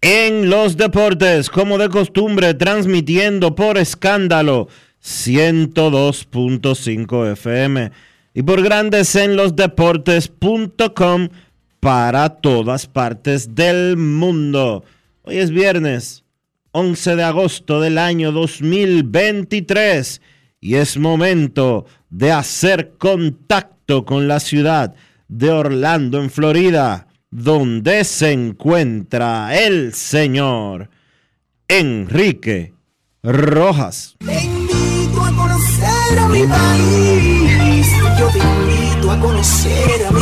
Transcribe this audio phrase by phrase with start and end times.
[0.00, 4.68] en los deportes, como de costumbre, transmitiendo por escándalo
[5.02, 7.90] 102.5 FM
[8.34, 11.30] y por grandes en los deportes.com
[11.80, 14.84] para todas partes del mundo.
[15.22, 16.22] Hoy es viernes
[16.72, 20.20] 11 de agosto del año 2023
[20.60, 24.94] y es momento de hacer contacto con la ciudad
[25.28, 30.90] de Orlando, en Florida donde se encuentra el señor
[31.68, 32.72] Enrique
[33.22, 34.16] Rojas.
[34.24, 37.88] Te invito a conocer a mi país,
[38.18, 40.20] yo te invito a conocer a mi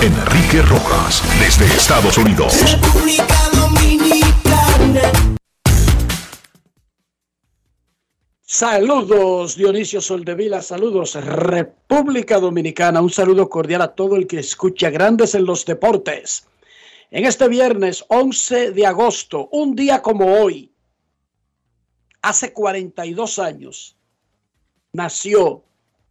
[0.00, 2.54] Enrique Rojas, desde Estados Unidos.
[2.62, 3.47] República
[8.58, 15.36] Saludos Dionisio Soldevila, saludos República Dominicana, un saludo cordial a todo el que escucha Grandes
[15.36, 16.44] en los Deportes.
[17.12, 20.72] En este viernes 11 de agosto, un día como hoy,
[22.20, 23.96] hace 42 años,
[24.92, 25.62] nació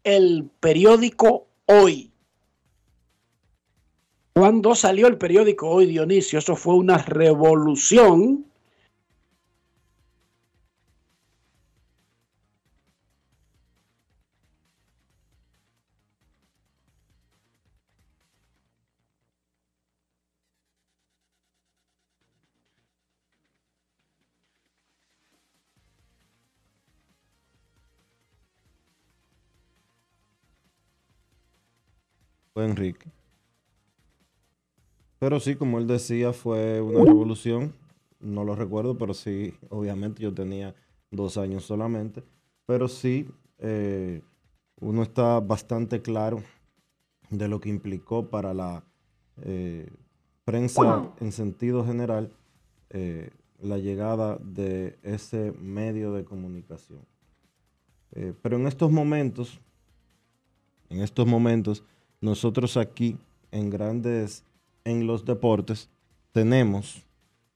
[0.06, 2.14] el periódico Hoy.
[4.32, 6.40] ¿Cuándo salió el periódico Hoy, Dionisio?
[6.40, 8.46] Eso fue una revolución
[32.66, 33.10] Enrique.
[35.20, 37.74] Pero sí, como él decía, fue una revolución.
[38.20, 40.76] No lo recuerdo, pero sí, obviamente yo tenía
[41.12, 42.24] dos años solamente.
[42.66, 43.28] Pero sí,
[43.60, 44.22] eh,
[44.80, 46.44] uno está bastante claro
[47.30, 48.84] de lo que implicó para la
[49.42, 49.90] eh,
[50.46, 52.32] prensa en sentido general
[52.90, 57.02] eh, la llegada de ese medio de comunicación.
[58.42, 59.60] pero en estos momentos,
[60.90, 61.84] en estos momentos,
[62.22, 63.18] nosotros aquí
[63.52, 64.44] en Grandes
[64.84, 65.90] en los Deportes
[66.32, 67.04] tenemos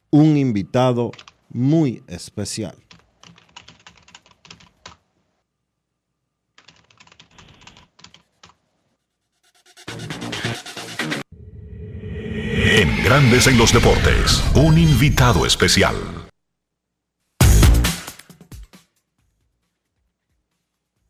[0.10, 1.12] un invitado
[1.50, 2.76] muy especial.
[12.74, 15.96] En Grandes en los Deportes, un invitado especial.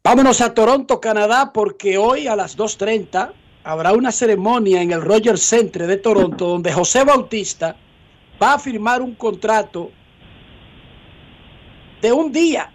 [0.03, 5.41] Vámonos a Toronto, Canadá, porque hoy a las 2.30 habrá una ceremonia en el Rogers
[5.41, 7.75] Centre de Toronto donde José Bautista
[8.41, 9.91] va a firmar un contrato
[12.01, 12.71] de un día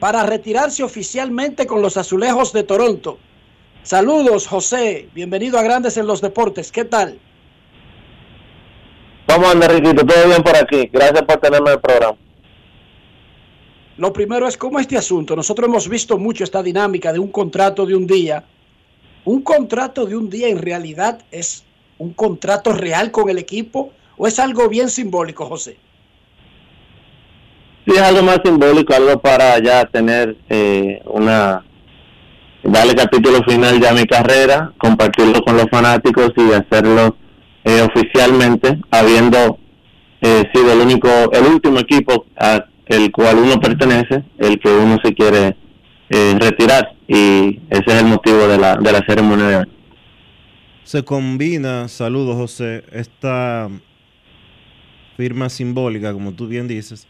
[0.00, 3.18] para retirarse oficialmente con los azulejos de Toronto.
[3.82, 5.08] Saludos, José.
[5.14, 6.72] Bienvenido a Grandes en los Deportes.
[6.72, 7.18] ¿Qué tal?
[9.26, 10.04] Vamos, Enriquito.
[10.04, 10.88] Todo bien por aquí.
[10.92, 12.18] Gracias por tenerme en el programa.
[13.98, 15.36] Lo primero es cómo este asunto.
[15.36, 18.44] Nosotros hemos visto mucho esta dinámica de un contrato de un día
[19.26, 21.64] ¿Un contrato de un día en realidad es
[21.98, 25.76] un contrato real con el equipo o es algo bien simbólico, José?
[27.84, 31.64] Sí, es algo más simbólico, algo para ya tener eh, una
[32.62, 37.16] darle capítulo final ya mi carrera, compartirlo con los fanáticos y hacerlo
[37.64, 39.58] eh, oficialmente, habiendo
[40.20, 44.98] eh, sido el único, el último equipo a el cual uno pertenece, el que uno
[45.02, 45.56] se quiere
[46.08, 49.68] eh, retirar y ese es el motivo de la, de la ceremonia.
[50.84, 53.68] Se combina, saludos José, esta
[55.16, 57.08] firma simbólica, como tú bien dices,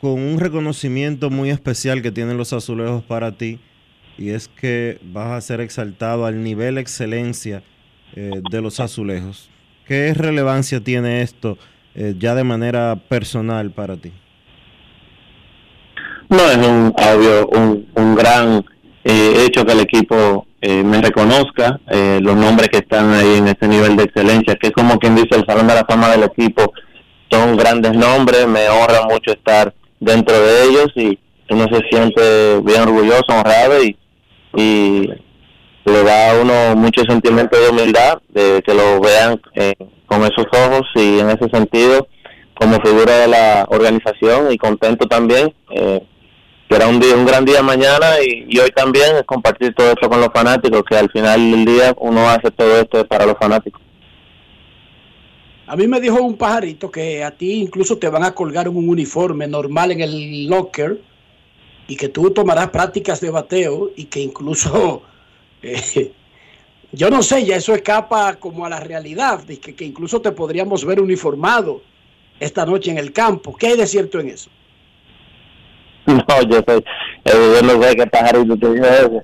[0.00, 3.60] con un reconocimiento muy especial que tienen los azulejos para ti
[4.18, 7.62] y es que vas a ser exaltado al nivel excelencia
[8.16, 9.48] eh, de los azulejos.
[9.86, 11.58] ¿Qué relevancia tiene esto
[11.94, 14.12] eh, ya de manera personal para ti?
[16.32, 18.64] No, es un obvio, un, un gran
[19.04, 23.48] eh, hecho que el equipo eh, me reconozca, eh, los nombres que están ahí en
[23.48, 26.22] ese nivel de excelencia, que es como quien dice el Salón de la Fama del
[26.22, 26.72] equipo,
[27.30, 31.18] son grandes nombres, me honra mucho estar dentro de ellos y
[31.50, 33.98] uno se siente bien orgulloso, honrado y,
[34.56, 35.10] y
[35.84, 39.74] le da a uno mucho sentimiento de humildad, de que lo vean eh,
[40.06, 42.08] con esos ojos y en ese sentido
[42.54, 45.52] como figura de la organización y contento también.
[45.74, 46.02] Eh,
[46.74, 50.20] era un día un gran día mañana y, hoy también es compartir todo esto con
[50.20, 53.80] los fanáticos que al final del día uno hace todo esto para los fanáticos
[55.66, 58.88] a mí me dijo un pajarito que a ti incluso te van a colgar un
[58.88, 61.00] uniforme normal en el locker
[61.88, 65.02] y que tú tomarás prácticas de bateo y que incluso
[65.62, 66.12] eh,
[66.92, 70.84] yo no sé, ya eso escapa como a la realidad, que, que incluso te podríamos
[70.84, 71.80] ver uniformado
[72.38, 73.56] esta noche en el campo.
[73.56, 74.50] ¿Qué hay de cierto en eso?
[76.06, 76.76] No, yo sé,
[77.24, 79.22] eh, yo no sé qué pajarito te dijo eso.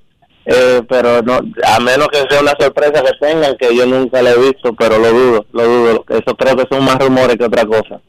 [0.50, 4.30] Eh, pero no, a menos que sea una sorpresa que tengan, que yo nunca la
[4.30, 6.04] he visto, pero lo dudo, lo dudo.
[6.08, 8.00] Eso creo que son más rumores que otra cosa.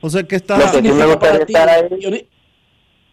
[0.00, 0.58] O sea, que está...
[0.58, 2.28] Lo que sí me gustaría estar ahí,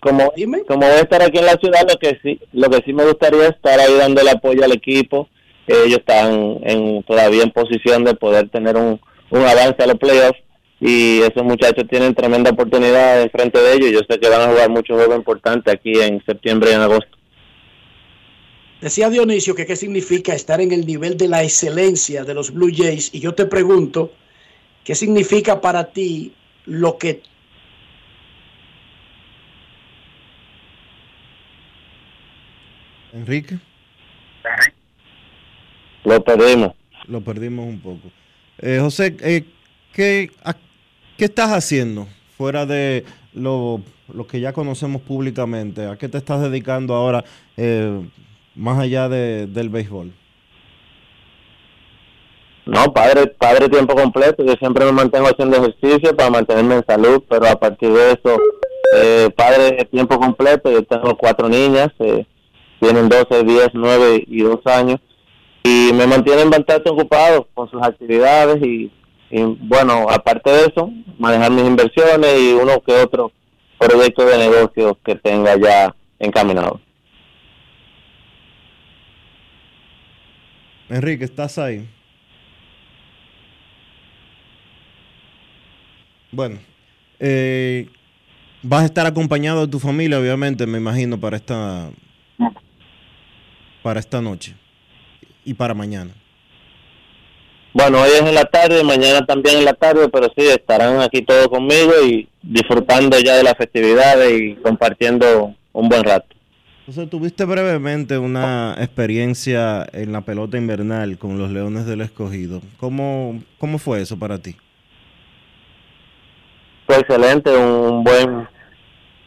[0.01, 0.63] como, Dime.
[0.65, 3.05] como voy a estar aquí en la ciudad, lo que sí, lo que sí me
[3.05, 5.29] gustaría es estar ahí dando el apoyo al equipo.
[5.65, 8.99] Ellos están en, todavía en posición de poder tener un,
[9.29, 10.39] un avance a los playoffs
[10.81, 13.91] y esos muchachos tienen tremenda oportunidad frente de ellos.
[13.91, 17.17] Yo sé que van a jugar muchos juegos importantes aquí en septiembre y en agosto.
[18.81, 22.71] Decía Dionisio que qué significa estar en el nivel de la excelencia de los Blue
[22.75, 24.11] Jays y yo te pregunto,
[24.83, 26.33] ¿qué significa para ti
[26.65, 27.21] lo que
[33.13, 33.59] Enrique?
[36.05, 36.73] Lo perdimos.
[37.07, 38.11] Lo perdimos un poco.
[38.57, 39.43] Eh, José, eh,
[39.93, 40.55] ¿qué, a,
[41.17, 43.81] ¿qué estás haciendo fuera de lo,
[44.13, 45.85] lo, que ya conocemos públicamente?
[45.87, 47.23] ¿A qué te estás dedicando ahora
[47.57, 48.01] eh,
[48.55, 50.13] más allá de, del béisbol?
[52.65, 54.43] No, padre, padre tiempo completo.
[54.45, 58.37] Yo siempre me mantengo haciendo ejercicio para mantenerme en salud, pero a partir de eso,
[58.95, 60.71] eh, padre tiempo completo.
[60.71, 62.25] Yo tengo cuatro niñas, eh,
[62.79, 64.99] tienen 12, 10, 9 y 2 años,
[65.63, 68.91] y me mantienen bastante ocupado con sus actividades y,
[69.31, 73.31] y, bueno, aparte de eso, manejar mis inversiones y uno que otro
[73.77, 76.79] proyecto de negocio que tenga ya encaminado.
[80.89, 81.87] Enrique, ¿estás ahí?
[86.31, 86.59] Bueno,
[87.19, 87.89] eh,
[88.61, 91.89] vas a estar acompañado de tu familia, obviamente, me imagino, para esta
[93.81, 94.55] para esta noche
[95.43, 96.13] y para mañana.
[97.73, 101.21] Bueno, hoy es en la tarde, mañana también en la tarde, pero sí, estarán aquí
[101.21, 106.27] todos conmigo y disfrutando ya de las festividades y compartiendo un buen rato.
[106.79, 112.61] Entonces, tuviste brevemente una experiencia en la pelota invernal con los Leones del Escogido.
[112.77, 114.57] ¿Cómo, cómo fue eso para ti?
[116.87, 118.47] Fue excelente, un buen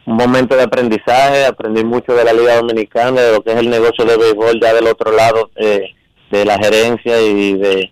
[0.06, 3.70] un momento de aprendizaje, aprendí mucho de la Liga Dominicana, de lo que es el
[3.70, 5.94] negocio de béisbol ya del otro lado, eh,
[6.30, 7.90] de la gerencia y de,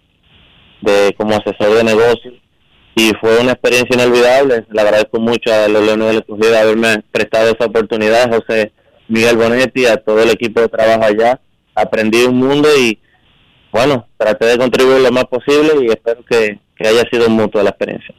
[0.83, 2.35] de como asesor de negocios.
[2.95, 4.67] Y fue una experiencia inolvidable.
[4.71, 8.73] Le agradezco mucho a los Leones del Escogido haberme prestado esa oportunidad, José
[9.09, 11.41] Miguel Bonetti, a todo el equipo de trabajo allá.
[11.75, 12.99] Aprendí un mundo y,
[13.73, 17.71] bueno, traté de contribuir lo más posible y espero que, que haya sido mutua la
[17.71, 18.15] experiencia.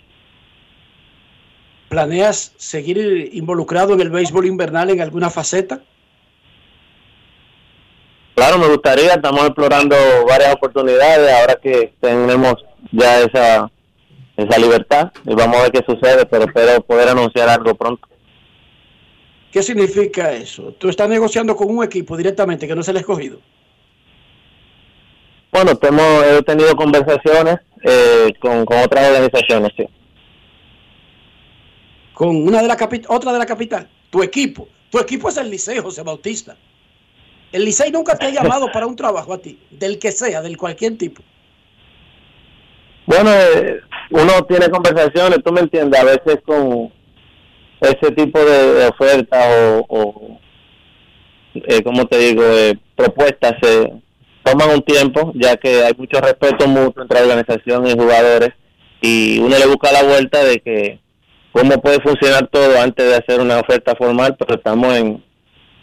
[1.89, 5.83] ¿Planeas seguir involucrado en el béisbol invernal en alguna faceta?
[8.35, 9.95] Claro, me gustaría, estamos explorando
[10.27, 12.55] varias oportunidades ahora que tenemos
[12.91, 13.69] ya esa
[14.35, 18.07] esa libertad y vamos a ver qué sucede, pero espero poder anunciar algo pronto.
[19.51, 20.73] ¿Qué significa eso?
[20.79, 23.39] ¿Tú estás negociando con un equipo directamente que no se le ha escogido?
[25.51, 29.87] Bueno, hemos, he tenido conversaciones eh, con, con otras organizaciones, sí
[32.13, 32.77] con una de la
[33.09, 34.67] otra de la capital, tu equipo.
[34.89, 36.55] Tu equipo es el Licey, José Bautista.
[37.53, 40.57] El Licey nunca te ha llamado para un trabajo a ti, del que sea, del
[40.57, 41.21] cualquier tipo.
[43.05, 43.79] Bueno, eh,
[44.09, 46.91] uno tiene conversaciones, tú me entiendes, a veces con
[47.79, 50.39] ese tipo de, ofertas o, o
[51.53, 53.91] eh, como te digo, eh, propuestas se
[54.43, 58.51] toman un tiempo, ya que hay mucho respeto mutuo entre organización y jugadores,
[59.01, 60.99] y uno le busca la vuelta de que
[61.51, 65.23] cómo puede funcionar todo antes de hacer una oferta formal, pero estamos en,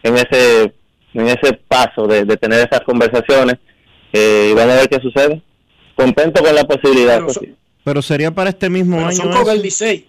[0.02, 0.72] en ese
[1.14, 3.56] en ese paso de, tener esas conversaciones
[4.12, 5.42] eh, y vamos a ver qué sucede.
[5.94, 7.20] Contento con la posibilidad.
[7.84, 9.12] Pero, sería para este mismo año.
[9.12, 10.06] Son con el Licey.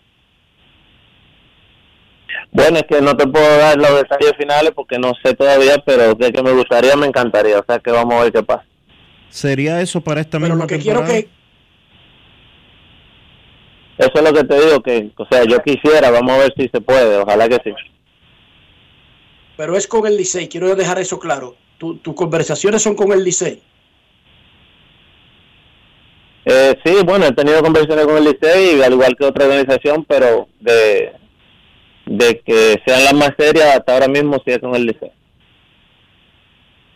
[2.51, 6.15] Bueno, es que no te puedo dar los detalles finales porque no sé todavía, pero
[6.15, 7.59] de que me gustaría, me encantaría.
[7.59, 8.65] O sea que vamos a ver qué pasa.
[9.29, 11.29] ¿Sería eso para esta pero lo que quiero que
[13.97, 16.67] Eso es lo que te digo, que, o sea, yo quisiera, vamos a ver si
[16.67, 17.71] se puede, ojalá que sí.
[19.61, 21.55] Pero es con el Licey, quiero dejar eso claro.
[21.77, 23.61] tus conversaciones son con el Licey.
[26.45, 30.47] Eh, sí, bueno, he tenido conversaciones con el Licey, al igual que otra organización, pero
[30.61, 31.11] de,
[32.07, 35.11] de que sean las más serias, hasta ahora mismo sí es con el Licey.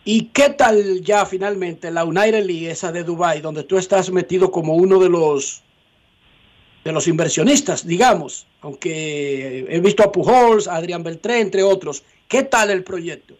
[0.04, 4.50] ¿Y qué tal ya finalmente la United League, esa de Dubai, donde tú estás metido
[4.50, 5.62] como uno de los
[6.82, 12.04] de los inversionistas, digamos, aunque he visto a Pujols, a Adrián Beltré, entre otros.
[12.28, 13.34] ¿Qué tal el proyecto?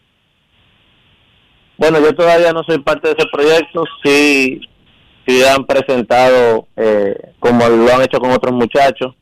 [1.77, 4.61] Bueno, yo todavía no soy parte de ese proyecto, sí,
[5.27, 9.13] sí han presentado eh, como lo han hecho con otros muchachos,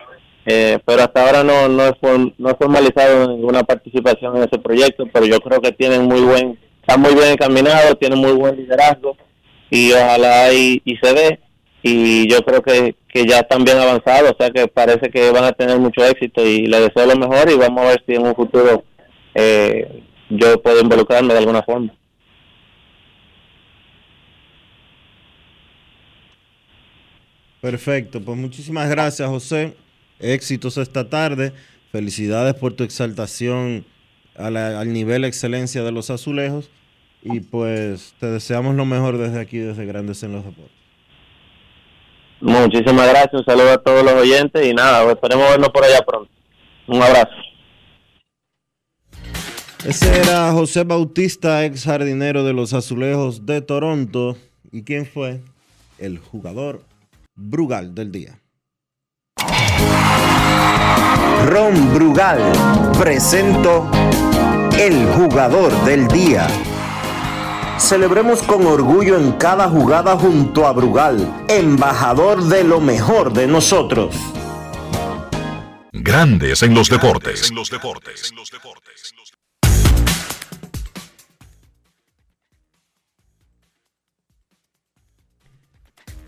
[0.45, 1.95] eh, pero hasta ahora no no, es
[2.37, 6.57] no he formalizado ninguna participación en ese proyecto, pero yo creo que tienen muy buen,
[6.79, 9.17] están muy bien encaminados, tienen muy buen liderazgo
[9.69, 11.39] y ojalá y, y se dé
[11.81, 15.43] y yo creo que, que ya están bien avanzados, o sea que parece que van
[15.43, 18.25] a tener mucho éxito y les deseo lo mejor y vamos a ver si en
[18.25, 18.83] un futuro
[19.35, 21.93] eh, yo puedo involucrarme de alguna forma.
[27.61, 29.75] Perfecto, pues muchísimas gracias José,
[30.19, 31.51] éxitos esta tarde,
[31.91, 33.85] felicidades por tu exaltación
[34.35, 36.69] al nivel excelencia de los azulejos
[37.23, 40.75] y pues te deseamos lo mejor desde aquí, desde Grandes en los Deportes.
[42.39, 46.29] Muchísimas gracias, un saludo a todos los oyentes y nada, esperemos vernos por allá pronto.
[46.85, 47.33] Un abrazo.
[49.85, 54.35] Ese era José Bautista, ex jardinero de los Azulejos de Toronto.
[54.71, 55.41] ¿Y quién fue?
[55.99, 56.81] El jugador
[57.35, 58.39] Brugal del día.
[61.45, 62.39] Ron Brugal
[62.97, 63.87] presento
[64.79, 66.47] el jugador del día.
[67.77, 74.15] Celebremos con orgullo en cada jugada junto a Brugal, embajador de lo mejor de nosotros.
[75.91, 77.49] Grandes en los deportes.
[77.49, 78.33] En los deportes.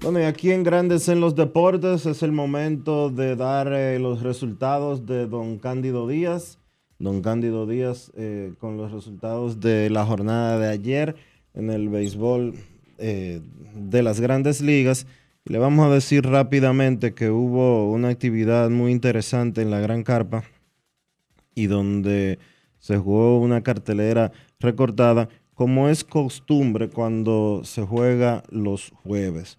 [0.02, 4.22] Bueno, y aquí en Grandes en los Deportes es el momento de dar eh, los
[4.22, 6.60] resultados de don Cándido Díaz.
[7.00, 11.16] Don Cándido Díaz eh, con los resultados de la jornada de ayer
[11.56, 12.54] en el béisbol
[13.00, 13.42] eh,
[13.74, 15.08] de las grandes ligas.
[15.46, 20.44] Le vamos a decir rápidamente que hubo una actividad muy interesante en la Gran Carpa
[21.56, 22.38] y donde
[22.78, 29.58] se jugó una cartelera recortada, como es costumbre cuando se juega los jueves.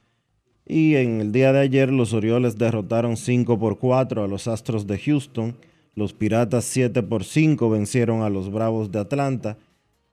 [0.70, 4.86] Y en el día de ayer los Orioles derrotaron 5 por 4 a los Astros
[4.86, 5.56] de Houston.
[5.94, 9.56] Los Piratas 7 por 5 vencieron a los Bravos de Atlanta.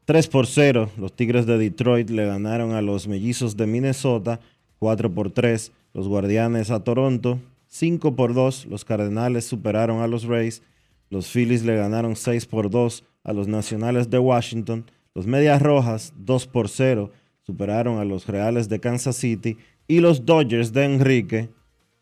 [0.05, 4.39] 3 por 0, los Tigres de Detroit le ganaron a los Mellizos de Minnesota.
[4.79, 7.37] 4 por 3, los Guardianes a Toronto.
[7.67, 10.61] 5 por 2, los Cardenales superaron a los Rays.
[11.09, 14.85] Los Phillies le ganaron 6 por 2 a los Nacionales de Washington.
[15.13, 20.25] Los Medias Rojas 2 por 0 superaron a los Reales de Kansas City y los
[20.25, 21.49] Dodgers de Enrique,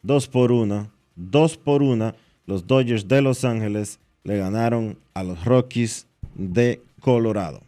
[0.03, 5.43] 2 por 1, 2 por 1, los Dodgers de Los Ángeles le ganaron a los
[5.43, 7.61] Rockies de Colorado.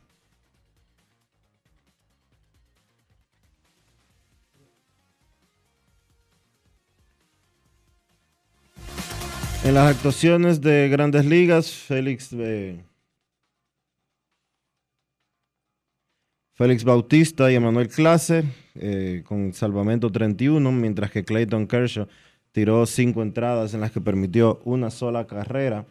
[9.63, 12.83] En las actuaciones de grandes ligas, Félix eh,
[16.53, 18.43] Félix Bautista y Emanuel Clase
[18.75, 22.07] eh, con salvamento 31, mientras que Clayton Kershaw
[22.51, 25.85] tiró cinco entradas en las que permitió una sola carrera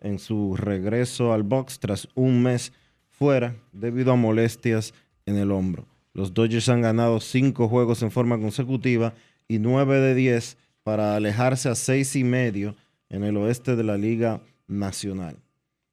[0.00, 2.72] en su regreso al box tras un mes
[3.08, 4.94] fuera debido a molestias
[5.26, 5.86] en el hombro.
[6.12, 9.14] Los Dodgers han ganado cinco juegos en forma consecutiva
[9.48, 12.74] y nueve de diez para alejarse a seis y medio
[13.08, 15.36] en el oeste de la Liga Nacional.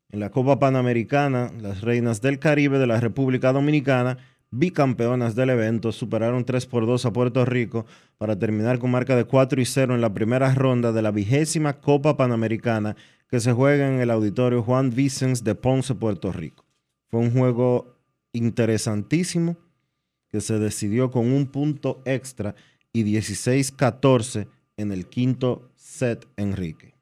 [0.10, 4.17] En la Copa Panamericana, las Reinas del Caribe de la República Dominicana,
[4.51, 7.86] bicampeonas del evento, superaron 3 por 2 a Puerto Rico
[8.18, 11.79] para terminar con marca de 4 y 0 en la primera ronda de la vigésima
[11.79, 12.96] Copa Panamericana
[13.29, 16.65] que se juega en el auditorio Juan Vicens de Ponce, Puerto Rico.
[17.10, 17.96] Fue un juego
[18.34, 19.58] interesantísimo
[20.29, 22.56] que se decidió con un punto extra
[22.91, 26.96] y 16-14 en el quinto set, Enrique.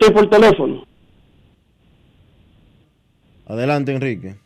[0.00, 0.84] Sí, por teléfono.
[3.46, 4.36] Adelante, Enrique.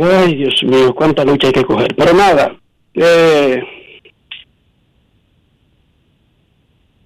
[0.00, 1.94] Ay, Dios mío, cuánta lucha hay que coger.
[1.94, 2.54] Pero nada,
[2.94, 3.62] eh,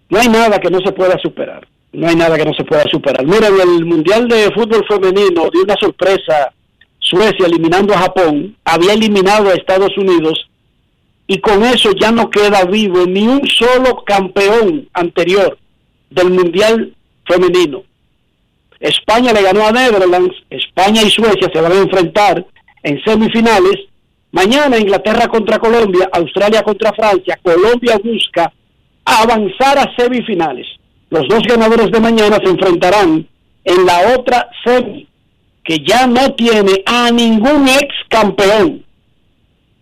[0.09, 1.67] no hay nada que no se pueda superar.
[1.93, 3.25] No hay nada que no se pueda superar.
[3.25, 6.53] Miren, el Mundial de Fútbol Femenino dio una sorpresa.
[6.99, 10.49] Suecia eliminando a Japón, había eliminado a Estados Unidos
[11.27, 15.59] y con eso ya no queda vivo ni un solo campeón anterior
[16.11, 16.95] del Mundial
[17.27, 17.83] Femenino.
[18.79, 22.47] España le ganó a Netherlands, España y Suecia se van a enfrentar
[22.83, 23.87] en semifinales.
[24.33, 28.53] Mañana Inglaterra contra Colombia, Australia contra Francia, Colombia busca
[29.05, 30.67] avanzar a semifinales.
[31.11, 33.27] Los dos ganadores de mañana se enfrentarán
[33.65, 35.09] en la otra semi,
[35.65, 38.85] que ya no tiene a ningún ex campeón.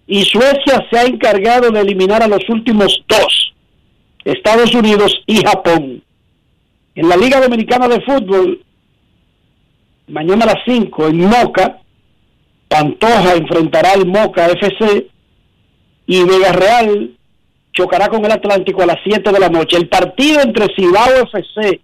[0.06, 3.52] Y Suecia se ha encargado de eliminar a los últimos dos,
[4.24, 6.02] Estados Unidos y Japón.
[6.94, 8.64] En la Liga Dominicana de Fútbol,
[10.08, 11.78] mañana a las 5 en Moca,
[12.68, 15.08] Pantoja enfrentará al Moca FC
[16.06, 17.10] y Vega Real
[17.72, 19.76] chocará con el Atlántico a las 7 de la noche.
[19.76, 21.80] El partido entre Cibao FC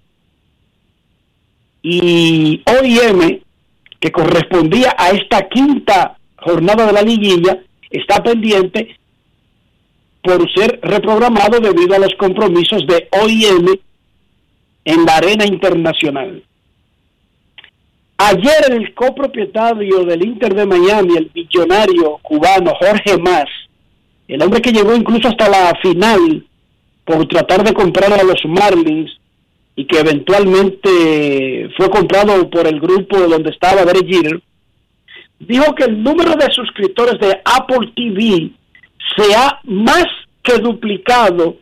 [1.82, 3.40] y OIM,
[4.00, 7.58] que correspondía a esta quinta jornada de la liguilla,
[7.90, 8.96] está pendiente
[10.22, 13.78] por ser reprogramado debido a los compromisos de OIM
[14.84, 16.42] en la arena internacional.
[18.26, 23.44] Ayer el copropietario del Inter de Miami, el millonario cubano Jorge Mas,
[24.26, 26.42] el hombre que llegó incluso hasta la final
[27.04, 29.10] por tratar de comprar a los Marlins
[29.76, 34.40] y que eventualmente fue comprado por el grupo donde estaba Derek
[35.40, 38.50] dijo que el número de suscriptores de Apple TV
[39.16, 40.06] se ha más
[40.42, 41.56] que duplicado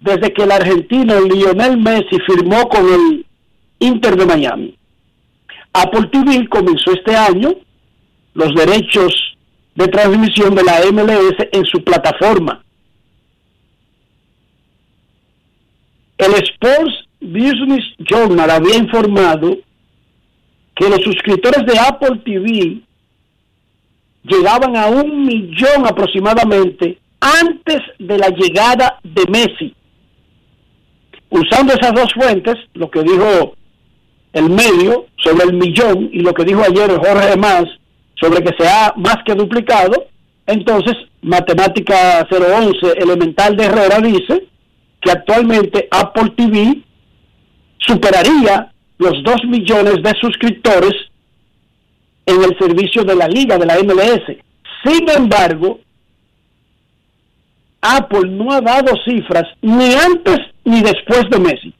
[0.00, 3.26] desde que el argentino Lionel Messi firmó con el
[3.80, 4.79] Inter de Miami.
[5.72, 7.54] Apple TV comenzó este año
[8.34, 9.36] los derechos
[9.74, 12.64] de transmisión de la MLS en su plataforma.
[16.18, 19.56] El Sports Business Journal había informado
[20.74, 22.82] que los suscriptores de Apple TV
[24.24, 29.74] llegaban a un millón aproximadamente antes de la llegada de Messi.
[31.30, 33.56] Usando esas dos fuentes, lo que dijo
[34.32, 37.64] el medio sobre el millón y lo que dijo ayer Jorge Más
[38.20, 40.06] sobre que se ha más que duplicado,
[40.46, 44.46] entonces Matemática 011 Elemental de Herrera dice
[45.00, 46.82] que actualmente Apple TV
[47.78, 50.92] superaría los 2 millones de suscriptores
[52.26, 54.36] en el servicio de la liga de la MLS.
[54.84, 55.80] Sin embargo,
[57.80, 61.74] Apple no ha dado cifras ni antes ni después de Messi.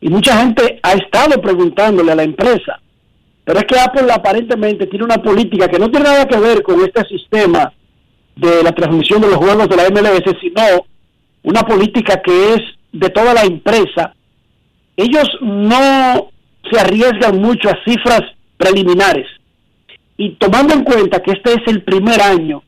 [0.00, 2.80] Y mucha gente ha estado preguntándole a la empresa,
[3.44, 6.80] pero es que Apple aparentemente tiene una política que no tiene nada que ver con
[6.80, 7.72] este sistema
[8.36, 10.62] de la transmisión de los juegos de la MLS, sino
[11.42, 12.60] una política que es
[12.92, 14.14] de toda la empresa.
[14.96, 16.30] Ellos no
[16.70, 18.22] se arriesgan mucho a cifras
[18.56, 19.26] preliminares.
[20.16, 22.62] Y tomando en cuenta que este es el primer año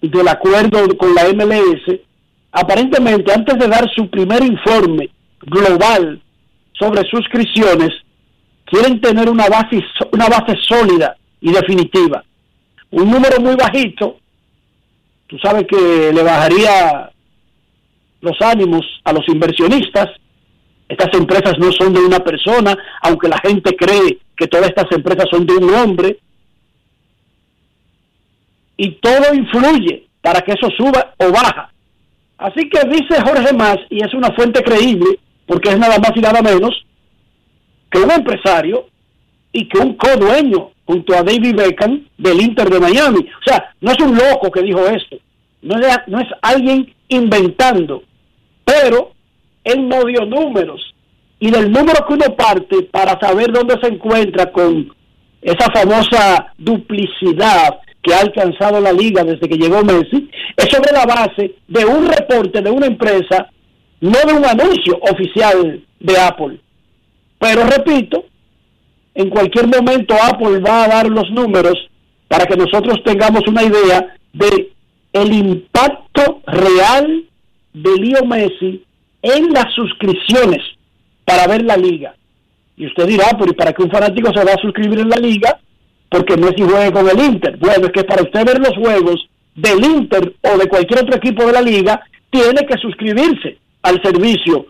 [0.00, 2.00] del acuerdo con la MLS,
[2.50, 6.20] aparentemente antes de dar su primer informe global
[6.72, 7.90] sobre suscripciones,
[8.64, 9.80] quieren tener una base,
[10.12, 12.24] una base sólida y definitiva.
[12.90, 14.18] Un número muy bajito,
[15.26, 17.10] tú sabes que le bajaría
[18.20, 20.08] los ánimos a los inversionistas.
[20.88, 25.26] Estas empresas no son de una persona, aunque la gente cree que todas estas empresas
[25.30, 26.18] son de un hombre.
[28.76, 31.72] Y todo influye para que eso suba o baja.
[32.38, 35.18] Así que dice Jorge Más, y es una fuente creíble,
[35.52, 36.70] porque es nada más y nada menos
[37.90, 38.86] que un empresario
[39.52, 43.18] y que un co-dueño junto a David Beckham del Inter de Miami.
[43.18, 45.18] O sea, no es un loco que dijo esto,
[45.60, 48.02] no es, no es alguien inventando,
[48.64, 49.12] pero
[49.62, 50.80] él no dio números.
[51.38, 54.90] Y del número que uno parte para saber dónde se encuentra con
[55.42, 61.04] esa famosa duplicidad que ha alcanzado la liga desde que llegó Messi, es sobre la
[61.04, 63.51] base de un reporte de una empresa
[64.02, 66.58] no de un anuncio oficial de Apple.
[67.38, 68.24] Pero repito,
[69.14, 71.78] en cualquier momento Apple va a dar los números
[72.26, 74.72] para que nosotros tengamos una idea de
[75.12, 77.24] el impacto real
[77.72, 78.84] de Leo Messi
[79.22, 80.62] en las suscripciones
[81.24, 82.16] para ver la liga.
[82.76, 85.18] Y usted dirá, pero ¿y para qué un fanático se va a suscribir en la
[85.18, 85.60] liga?
[86.08, 87.56] Porque Messi juega con el Inter.
[87.56, 91.46] Bueno, es que para usted ver los juegos del Inter o de cualquier otro equipo
[91.46, 94.66] de la liga, tiene que suscribirse al servicio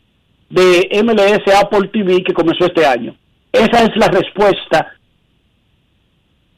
[0.51, 3.17] de MLS Apple TV que comenzó este año.
[3.53, 4.93] Esa es la respuesta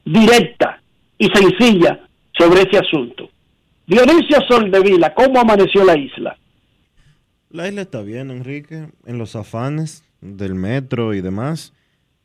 [0.05, 0.81] directa
[1.19, 2.01] y sencilla
[2.39, 3.29] sobre ese asunto.
[3.87, 6.39] Dionisio Soldevila, ¿cómo amaneció la isla?
[7.51, 11.73] La isla está bien, Enrique, en los afanes del metro y demás.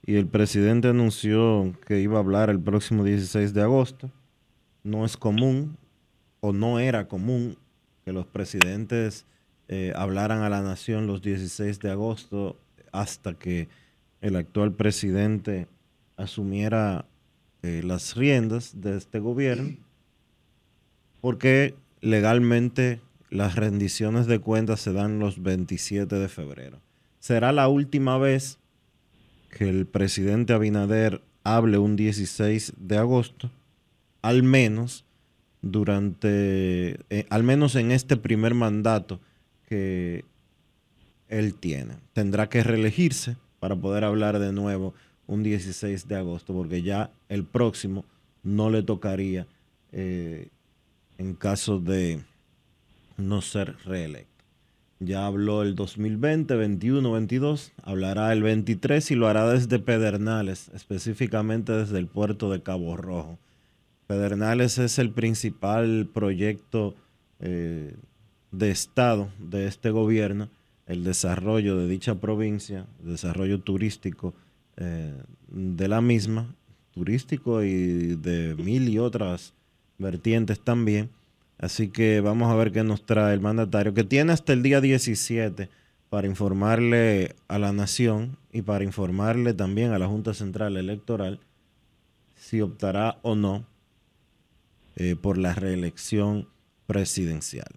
[0.05, 4.09] Y el presidente anunció que iba a hablar el próximo 16 de agosto.
[4.83, 5.77] No es común
[6.39, 7.57] o no era común
[8.05, 9.25] que los presidentes
[9.71, 12.57] eh, hablaran a la nación los 16 de agosto
[12.91, 13.69] hasta que
[14.19, 15.67] el actual presidente
[16.17, 17.05] asumiera
[17.61, 19.77] eh, las riendas de este gobierno,
[21.21, 26.81] porque legalmente las rendiciones de cuentas se dan los 27 de febrero.
[27.19, 28.57] Será la última vez
[29.51, 33.51] que el presidente Abinader hable un 16 de agosto,
[34.23, 35.05] al menos
[35.61, 39.19] durante, eh, al menos en este primer mandato
[39.69, 40.25] que
[41.29, 41.93] él tiene.
[42.13, 44.93] Tendrá que reelegirse para poder hablar de nuevo
[45.27, 48.03] un 16 de agosto, porque ya el próximo
[48.43, 49.45] no le tocaría
[49.91, 50.47] eh,
[51.19, 52.21] en caso de
[53.17, 54.29] no ser reelecto.
[54.99, 61.71] Ya habló el 2020, 21, 22, hablará el 23 y lo hará desde Pedernales, específicamente
[61.71, 63.37] desde el puerto de Cabo Rojo.
[64.07, 66.95] Pedernales es el principal proyecto
[67.39, 67.95] eh,
[68.51, 70.49] de Estado de este gobierno,
[70.87, 74.33] el desarrollo de dicha provincia, el desarrollo turístico
[74.77, 75.13] eh,
[75.49, 76.55] de la misma,
[76.91, 79.53] turístico y de mil y otras
[79.97, 81.09] vertientes también.
[81.57, 84.81] Así que vamos a ver qué nos trae el mandatario, que tiene hasta el día
[84.81, 85.69] 17
[86.09, 91.39] para informarle a la nación y para informarle también a la Junta Central Electoral
[92.35, 93.65] si optará o no
[94.95, 96.47] eh, por la reelección
[96.87, 97.69] presidencial.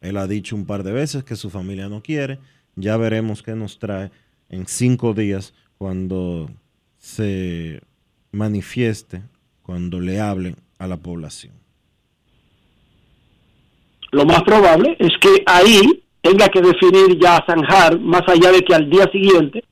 [0.00, 2.38] Él ha dicho un par de veces que su familia no quiere.
[2.74, 4.10] Ya veremos qué nos trae
[4.48, 6.50] en cinco días cuando
[6.98, 7.80] se
[8.32, 9.22] manifieste,
[9.62, 11.54] cuando le hablen a la población.
[14.12, 18.74] Lo más probable es que ahí tenga que definir ya zanjar, más allá de que
[18.74, 19.64] al día siguiente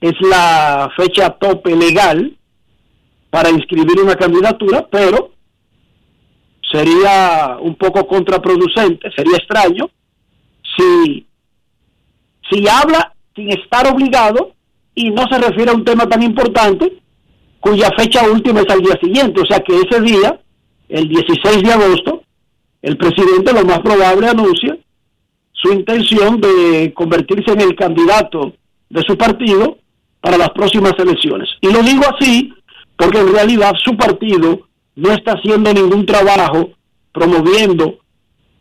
[0.00, 2.36] es la fecha tope legal
[3.30, 5.32] para inscribir una candidatura, pero
[6.72, 9.90] sería un poco contraproducente, sería extraño
[10.76, 11.26] si,
[12.50, 14.54] si habla sin estar obligado
[14.94, 17.00] y no se refiere a un tema tan importante
[17.60, 19.40] cuya fecha última es al día siguiente.
[19.40, 20.40] O sea que ese día,
[20.88, 22.22] el 16 de agosto,
[22.82, 24.76] el presidente lo más probable anuncia
[25.52, 28.52] su intención de convertirse en el candidato
[28.90, 29.78] de su partido
[30.20, 31.48] para las próximas elecciones.
[31.60, 32.52] Y lo digo así
[32.96, 36.70] porque en realidad su partido no está haciendo ningún trabajo
[37.12, 37.98] promoviendo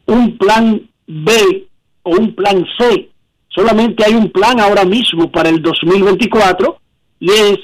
[0.06, 1.68] un plan B
[2.04, 3.10] o un plan C.
[3.50, 6.78] Solamente hay un plan ahora mismo para el 2024
[7.20, 7.58] y es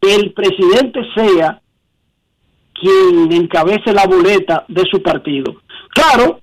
[0.00, 1.60] que el presidente sea
[2.74, 5.56] quien encabece la boleta de su partido.
[5.90, 6.40] Claro,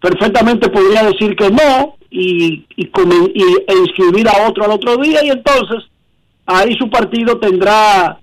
[0.00, 5.30] perfectamente podría decir que no y, y, e inscribir a otro al otro día y
[5.30, 5.84] entonces
[6.46, 8.18] ahí su partido tendrá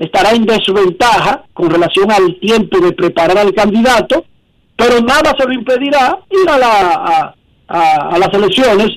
[0.00, 4.24] estará en desventaja con relación al tiempo de preparar al candidato,
[4.74, 7.34] pero nada se lo impedirá ir a, la,
[7.68, 8.88] a, las elecciones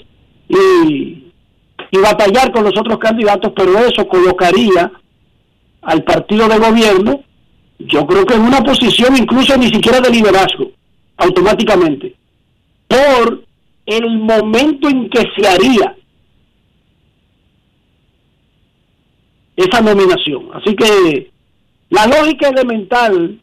[0.48, 1.26] y,
[1.92, 4.90] y batallar con los otros candidatos, pero eso colocaría
[5.82, 7.22] al partido de gobierno,
[7.80, 10.72] yo creo que en una posición incluso ni siquiera de liderazgo,
[11.18, 12.16] automáticamente,
[12.88, 13.44] por
[13.86, 15.98] el momento en que se haría
[19.56, 20.50] esa nominación.
[20.54, 21.32] Así que
[21.90, 23.40] la lógica elemental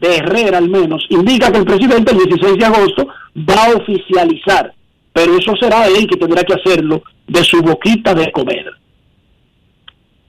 [0.00, 4.72] de Herrera al menos indica que el presidente el 16 de agosto va a oficializar,
[5.12, 8.66] pero eso será él que tendrá que hacerlo de su boquita de comer.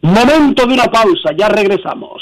[0.01, 2.21] Momento de una pausa, ya regresamos.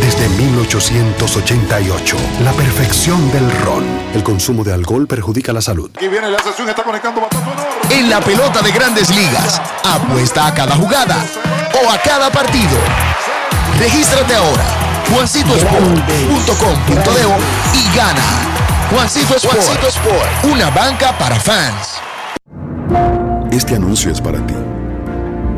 [0.00, 3.84] desde 1888, la perfección del ron.
[4.14, 5.90] El consumo de alcohol perjudica la salud.
[5.94, 7.28] Aquí viene la sesión, está conectando.
[7.90, 11.16] En la pelota de grandes ligas, apuesta a cada jugada
[11.84, 12.78] o a cada partido.
[13.78, 14.64] Regístrate ahora,
[15.12, 18.24] juancitosport.com.de y gana.
[18.90, 22.00] Juancito Sport, Juancito Sport, una banca para fans.
[23.52, 24.54] Este anuncio es para ti,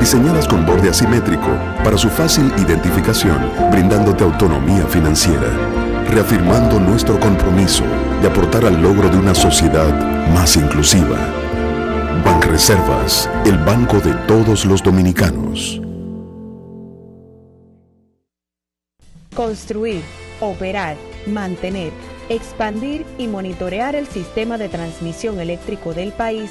[0.00, 1.48] diseñadas con borde asimétrico
[1.84, 3.38] para su fácil identificación,
[3.70, 5.48] brindándote autonomía financiera,
[6.10, 7.84] reafirmando nuestro compromiso
[8.20, 9.92] de aportar al logro de una sociedad
[10.32, 11.18] más inclusiva.
[12.24, 15.80] Banreservas, el banco de todos los dominicanos.
[19.34, 20.02] Construir,
[20.40, 21.92] operar, mantener,
[22.28, 26.50] expandir y monitorear el sistema de transmisión eléctrico del país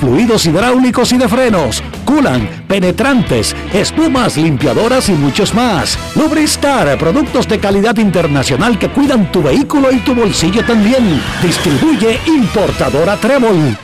[0.00, 5.98] fluidos hidráulicos y de frenos, culan, penetrantes, espumas, limpiadoras y muchos más.
[6.16, 11.22] Lubristar, productos de calidad internacional que cuidan tu vehículo y tu bolsillo también.
[11.42, 13.76] Distribuye importadora Trébol.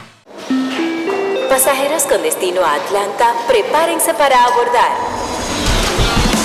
[1.49, 5.06] Pasajeros con destino a Atlanta, prepárense para abordar.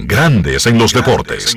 [0.00, 1.56] Grandes en los deportes.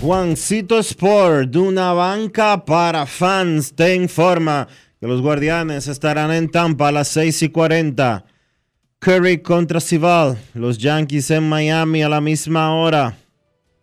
[0.00, 4.68] Juancito Sport, de una banca para fans, te informa
[5.00, 8.26] que los guardianes estarán en Tampa a las 6 y 40.
[9.00, 13.18] Curry contra Sival, los Yankees en Miami a la misma hora.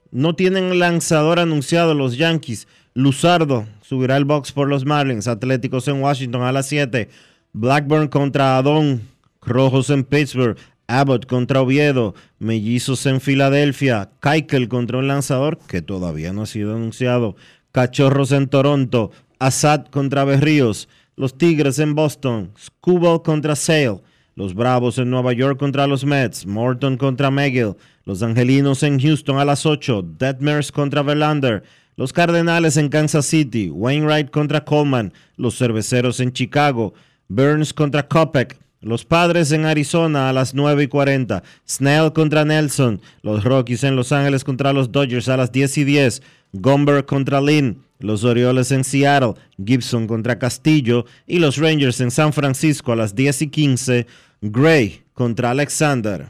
[0.09, 2.67] No tienen lanzador anunciado los Yankees.
[2.93, 5.27] Luzardo subirá el box por los Marlins.
[5.27, 7.09] Atléticos en Washington a las 7.
[7.53, 9.01] Blackburn contra Adón.
[9.41, 10.57] Rojos en Pittsburgh.
[10.87, 12.15] Abbott contra Oviedo.
[12.39, 14.09] Mellizos en Filadelfia.
[14.21, 17.35] Keikel contra un lanzador que todavía no ha sido anunciado.
[17.71, 19.11] Cachorros en Toronto.
[19.39, 20.89] Assad contra Berríos.
[21.15, 22.51] Los Tigres en Boston.
[22.59, 24.01] Scubal contra Sale.
[24.35, 26.45] Los Bravos en Nueva York contra los Mets.
[26.45, 27.75] Morton contra McGill.
[28.03, 30.03] Los Angelinos en Houston a las 8.
[30.17, 31.63] Detmers contra Verlander.
[31.95, 36.93] Los Cardenales en Kansas City, Wainwright contra Coleman, los Cerveceros en Chicago,
[37.27, 42.99] Burns contra Kopek, los Padres en Arizona a las 9 y 40, Snell contra Nelson,
[43.21, 46.21] los Rockies en Los Ángeles contra los Dodgers a las 10 y 10,
[46.53, 52.33] Gomber contra Lynn, los Orioles en Seattle, Gibson contra Castillo y los Rangers en San
[52.33, 54.07] Francisco a las 10 y 15,
[54.41, 56.29] Gray contra Alexander.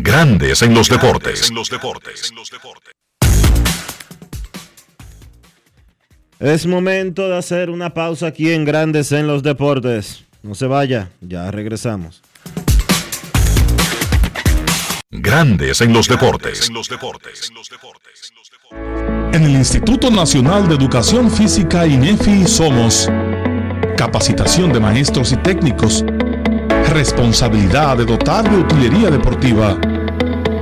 [0.00, 1.50] Grandes en los deportes.
[6.38, 10.24] Es momento de hacer una pausa aquí en Grandes en los deportes.
[10.44, 12.22] No se vaya, ya regresamos.
[15.10, 16.70] Grandes en los deportes.
[19.32, 23.10] En el Instituto Nacional de Educación Física INEFI somos
[23.96, 26.04] capacitación de maestros y técnicos
[26.88, 29.78] responsabilidad de dotar de utilería deportiva,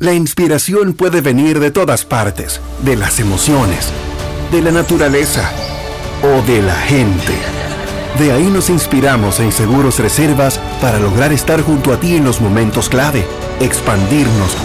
[0.00, 3.90] La inspiración puede venir de todas partes, de las emociones,
[4.50, 5.52] de la naturaleza
[6.22, 7.34] o de la gente.
[8.18, 12.40] De ahí nos inspiramos en Seguros Reservas para lograr estar junto a ti en los
[12.40, 13.26] momentos clave,
[13.60, 14.56] expandirnos,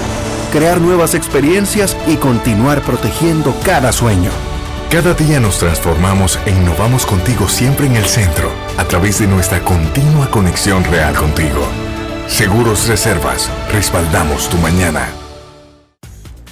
[0.53, 4.31] crear nuevas experiencias y continuar protegiendo cada sueño.
[4.89, 9.59] Cada día nos transformamos e innovamos contigo siempre en el centro, a través de nuestra
[9.65, 11.67] continua conexión real contigo.
[12.27, 15.24] Seguros Reservas, respaldamos tu mañana.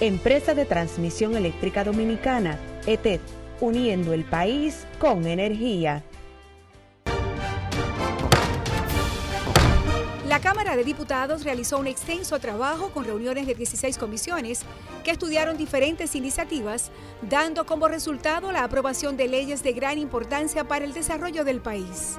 [0.00, 3.18] Empresa de Transmisión Eléctrica Dominicana, ETED,
[3.60, 6.04] uniendo el país con energía.
[10.28, 14.60] La Cámara de Diputados realizó un extenso trabajo con reuniones de 16 comisiones
[15.02, 16.92] que estudiaron diferentes iniciativas,
[17.28, 22.18] dando como resultado la aprobación de leyes de gran importancia para el desarrollo del país.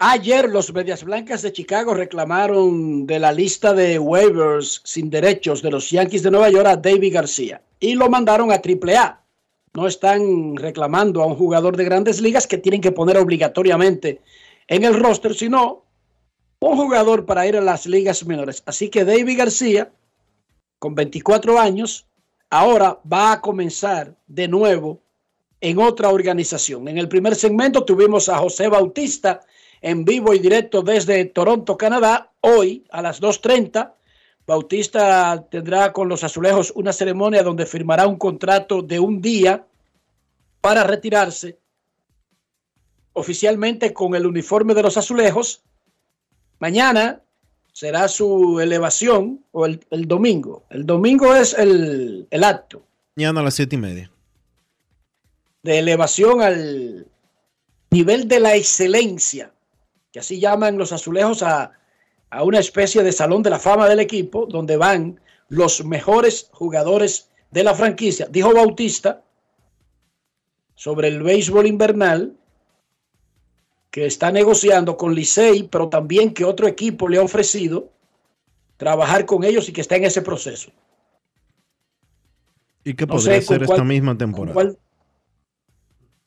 [0.00, 5.70] Ayer los Medias Blancas de Chicago reclamaron de la lista de waivers sin derechos de
[5.70, 9.22] los Yankees de Nueva York a David García y lo mandaron a AAA.
[9.72, 14.20] No están reclamando a un jugador de grandes ligas que tienen que poner obligatoriamente
[14.66, 15.84] en el roster, sino
[16.58, 18.64] un jugador para ir a las ligas menores.
[18.66, 19.92] Así que David García,
[20.80, 22.06] con 24 años,
[22.50, 25.00] ahora va a comenzar de nuevo
[25.60, 26.88] en otra organización.
[26.88, 29.40] En el primer segmento tuvimos a José Bautista
[29.84, 32.32] en vivo y directo desde Toronto, Canadá.
[32.40, 33.92] Hoy a las 2.30,
[34.46, 39.66] Bautista tendrá con los azulejos una ceremonia donde firmará un contrato de un día
[40.62, 41.58] para retirarse
[43.12, 45.62] oficialmente con el uniforme de los azulejos.
[46.60, 47.20] Mañana
[47.70, 50.64] será su elevación o el, domingo.
[50.70, 52.86] El domingo es el, el acto.
[53.16, 54.10] Mañana a las siete y media.
[55.62, 57.06] De elevación al
[57.90, 59.53] nivel de la excelencia
[60.14, 61.72] que así llaman los azulejos a,
[62.40, 67.64] una especie de salón de la fama del equipo, donde van los mejores jugadores de
[67.64, 68.28] la franquicia.
[68.30, 69.24] Dijo Bautista
[70.76, 72.36] sobre el béisbol invernal
[73.90, 77.90] que está negociando con Licey, pero también que otro equipo le ha ofrecido
[78.76, 80.70] trabajar con ellos y que está en ese proceso.
[82.84, 84.76] Y que podría ser esta misma temporada.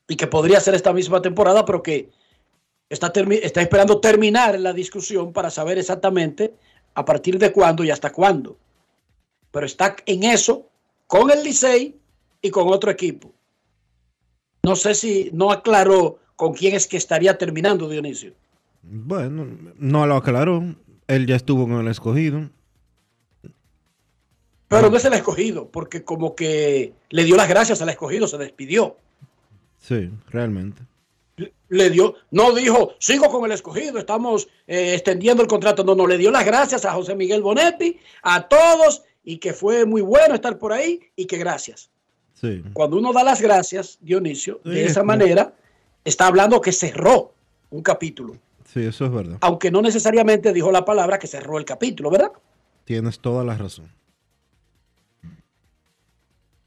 [0.06, 2.10] y que podría ser esta misma temporada, pero que
[2.88, 3.12] está,
[3.42, 6.54] está esperando terminar la discusión para saber exactamente
[6.94, 8.56] a partir de cuándo y hasta cuándo.
[9.50, 10.68] Pero está en eso
[11.06, 11.96] con el Licey
[12.42, 13.32] y con otro equipo.
[14.62, 18.34] No sé si no aclaró con quién es que estaría terminando Dionisio.
[18.82, 20.62] Bueno, no lo aclaró.
[21.06, 22.50] Él ya estuvo con el escogido.
[24.68, 28.36] Pero no es el escogido, porque como que le dio las gracias al escogido, se
[28.36, 28.98] despidió.
[29.78, 30.82] Sí, realmente
[31.68, 35.84] le dio, no dijo, sigo con el escogido, estamos eh, extendiendo el contrato.
[35.84, 39.84] No, no, le dio las gracias a José Miguel Bonetti, a todos, y que fue
[39.84, 41.90] muy bueno estar por ahí y que gracias.
[42.72, 45.52] Cuando uno da las gracias, Dionisio, de esa manera,
[46.04, 47.34] está hablando que cerró
[47.70, 48.36] un capítulo.
[48.72, 49.38] Sí, eso es verdad.
[49.40, 52.30] Aunque no necesariamente dijo la palabra que cerró el capítulo, ¿verdad?
[52.84, 53.90] Tienes toda la razón.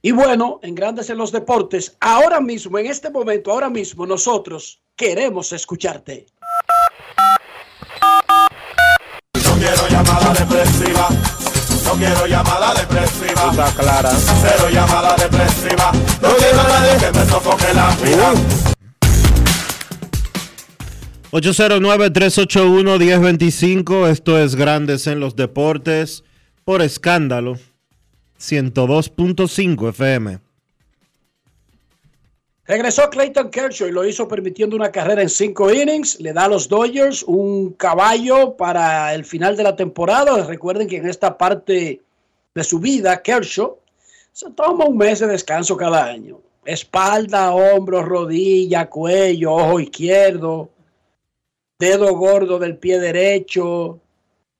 [0.03, 4.81] Y bueno, en Grandes en los Deportes, ahora mismo, en este momento, ahora mismo, nosotros
[4.95, 6.25] queremos escucharte.
[9.35, 11.07] No quiero llamada depresiva.
[11.85, 13.51] No quiero llamada depresiva.
[13.51, 14.09] Está clara.
[14.09, 15.91] Cero llamada depresiva.
[16.19, 18.33] No quiero nadie que me sofoque la vida.
[21.31, 24.07] 809-381-1025.
[24.07, 26.23] Esto es Grandes en los Deportes.
[26.63, 27.59] Por escándalo
[28.41, 30.39] 102.5 FM.
[32.65, 36.19] Regresó Clayton Kershaw y lo hizo permitiendo una carrera en cinco innings.
[36.19, 40.45] Le da a los Dodgers un caballo para el final de la temporada.
[40.45, 42.01] Recuerden que en esta parte
[42.55, 43.77] de su vida, Kershaw
[44.31, 46.39] se toma un mes de descanso cada año.
[46.65, 50.69] Espalda, hombro, rodilla, cuello, ojo izquierdo,
[51.77, 53.99] dedo gordo del pie derecho,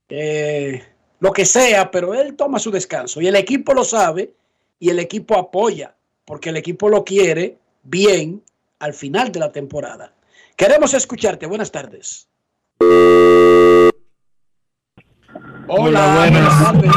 [0.10, 0.84] eh,
[1.22, 4.34] lo que sea, pero él toma su descanso y el equipo lo sabe
[4.80, 5.96] y el equipo apoya
[6.26, 8.44] porque el equipo lo quiere bien
[8.80, 10.14] al final de la temporada.
[10.58, 11.46] Queremos escucharte.
[11.46, 12.28] Buenas tardes.
[15.68, 16.92] Hola, buenas tardes.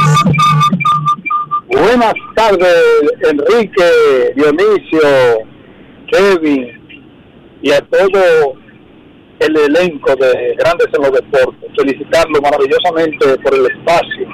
[1.67, 2.83] Buenas tardes,
[3.29, 4.99] Enrique, Dionisio,
[6.11, 6.67] Kevin
[7.61, 8.55] y a todo
[9.39, 11.71] el elenco de Grandes en los Deportes.
[11.77, 14.27] Felicitarlo maravillosamente por el espacio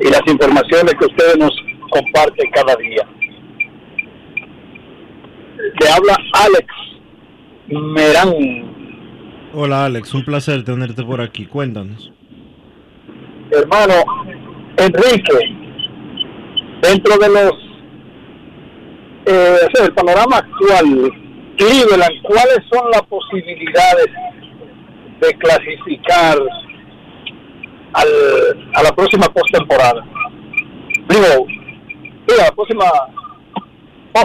[0.00, 1.52] y las informaciones que ustedes nos
[1.90, 3.06] comparten cada día.
[5.80, 6.66] Le habla Alex
[7.68, 8.76] Merán.
[9.54, 11.46] Hola Alex, un placer tenerte por aquí.
[11.46, 12.12] Cuéntanos.
[13.50, 13.94] Hermano
[14.76, 15.56] Enrique,
[16.82, 17.66] dentro de los
[19.26, 21.12] eh, el panorama actual,
[21.56, 24.06] Cleveland, ¿cuáles son las posibilidades
[25.20, 26.38] de clasificar
[27.92, 28.08] al,
[28.74, 30.04] a la próxima postemporada?
[31.08, 31.46] Digo,
[32.28, 32.84] sí, a la próxima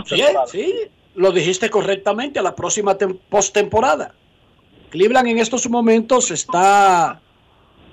[0.05, 0.73] Sí, sí,
[1.15, 4.13] lo dijiste correctamente, a la próxima tem- postemporada.
[4.89, 7.19] Cleveland en estos momentos está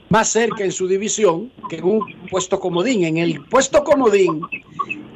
[0.09, 3.05] más cerca en su división que en un puesto comodín.
[3.05, 4.43] En el puesto comodín,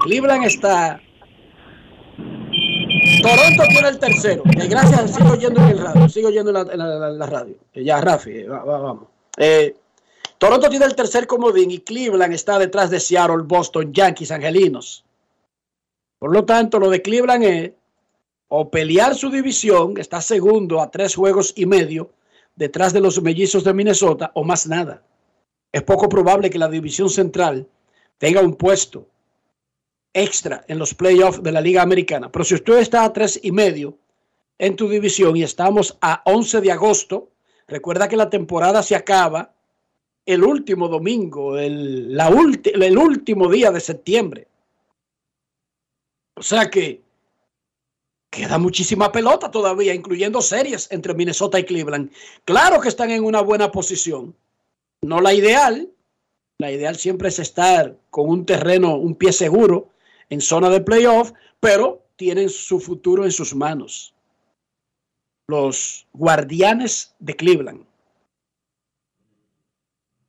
[0.01, 1.01] Cleveland está.
[3.23, 4.43] Toronto tiene el tercero.
[4.45, 6.09] Gracias, sigo oyendo en el radio.
[6.09, 6.79] Sigo oyendo en
[7.19, 7.57] la, radio.
[7.75, 9.09] Ya, Rafi, eh, va- vamos.
[9.37, 9.77] Eh,
[10.39, 15.05] Toronto tiene el tercer comodín y Cleveland está detrás de Seattle, Boston, Yankees, Angelinos.
[16.19, 17.73] Por lo tanto, lo de Cleveland es
[18.49, 22.11] o pelear su división, está segundo a tres juegos y medio
[22.55, 25.03] detrás de los mellizos de Minnesota, o más nada.
[25.73, 27.67] Es poco probable que la división central
[28.19, 29.07] tenga un puesto
[30.15, 32.31] extra en los playoffs de la Liga Americana.
[32.31, 33.99] Pero si usted está a tres y medio
[34.59, 37.31] en tu división y estamos a 11 de agosto,
[37.67, 39.55] recuerda que la temporada se acaba
[40.25, 44.47] el último domingo, el, la el último día de septiembre.
[46.37, 47.03] O sea que
[48.31, 52.11] queda muchísima pelota todavía, incluyendo series entre Minnesota y Cleveland.
[52.45, 54.35] Claro que están en una buena posición.
[55.03, 55.91] No la ideal.
[56.59, 59.92] La ideal siempre es estar con un terreno, un pie seguro
[60.33, 64.15] en zona de playoff, pero tienen su futuro en sus manos.
[65.47, 67.85] Los guardianes de Cleveland.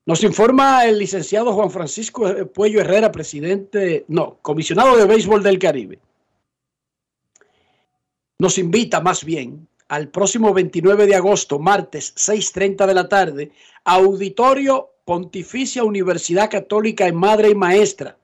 [0.05, 5.99] Nos informa el licenciado Juan Francisco Puello Herrera, presidente, no, comisionado de béisbol del Caribe.
[8.39, 13.51] Nos invita más bien al próximo 29 de agosto, martes 6.30 de la tarde,
[13.85, 18.17] Auditorio Pontificia Universidad Católica en Madre y Maestra.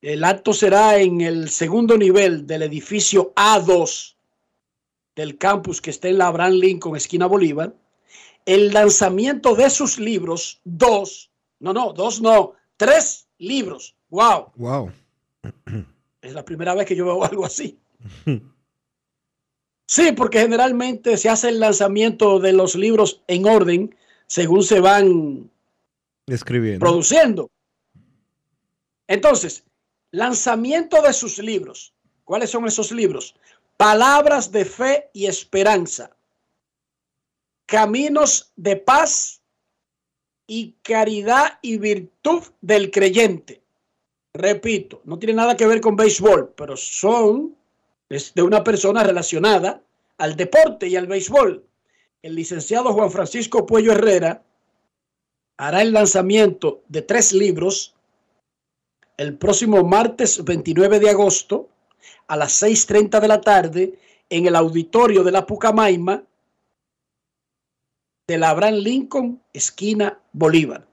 [0.00, 4.14] El acto será en el segundo nivel del edificio A2
[5.14, 7.74] del campus que está en la Abraham Lincoln, esquina Bolívar
[8.46, 13.96] el lanzamiento de sus libros, dos, no, no, dos no, tres libros.
[14.08, 14.52] ¡Wow!
[14.54, 14.92] Wow.
[16.22, 17.78] Es la primera vez que yo veo algo así.
[19.88, 23.94] Sí, porque generalmente se hace el lanzamiento de los libros en orden
[24.26, 25.50] según se van
[26.26, 26.84] Escribiendo.
[26.84, 27.50] produciendo.
[29.06, 29.64] Entonces,
[30.16, 31.92] lanzamiento de sus libros.
[32.24, 33.34] ¿Cuáles son esos libros?
[33.76, 36.10] Palabras de fe y esperanza.
[37.66, 39.42] Caminos de paz
[40.46, 43.62] y caridad y virtud del creyente.
[44.32, 47.56] Repito, no tiene nada que ver con béisbol, pero son
[48.08, 49.82] de una persona relacionada
[50.18, 51.64] al deporte y al béisbol.
[52.22, 54.42] El licenciado Juan Francisco Puello Herrera
[55.58, 57.95] hará el lanzamiento de tres libros
[59.16, 61.68] el próximo martes 29 de agosto
[62.26, 63.98] a las 6.30 de la tarde
[64.28, 66.22] en el auditorio de la Pucamaima
[68.26, 70.86] de la Abraham Lincoln, esquina Bolívar.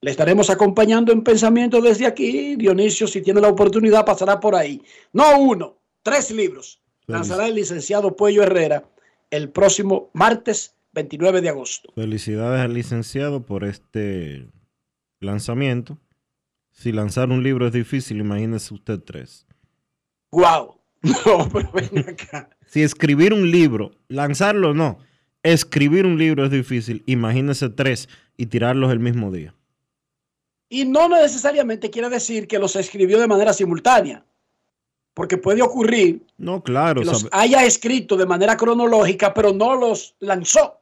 [0.00, 2.56] Le estaremos acompañando en pensamiento desde aquí.
[2.56, 4.82] Dionisio, si tiene la oportunidad, pasará por ahí.
[5.12, 6.80] No uno, tres libros.
[7.06, 8.84] Lanzará el licenciado Puello Herrera
[9.30, 11.92] el próximo martes 29 de agosto.
[11.94, 14.46] Felicidades al licenciado por este
[15.20, 15.98] lanzamiento.
[16.72, 19.46] Si lanzar un libro es difícil, imagínese usted tres.
[20.30, 20.78] ¡Wow!
[21.02, 22.48] No, pero ven acá.
[22.66, 24.98] Si escribir un libro, lanzarlo no,
[25.42, 29.52] escribir un libro es difícil, imagínese tres y tirarlos el mismo día.
[30.68, 34.24] Y no necesariamente quiere decir que los escribió de manera simultánea,
[35.12, 37.00] porque puede ocurrir No, claro.
[37.00, 40.80] que los sabe- haya escrito de manera cronológica, pero no los lanzó,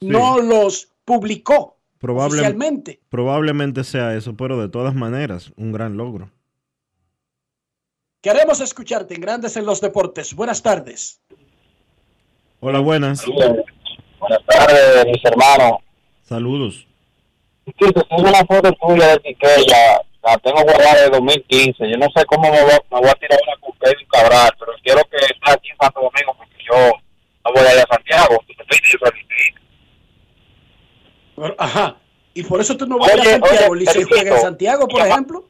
[0.00, 3.00] no los publicó probable- oficialmente.
[3.08, 6.30] probablemente sea eso, pero de todas maneras, un gran logro.
[8.20, 10.34] Queremos escucharte en Grandes en los Deportes.
[10.34, 11.20] Buenas tardes.
[12.60, 13.24] Hola, buenas.
[13.26, 15.78] Buenas tardes, mis hermanos.
[16.22, 16.86] Saludos.
[17.66, 21.88] Sí, tengo una foto tuya de Quiqueya, la tengo guardada de 2015.
[21.90, 24.72] Yo no sé cómo me voy, me voy a tirar una con Kevin Cabral, pero
[24.82, 26.76] quiero que esté aquí en Santo Domingo porque yo
[27.44, 28.42] no voy a ir a Santiago.
[31.36, 31.96] Pero, Ajá.
[32.48, 33.70] por eso tú no vas a a Santiago.
[33.72, 35.44] oye, Licey juega en Santiago, por llama- ejemplo.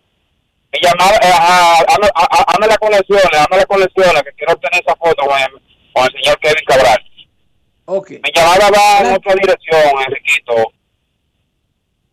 [0.72, 1.78] Me llamaba, eh, ah,
[2.14, 5.50] ah, hazme las conexiones, hazme las conexiones, que quiero tener esa foto con el,
[5.94, 7.02] con el señor Kevin Cabral.
[7.86, 8.10] Ok.
[8.10, 10.72] Mi llamada va en otra dirección, Enriquito.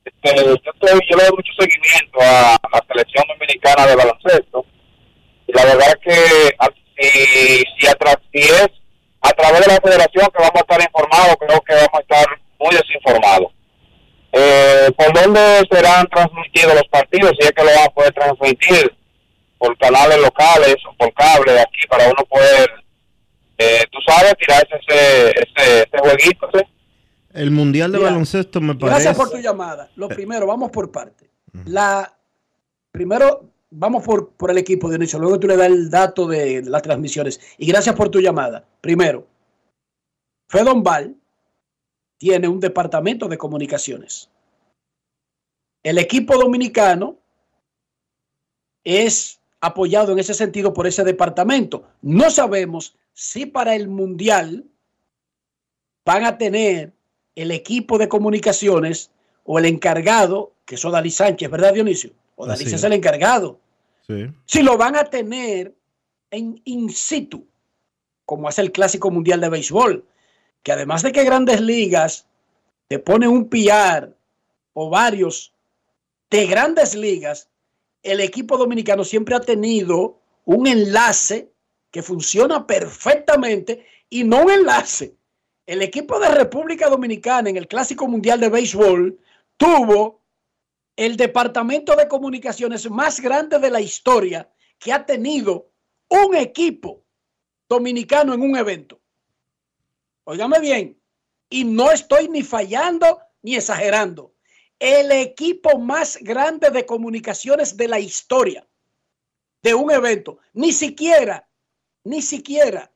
[0.05, 4.65] Este, yo, estoy, yo le doy mucho seguimiento a la selección dominicana de baloncesto.
[5.47, 6.69] Y la verdad es que a-
[6.99, 8.67] si, si, a tra- si es
[9.21, 12.25] a través de la federación que vamos a estar informados, creo que vamos a estar
[12.59, 13.52] muy desinformados.
[14.35, 17.33] Eh, ¿Por dónde serán transmitidos los partidos?
[17.39, 18.91] Si es que lo van a poder transmitir
[19.59, 22.69] por canales locales o por cable aquí para uno poder,
[23.59, 26.49] eh, tú sabes, tirarse ese, ese, ese jueguito.
[26.51, 26.61] ¿sí?
[27.33, 29.03] El Mundial de Mira, Baloncesto me parece...
[29.03, 29.89] Gracias por tu llamada.
[29.95, 31.29] Lo primero, vamos por parte.
[31.65, 32.11] La
[32.91, 35.19] primero, vamos por, por el equipo, Dionisio.
[35.19, 37.39] Luego tú le das el dato de las transmisiones.
[37.59, 38.65] Y gracias por tu llamada.
[38.81, 39.27] Primero,
[40.47, 41.15] Fedon Val
[42.23, 44.29] tiene un departamento de comunicaciones.
[45.83, 47.17] El equipo dominicano
[48.81, 51.83] es apoyado en ese sentido por ese departamento.
[52.01, 54.63] No sabemos si para el Mundial
[56.05, 56.93] van a tener
[57.35, 59.11] el equipo de comunicaciones
[59.43, 62.11] o el encargado, que es Odalí Sánchez, ¿verdad, Dionisio?
[62.37, 62.83] Odalí es es.
[62.85, 63.59] el encargado.
[64.07, 64.31] Sí.
[64.45, 65.75] Si lo van a tener
[66.31, 67.45] en in situ,
[68.23, 70.05] como hace el Clásico Mundial de Béisbol,
[70.63, 72.25] que además de que grandes ligas
[72.87, 74.15] te pone un PR
[74.73, 75.53] o varios
[76.29, 77.49] de grandes ligas,
[78.01, 81.51] el equipo dominicano siempre ha tenido un enlace
[81.91, 85.15] que funciona perfectamente y no un enlace.
[85.65, 89.19] El equipo de República Dominicana en el Clásico Mundial de Béisbol
[89.57, 90.21] tuvo
[90.95, 95.69] el departamento de comunicaciones más grande de la historia que ha tenido
[96.09, 97.03] un equipo
[97.69, 98.99] dominicano en un evento.
[100.25, 100.99] Óigame bien,
[101.49, 104.33] y no estoy ni fallando ni exagerando.
[104.79, 108.67] El equipo más grande de comunicaciones de la historia
[109.61, 111.47] de un evento, ni siquiera,
[112.03, 112.91] ni siquiera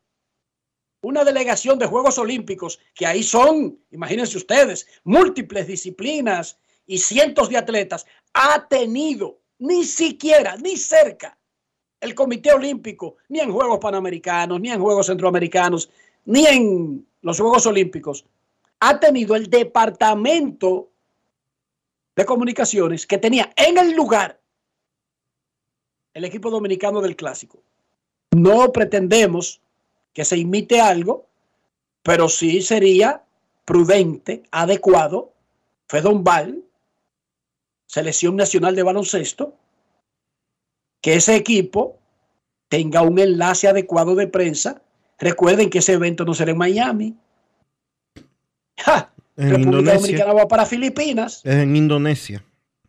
[1.01, 7.57] una delegación de Juegos Olímpicos, que ahí son, imagínense ustedes, múltiples disciplinas y cientos de
[7.57, 11.37] atletas, ha tenido ni siquiera, ni cerca,
[12.01, 15.89] el Comité Olímpico, ni en Juegos Panamericanos, ni en Juegos Centroamericanos,
[16.25, 18.25] ni en los Juegos Olímpicos,
[18.79, 20.89] ha tenido el departamento
[22.15, 24.39] de comunicaciones que tenía en el lugar
[26.13, 27.61] el equipo dominicano del clásico.
[28.31, 29.61] No pretendemos
[30.13, 31.27] que se imite algo,
[32.01, 33.23] pero sí sería
[33.65, 35.33] prudente, adecuado,
[35.87, 36.63] Fedon Val,
[37.85, 39.53] Selección Nacional de Baloncesto,
[41.01, 41.99] que ese equipo
[42.67, 44.81] tenga un enlace adecuado de prensa.
[45.19, 47.15] Recuerden que ese evento no será en Miami.
[48.77, 49.11] ¡Ja!
[49.35, 49.99] En República Indonesia.
[49.99, 51.41] Dominicana va para Filipinas.
[51.43, 52.43] Es en Indonesia.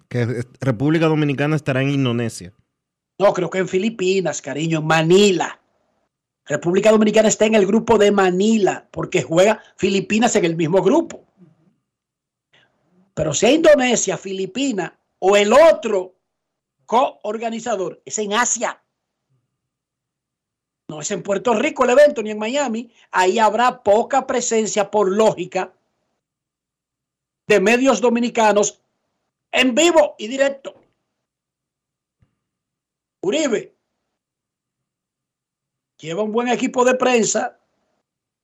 [0.09, 2.53] Que República Dominicana estará en Indonesia.
[3.19, 5.61] No, creo que en Filipinas, cariño, en Manila.
[6.47, 11.27] República Dominicana está en el grupo de Manila porque juega Filipinas en el mismo grupo.
[13.13, 16.15] Pero sea Indonesia, Filipinas o el otro
[16.87, 18.81] coorganizador, es en Asia.
[20.89, 22.91] No es en Puerto Rico el evento ni en Miami.
[23.11, 25.73] Ahí habrá poca presencia por lógica
[27.47, 28.81] de medios dominicanos
[29.53, 30.75] en vivo y directo.
[33.23, 33.79] Uribe
[35.99, 37.59] lleva un buen equipo de prensa,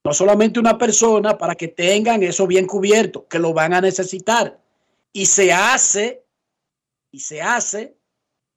[0.05, 4.61] no solamente una persona, para que tengan eso bien cubierto, que lo van a necesitar.
[5.13, 6.25] Y se hace,
[7.11, 7.97] y se hace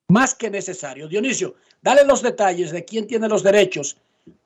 [0.08, 1.08] más que necesario.
[1.08, 3.96] Dionisio, dale los detalles de quién tiene los derechos.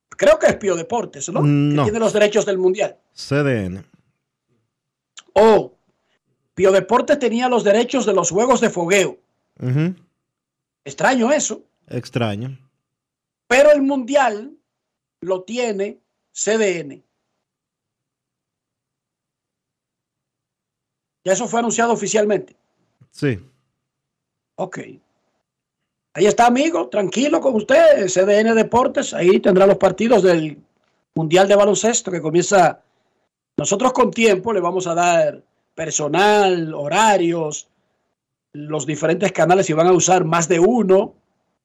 [0.08, 1.40] Creo que es Pío Deportes, ¿no?
[1.42, 1.84] No.
[1.84, 2.96] Que tiene los derechos del Mundial.
[3.14, 3.84] CDN.
[5.34, 5.72] Oh,
[6.54, 9.18] Pío Deportes tenía los derechos de los juegos de fogueo.
[10.84, 11.62] Extraño eso.
[11.88, 12.58] Extraño.
[13.46, 14.56] Pero el mundial
[15.20, 16.00] lo tiene
[16.32, 17.02] CDN.
[21.24, 22.56] Ya eso fue anunciado oficialmente.
[23.10, 23.38] Sí.
[24.56, 24.78] Ok.
[26.14, 30.58] Ahí está, amigo, tranquilo con usted, CDN Deportes, ahí tendrá los partidos del
[31.14, 32.82] Mundial de Baloncesto que comienza.
[33.56, 35.42] Nosotros con tiempo le vamos a dar
[35.74, 37.68] personal, horarios,
[38.52, 41.14] los diferentes canales si van a usar más de uno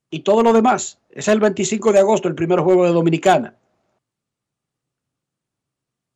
[0.10, 1.00] y todo lo demás.
[1.10, 3.54] Es el 25 de agosto, el primer juego de Dominicana.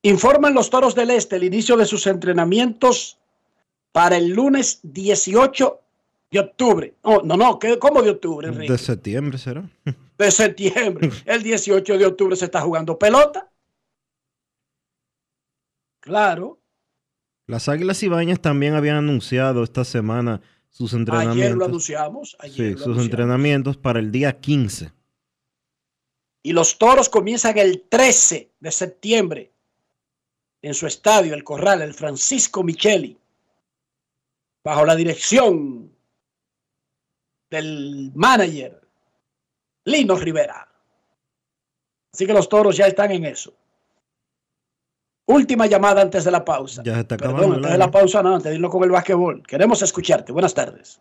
[0.03, 3.17] Informan los Toros del Este el inicio de sus entrenamientos
[3.91, 5.81] para el lunes 18
[6.31, 6.95] de octubre.
[7.03, 8.71] No, no, no, ¿qué- ¿cómo de octubre, Enrique?
[8.71, 9.69] De septiembre será.
[10.17, 11.09] De septiembre.
[11.25, 13.51] El 18 de octubre se está jugando pelota.
[15.99, 16.59] Claro.
[17.47, 21.41] Las Águilas Ibañas también habían anunciado esta semana sus entrenamientos.
[21.43, 22.35] Ayer lo anunciamos.
[22.39, 23.05] Ayer sí, lo sus anunciamos.
[23.05, 24.91] entrenamientos para el día 15.
[26.43, 29.51] Y los toros comienzan el 13 de septiembre
[30.61, 33.17] en su estadio, el Corral, el Francisco Micheli,
[34.63, 35.90] bajo la dirección
[37.51, 38.81] del manager
[39.85, 40.67] Lino Rivera.
[42.13, 43.53] Así que los toros ya están en eso.
[45.27, 46.81] Última llamada antes de la pausa.
[46.83, 49.43] Ya se está Perdón, antes de la pausa, no, antes de irlo con el básquetbol.
[49.45, 50.31] Queremos escucharte.
[50.31, 50.99] Buenas tardes.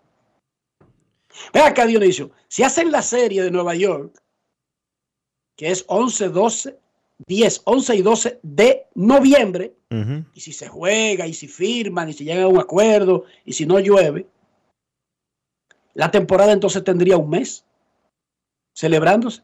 [1.52, 2.30] Ven acá, Dionisio.
[2.48, 4.22] Si hacen la serie de Nueva York,
[5.56, 6.78] que es 11, 12,
[7.26, 9.74] 10, 11 y 12 de noviembre,
[10.32, 13.66] y si se juega, y si firman, y si llegan a un acuerdo, y si
[13.66, 14.26] no llueve,
[15.94, 17.64] la temporada entonces tendría un mes
[18.74, 19.42] celebrándose.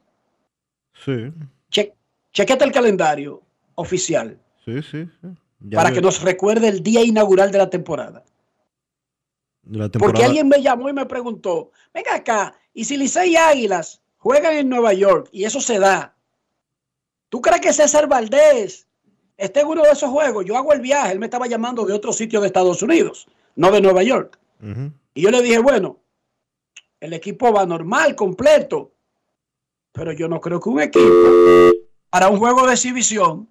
[1.04, 1.32] Sí,
[1.70, 1.94] Che,
[2.32, 3.42] chequete el calendario
[3.74, 5.08] oficial sí, sí.
[5.20, 5.28] sí.
[5.72, 8.24] Para que nos recuerde el día inaugural de la temporada.
[9.64, 14.54] la Porque alguien me llamó y me preguntó, venga acá, y si Licey Águilas juegan
[14.54, 16.14] en Nueva York y eso se da,
[17.30, 18.86] ¿tú crees que César Valdés
[19.36, 20.44] esté en uno de esos juegos?
[20.44, 23.26] Yo hago el viaje, él me estaba llamando de otro sitio de Estados Unidos,
[23.56, 24.38] no de Nueva York.
[25.14, 25.98] Y yo le dije, bueno,
[27.00, 28.92] el equipo va normal, completo,
[29.92, 31.06] pero yo no creo que un equipo
[32.10, 33.48] para un juego de exhibición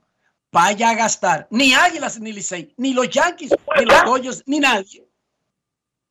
[0.51, 5.05] vaya a gastar ni Águilas ni Licey, ni los Yankees, ni los Dodgers, ni nadie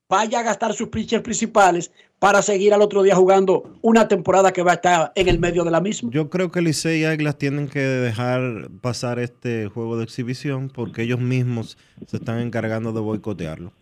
[0.08, 4.62] vaya a gastar sus pitchers principales para seguir al otro día jugando una temporada que
[4.62, 6.10] va a estar en el medio de la misma.
[6.12, 11.02] Yo creo que Licey y Águilas tienen que dejar pasar este juego de exhibición porque
[11.02, 11.76] ellos mismos
[12.06, 13.72] se están encargando de boicotearlo.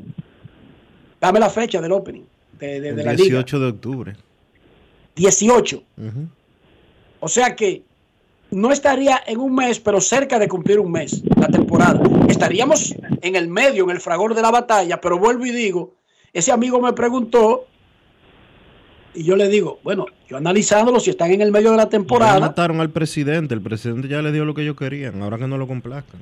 [1.21, 2.25] Dame la fecha del opening
[2.67, 3.25] de, de- El de la liga.
[3.25, 4.13] 18 de octubre.
[5.17, 5.77] 18.
[5.99, 6.29] Ujú.
[7.21, 7.83] O sea que
[8.51, 12.01] no estaría en un mes, pero cerca de cumplir un mes la temporada.
[12.29, 15.95] Estaríamos en el medio, en el fragor de la batalla, pero vuelvo y digo,
[16.33, 17.67] ese amigo me preguntó
[19.15, 21.89] y yo le digo, bueno, yo analizándolo, si están en el medio de la Ya
[21.91, 23.55] temporada, mataron al presidente.
[23.55, 25.23] El presidente ya le dio lo que ellos querían.
[25.23, 26.21] Ahora que no lo complazcan.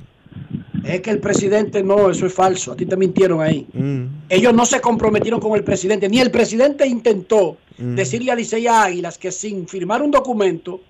[0.85, 3.67] Es que el presidente no, eso es falso, a ti te mintieron ahí.
[3.73, 4.05] Mm.
[4.29, 7.95] Ellos no se comprometieron con el presidente, ni el presidente intentó Mm.
[7.95, 10.83] decirle a Licey Águilas que sin firmar un documento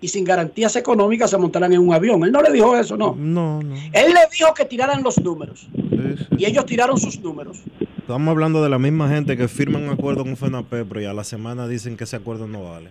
[0.00, 2.24] y sin garantías económicas se montaran en un avión.
[2.24, 3.14] Él no le dijo eso, no.
[3.18, 3.74] No, no.
[3.74, 6.26] Él le dijo que tiraran los números Sí, sí.
[6.38, 7.58] y ellos tiraron sus números.
[7.98, 11.24] Estamos hablando de la misma gente que firman un acuerdo con FENAPEPRO y a la
[11.24, 12.88] semana dicen que ese acuerdo no vale.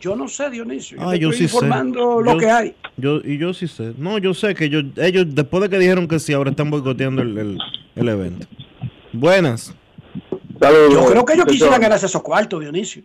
[0.00, 0.96] Yo no sé, Dionisio.
[0.98, 1.56] Yo Ah, te yo estoy sí sé.
[1.56, 2.74] informando lo Yo- que hay.
[2.96, 3.92] Yo, y yo sí sé.
[3.98, 7.22] No, yo sé que ellos, ellos, después de que dijeron que sí, ahora están boicoteando
[7.22, 7.58] el, el-
[7.96, 8.46] el evento.
[9.12, 9.74] Buenas.
[10.60, 13.02] Yo creo que ellos quisieran ganarse esos cuartos, Dionisio.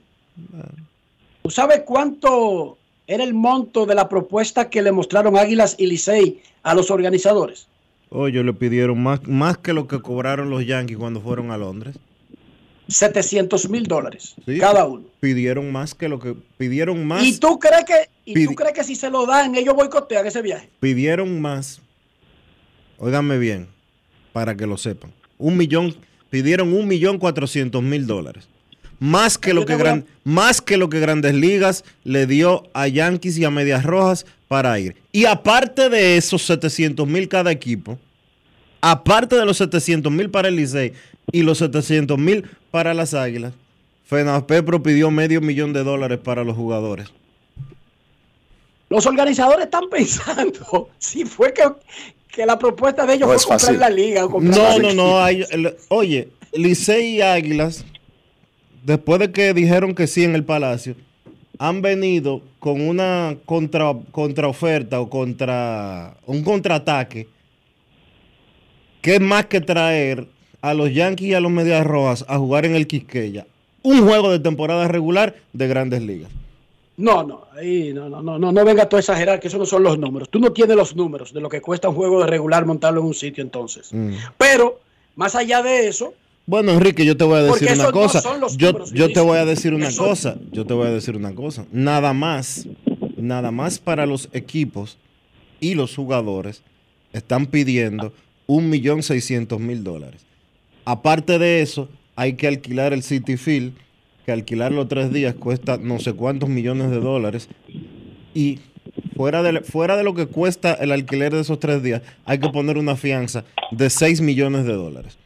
[1.44, 6.42] ¿Tú sabes cuánto era el monto de la propuesta que le mostraron Águilas y Licey
[6.64, 7.68] a los organizadores?
[8.10, 11.98] Oye, le pidieron más, más que lo que cobraron los Yankees cuando fueron a Londres.
[12.88, 15.06] 700 mil dólares Sí, cada uno.
[15.20, 17.24] Pidieron más que lo que pidieron más.
[17.24, 20.42] ¿Y tú crees que y tú crees que si se lo dan ellos boicotean ese
[20.42, 20.70] viaje?
[20.80, 21.82] Pidieron más.
[22.98, 23.68] Óiganme bien,
[24.32, 25.12] para que lo sepan.
[25.38, 25.96] Un millón,
[26.30, 28.48] pidieron un millón cuatrocientos mil dólares.
[29.00, 33.38] Más que, lo que gran- más que lo que Grandes Ligas le dio a Yankees
[33.38, 34.96] y a Medias Rojas para ir.
[35.12, 38.00] Y aparte de esos 700 mil cada equipo,
[38.80, 40.94] aparte de los 700 mil para el Licey
[41.34, 43.54] y los 700 mil para las Águilas,
[44.06, 47.12] FENAPEPRO pidió medio millón de dólares para los jugadores.
[48.90, 51.64] Los organizadores están pensando si fue que,
[52.30, 53.80] que la propuesta de ellos No fue comprar fácil.
[53.80, 55.28] la liga o comprar No, los no, no.
[55.28, 55.50] equipos.
[55.52, 57.84] hay- el- oye, Licey y Águilas,
[58.86, 60.96] después de que dijeron que sí en el Palacio,
[61.58, 67.28] han venido con una contra, contraoferta o contra un contraataque
[69.02, 70.28] que es más que traer
[70.64, 73.46] a los Yankees y a los Medias Rojas a jugar en el Quisqueya.
[73.84, 76.32] Un juego de temporada regular de grandes ligas.
[76.96, 79.66] No, no, ahí no, no, no, no, no venga tú a exagerar que esos no
[79.66, 80.30] son los números.
[80.30, 83.08] Tú no tienes los números de lo que cuesta un juego de regular montarlo en
[83.08, 83.92] un sitio entonces.
[84.38, 84.80] Pero,
[85.18, 86.14] más allá de eso,
[86.46, 88.38] Bueno, Enrique, yo te voy a decir una no cosa.
[88.38, 90.38] los yo, yo te voy a decir una Esos- cosa.
[90.54, 91.66] Yo te voy a decir una cosa.
[91.74, 92.68] Nada más,
[93.18, 94.98] nada más para los equipos
[95.60, 96.62] y los jugadores
[97.12, 98.14] están pidiendo
[98.48, 100.22] un millón seiscientos mil dólares.
[100.86, 103.74] Aparte de eso, hay que alquilar el City Field,
[104.26, 107.50] que alquilarlo tres días cuesta no sé cuántos millones de dólares.
[108.34, 108.60] Y
[109.16, 112.50] fuera de, fuera de lo que cuesta el alquiler de esos tres días, hay que
[112.50, 115.18] poner una fianza de 6 millones de dólares.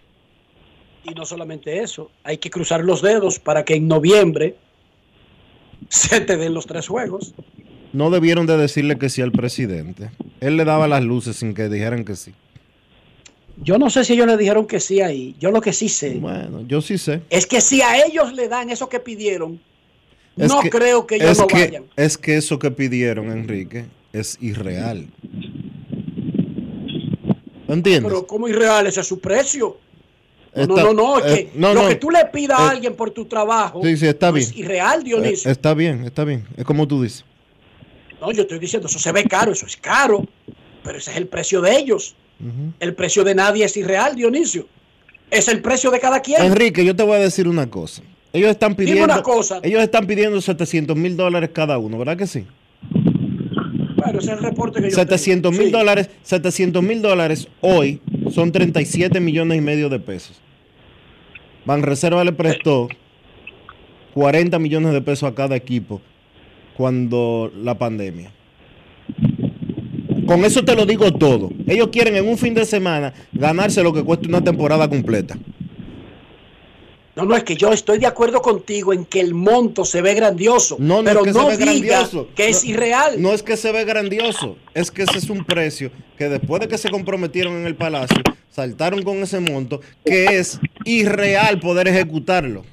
[1.03, 4.55] y no solamente eso, hay que cruzar los dedos para que en noviembre
[5.89, 7.33] se te den los tres juegos.
[7.93, 10.11] No debieron de decirle que sí al presidente.
[10.41, 12.33] Él le daba las luces sin que dijeran que sí.
[13.63, 15.35] Yo no sé si ellos le dijeron que sí ahí.
[15.39, 17.21] Yo lo que sí sé Bueno, yo sí sé.
[17.29, 19.59] es que si a ellos le dan eso que pidieron,
[20.37, 21.85] Es no que- creo que ellos no que- vayan.
[21.95, 25.07] Es que eso que pidieron, Enrique, es irreal.
[27.67, 28.11] ¿Entiendes?
[28.11, 29.77] Pero como irreal ese es su precio.
[30.55, 31.89] No, Está- no, no, es eh, no, lo no.
[31.89, 34.47] que tú le pidas a Eh, alguien por tu trabajo Sí, sí, está no bien.
[34.49, 35.49] es irreal, Dionisio.
[35.49, 36.47] Eh, está bien, está bien.
[36.55, 37.25] Es como tú dices.
[38.21, 40.25] No, yo estoy diciendo, eso se ve caro, eso es caro,
[40.83, 42.15] pero ese es el precio de ellos.
[42.79, 44.67] El precio de nadie es irreal, Dionisio.
[45.31, 46.41] Es el precio de cada quien.
[46.41, 48.01] Enrique, yo te voy a decir una cosa.
[48.33, 49.59] Ellos están Dime pidiendo, una cosa.
[49.63, 52.45] ellos están pidiendo 700 mil dólares cada uno, ¿verdad que sí?
[52.91, 55.61] Bueno, ese es el reporte que yo 700 tengo.
[55.63, 55.77] mil Sí.
[55.77, 57.99] dólares, 700 mil dólares hoy
[58.31, 60.39] son 37 millones y medio de pesos.
[61.65, 62.87] Banreserva le prestó
[64.13, 66.01] 40 millones de pesos a cada equipo
[66.75, 68.31] cuando la pandemia.
[70.27, 71.49] Con eso te lo digo todo.
[71.65, 75.37] Ellos quieren en un fin de semana ganarse lo que cuesta una temporada completa.
[77.15, 80.13] No, no, es que yo estoy de acuerdo contigo en que el monto se ve
[80.13, 82.27] grandioso, No, no pero es que no se ve grandioso.
[82.35, 83.19] que es No- irreal.
[83.21, 86.67] No es que se ve grandioso, es que ese es un precio que después de
[86.67, 88.17] que se comprometieron en el palacio,
[88.51, 92.63] saltaron con ese monto, que es irreal poder ejecutarlo.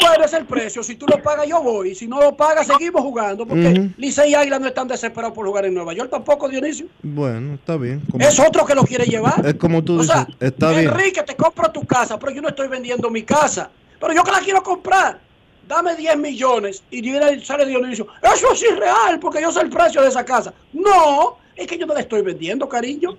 [0.00, 0.82] Bueno, es el precio.
[0.82, 1.94] Si tú lo pagas, yo voy.
[1.94, 3.46] Si no lo pagas, seguimos jugando.
[3.46, 3.90] Porque Ujú.
[3.96, 6.86] Licey y Águila no están desesperados por jugar en Nueva York tampoco, Dionisio.
[7.02, 8.02] Bueno, está bien.
[8.10, 9.44] Como- Es otro que lo quiere llevar.
[9.46, 10.84] es como tú O dices, sea, está bien.
[10.88, 13.70] Enrique, te compro tu casa, pero yo no estoy vendiendo mi casa.
[14.00, 15.20] Pero yo que la quiero comprar.
[15.68, 16.82] Dame 10 millones.
[16.90, 17.02] Y
[17.42, 18.06] sale Dionisio.
[18.22, 20.52] Eso es irreal, porque yo sé el precio de esa casa.
[20.72, 23.16] No, es que yo no la estoy vendiendo, cariño.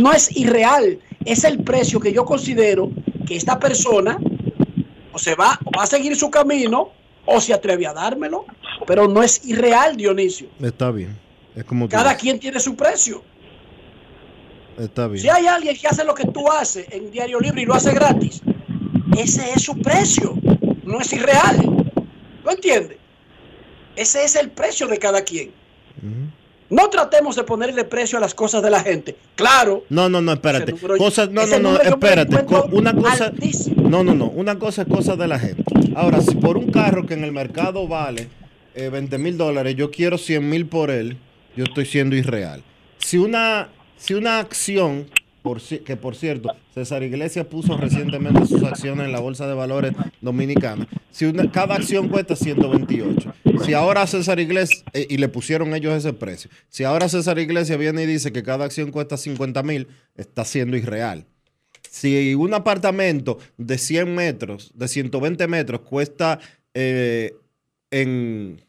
[0.00, 0.98] No es irreal.
[1.24, 2.90] Es el precio que yo considero
[3.26, 4.18] que esta persona
[5.12, 6.90] o se va, o va a seguir su camino,
[7.26, 8.46] o se atreve a dármelo.
[8.86, 10.48] Pero no es irreal, Dionisio.
[10.60, 11.18] Está bien.
[11.54, 13.22] Es como Cada quien tiene su precio.
[14.78, 15.22] Está bien.
[15.22, 17.92] Si hay alguien que hace lo que tú haces en Diario Libre y lo hace
[17.92, 18.40] gratis,
[19.16, 20.34] ese es su precio,
[20.84, 21.92] no es irreal.
[22.44, 22.96] ¿Lo entiendes?
[23.94, 25.52] Ese es el precio de cada quien.
[26.72, 29.14] No tratemos de ponerle precio a las cosas de la gente.
[29.34, 30.72] Claro, No, no, no, espérate.
[30.72, 32.34] Número- Cosas, no, no, no, espérate.
[32.72, 33.26] Una cosa.
[33.26, 33.90] altísimo.
[33.90, 34.28] No, no, no.
[34.30, 35.62] Una cosa es cosa de la gente.
[35.94, 38.28] Ahora, si por un carro que en el mercado vale
[38.74, 41.18] eh, 20 mil dólares, yo quiero 100 mil por él,
[41.56, 42.62] yo estoy siendo irreal.
[42.96, 43.68] Si una,
[43.98, 45.08] si una acción,
[45.84, 50.86] que por cierto, César Iglesias puso recientemente sus acciones en la Bolsa de Valores Dominicana,
[51.10, 53.34] si una, cada acción cuesta 128,
[53.64, 57.78] si ahora César Iglesias, eh, y le pusieron ellos ese precio, si ahora César Iglesias
[57.78, 61.26] viene y dice que cada acción cuesta 50 mil, está siendo irreal.
[61.90, 66.38] Si un apartamento de 100 metros, de 120 metros, cuesta
[66.72, 67.34] eh,
[67.90, 68.62] en,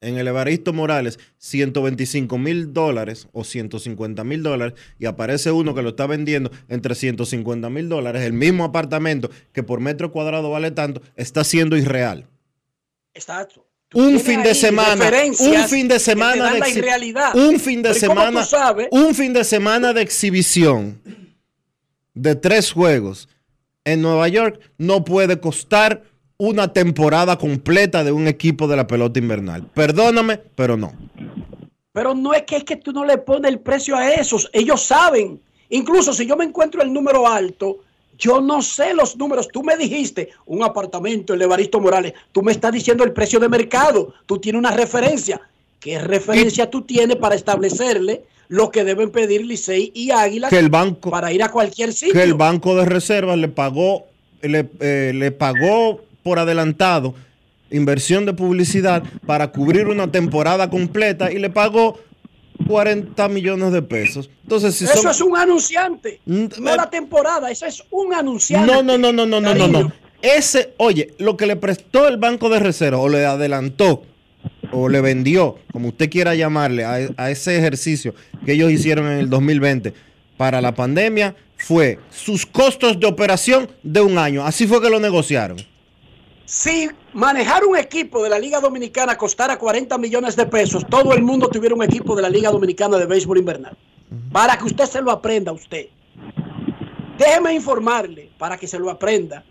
[0.00, 5.82] en el Evaristo Morales 125 mil dólares o 150 mil dólares y aparece uno que
[5.82, 10.70] lo está vendiendo entre 150 mil dólares, el mismo apartamento que por metro cuadrado vale
[10.70, 12.26] tanto, está siendo irreal.
[13.14, 13.64] exacto.
[13.94, 16.58] Un fin de semana, un fin de semana de
[17.34, 21.00] un fin de Pero ¿y cómo semana, un fin de semana de exhibición
[22.12, 23.30] de tres juegos
[23.84, 26.02] en Nueva York no puede costar
[26.40, 29.64] una temporada completa de un equipo de la pelota invernal.
[29.74, 30.92] Perdóname, pero no.
[31.92, 34.48] Pero no es que es que tú no le pones el precio a esos.
[34.52, 35.40] Ellos saben.
[35.70, 37.78] Incluso si yo me encuentro el número alto,
[38.16, 39.48] yo no sé los números.
[39.52, 42.12] Tú me dijiste un apartamento, el Evaristo Morales.
[42.30, 44.14] Tú me estás diciendo el precio de mercado.
[44.24, 45.40] Tú tienes una referencia.
[45.80, 50.68] ¿Qué referencia tú tienes para establecerle lo que deben pedir Licey y Águilas Que el
[50.70, 52.14] banco- para ir a cualquier sitio?
[52.14, 54.06] Que el Banco de Reservas le pagó,
[54.40, 57.14] le, eh, le pagó por adelantado
[57.70, 61.98] inversión de publicidad para cubrir una temporada completa y le pagó
[62.66, 64.28] 40 millones de pesos.
[64.42, 66.20] Entonces, si Eso son- es un anunciante.
[66.26, 68.70] No la temporada, eso es un anunciante.
[68.70, 69.92] No, no, no, no, no, no, no.
[70.20, 74.02] Ese, oye, lo que le prestó el Banco de Reserva o le adelantó
[74.70, 78.14] o le vendió, como usted quiera llamarle, a, a ese ejercicio
[78.44, 79.94] que ellos hicieron en el 2020
[80.36, 84.44] para la pandemia, fue sus costos de operación de un año.
[84.44, 85.56] Así fue que lo negociaron.
[86.48, 91.22] Si manejar un equipo de la Liga Dominicana costara 40 millones de pesos, todo el
[91.22, 93.76] mundo tuviera un equipo de la Liga Dominicana de Béisbol Invernal.
[94.32, 95.88] Para que usted se lo aprenda, usted.
[97.18, 99.44] Déjeme informarle, para que se lo aprenda,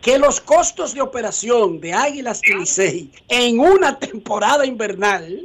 [0.00, 5.42] que los costos de operación de Águilas y Licey en una temporada invernal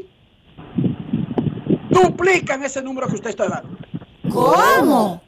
[1.90, 3.78] duplican ese número que usted está dando.
[4.32, 5.22] ¿Cómo?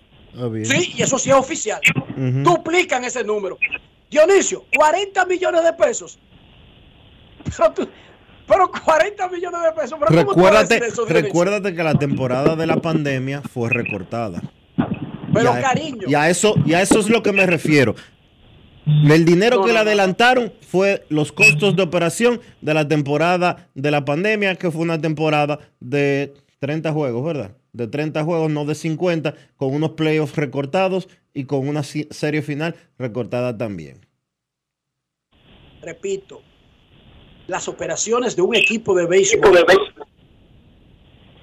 [0.63, 1.81] Sí, y eso sí es oficial.
[2.15, 3.57] Duplican ese número.
[4.09, 6.19] Dionisio, 40 millones de pesos.
[7.57, 7.89] Pero, tú-
[8.47, 9.99] pero 40 millones de pesos.
[9.99, 14.41] ¿pero Recuérdate, eso, recuérdate que la temporada de la pandemia fue recortada.
[15.33, 16.07] Pero y a, cariño.
[16.07, 17.95] Y a eso, y a eso es lo que me refiero.
[18.85, 23.69] El dinero No, que no, le adelantaron fue los costos de operación de la temporada
[23.75, 27.51] de la pandemia, que fue una temporada de 30 juegos, ¿verdad?
[27.71, 32.75] De 30 juegos, no de 50, con unos playoffs recortados y con una serie final
[32.97, 34.05] recortada también.
[35.81, 36.41] repito,
[37.47, 39.65] las operaciones de un equipo de béisbol.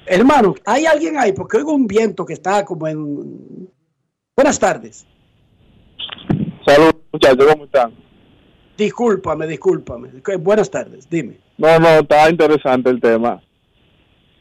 [0.06, 1.32] Hermano, ¿hay alguien ahí?
[1.32, 3.68] Porque oigo un viento que está como en...
[4.36, 5.04] Buenas tardes.
[6.64, 7.92] Saludos, muchachos, ¿cómo están?
[8.76, 10.10] Discúlpame, discúlpame.
[10.38, 11.38] Buenas tardes, dime.
[11.58, 13.42] No, no, está interesante el tema.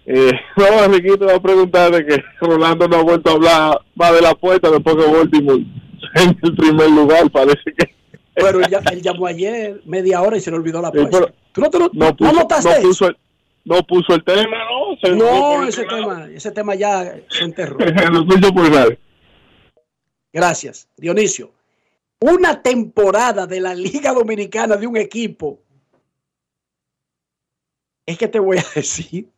[0.07, 4.21] Eh, no, Enriquito va a preguntarle que Rolando no ha vuelto a hablar más de
[4.21, 5.65] la apuesta después que Baltimore
[6.15, 7.95] en el primer lugar, parece que...
[8.35, 11.17] Pero él, llamó ayer media hora y se le olvidó la Sí, apuesta.
[11.19, 13.17] pero ¿Tú no, te lo- no no puso, notaste no puso el,
[13.63, 14.97] no puso el tema, ¿no?
[15.01, 17.77] Se No, ese tema, ese tema ya se enterró.
[18.11, 18.99] Lo puso por nadie.
[20.33, 21.51] Gracias, Dionisio.
[22.19, 25.59] Una temporada de la Liga Dominicana de un equipo.
[28.05, 29.29] Es que te voy a decir.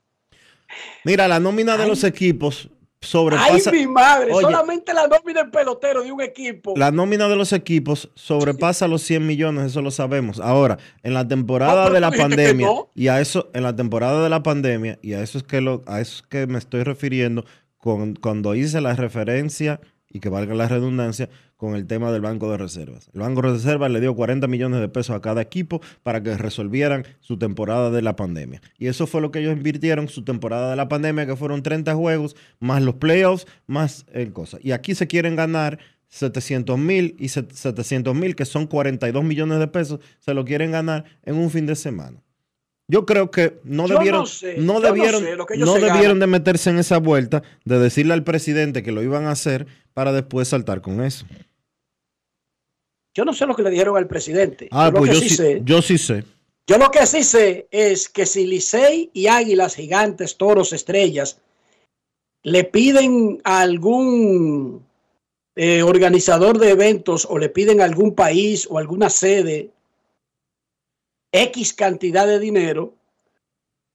[1.04, 2.70] Mira, la nómina de los equipos
[3.02, 3.70] sobrepasa.
[3.72, 6.74] Ay, mi madre, Oye, solamente la nómina del pelotero de un equipo.
[6.76, 10.40] La nómina de los equipos sobrepasa los 100 millones, eso lo sabemos.
[10.40, 12.90] Ahora, en la temporada Ah, de la pandemia, no.
[12.96, 15.84] y a eso, en la temporada de la pandemia, y a eso es que lo,
[15.86, 17.46] a eso es que me estoy refiriendo
[17.78, 22.50] con, cuando hice la referencia, y que valga la redundancia, con el tema del Banco
[22.52, 23.10] de Reservas.
[23.14, 26.38] El Banco de Reservas le dio 40 millones de pesos a cada equipo para que
[26.38, 28.62] resolvieran su temporada de la pandemia.
[28.78, 31.96] Y eso fue lo que ellos invirtieron, su temporada de la pandemia, que fueron 30
[31.96, 34.60] juegos, más los playoffs, más el cosa.
[34.62, 35.80] Y aquí se quieren ganar
[36.10, 41.06] 700 mil y 700 mil, que son 42 millones de pesos, se lo quieren ganar
[41.24, 42.22] en un fin de semana.
[42.90, 47.00] Yo creo que no debieron, sé, no debieron, sé no debieron de meterse en esa
[47.00, 51.26] vuelta de decirle al presidente que lo iban a hacer para después saltar con eso.
[53.18, 54.68] Yo no sé lo que le dijeron al presidente.
[54.70, 56.24] Ah, yo pues yo sí sí, sé, yo sí sé.
[56.68, 61.42] yo lo que sí sé es que si Licey y Águilas, Gigantes, Toros, Estrellas
[62.44, 64.86] le piden a algún
[65.56, 69.72] eh, organizador de eventos o le piden a algún país o alguna sede
[71.32, 72.94] X cantidad de dinero,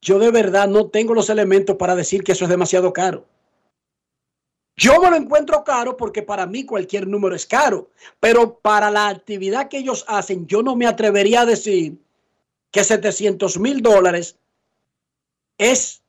[0.00, 3.24] yo de verdad no tengo los elementos para decir que eso es demasiado caro.
[4.76, 9.08] Yo me lo encuentro caro porque para mí cualquier número es caro, pero para la
[9.08, 11.98] actividad que ellos hacen, yo no me atrevería a decir
[12.70, 14.36] que 700 mil dólares
[15.58, 16.02] es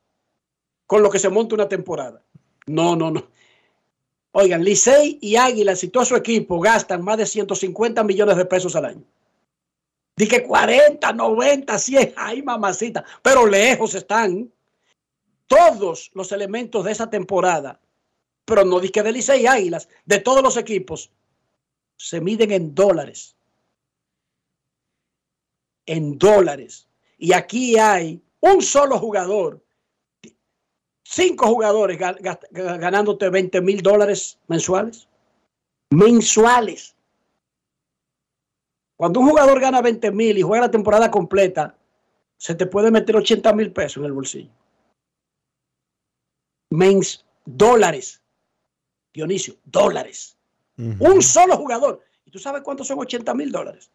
[0.86, 2.22] con lo que se monta una temporada.
[2.66, 3.28] No, no, no.
[4.32, 8.74] Oigan, Licey y Águilas y todo su equipo gastan más de 150 millones de pesos
[8.74, 9.04] al año.
[10.16, 14.50] Dije 40, 90, 100, ay mamacita, pero lejos están
[15.46, 17.80] todos los elementos de esa temporada,
[18.44, 21.10] pero no dije de Licey Águilas, de todos los equipos,
[21.96, 23.36] se miden en dólares.
[25.86, 26.88] En dólares.
[27.18, 29.62] Y aquí hay un solo jugador,
[31.02, 35.08] cinco jugadores ga- ga- ga- ganándote 20 mil dólares mensuales.
[35.90, 36.94] Mensuales.
[38.96, 41.76] Cuando un jugador gana 20 mil y juega la temporada completa,
[42.36, 44.50] se te puede meter 80 mil pesos en el bolsillo.
[46.70, 48.20] Mens, dólares.
[49.14, 50.36] Dionisio, dólares.
[50.76, 52.02] Un solo jugador.
[52.26, 53.88] ¿Y tú sabes cuántos son 80 mil dólares?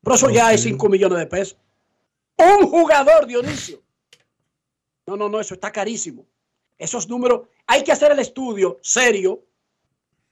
[0.00, 1.58] Pero eso ya es 5 millones de pesos.
[2.36, 3.82] Un jugador, Dionisio.
[5.06, 6.24] No, no, no, eso está carísimo.
[6.78, 9.42] Esos números, hay que hacer el estudio serio,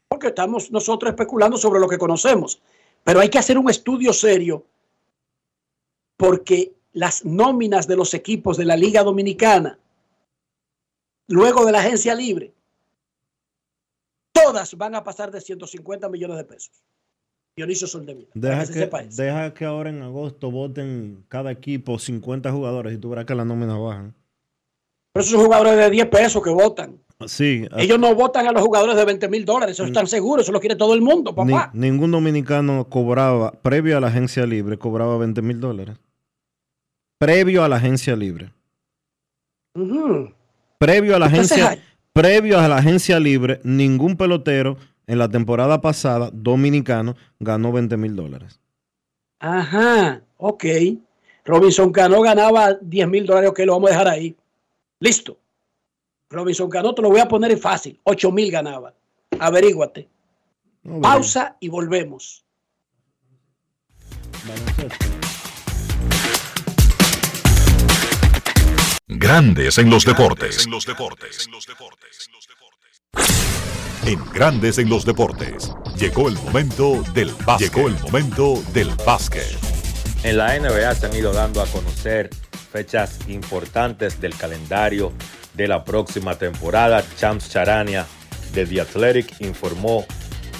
[0.08, 2.62] porque estamos nosotros especulando sobre lo que conocemos.
[3.02, 4.64] Pero hay que hacer un estudio serio
[6.16, 9.76] porque las nóminas de los equipos de la Liga Dominicana,
[11.26, 12.52] luego de la agencia libre,
[14.32, 16.82] todas van a pasar de 150 millones de pesos.
[17.56, 18.28] Dionisio Soldevila.
[18.32, 23.10] para Deja que, deja que ahora en agosto voten cada equipo 50 jugadores y tú
[23.10, 24.14] verás que las nóminas bajan.
[25.12, 26.98] Pero esos son jugadores de 10 pesos que votan.
[27.26, 30.50] Sí, Ellos no votan a los jugadores de 20 mil dólares, eso están seguros, eso
[30.50, 31.70] lo quiere todo el mundo, ni- papá.
[31.72, 35.98] ningún dominicano cobraba, previo a la agencia libre, cobraba 20 mil dólares.
[37.18, 38.52] Previo a la agencia libre.
[40.78, 41.84] Previo a la Entonces, agencia,
[42.14, 42.22] ay.
[42.22, 48.16] previo a la agencia libre, ningún pelotero en la temporada pasada dominicano ganó 20 mil
[48.16, 48.60] dólares.
[49.38, 50.64] Ajá, ok.
[51.44, 54.36] Robinson Cano ganaba 10 mil dólares, ok, lo vamos a dejar ahí.
[55.00, 55.38] Listo.
[56.30, 58.94] Robinson Cano te lo voy a poner fácil, 8 mil ganaba.
[59.38, 60.08] Averíguate.
[61.00, 62.44] Pausa y volvemos.
[69.18, 70.66] Grandes en los deportes.
[74.06, 75.70] en Grandes en los Deportes.
[75.96, 77.72] Llegó el momento del básquet.
[77.72, 79.46] Llegó el momento del básquet.
[80.24, 82.30] En la NBA se han ido dando a conocer
[82.72, 85.12] fechas importantes del calendario
[85.54, 87.04] de la próxima temporada.
[87.16, 88.06] Champs Charania
[88.52, 90.06] de The Athletic informó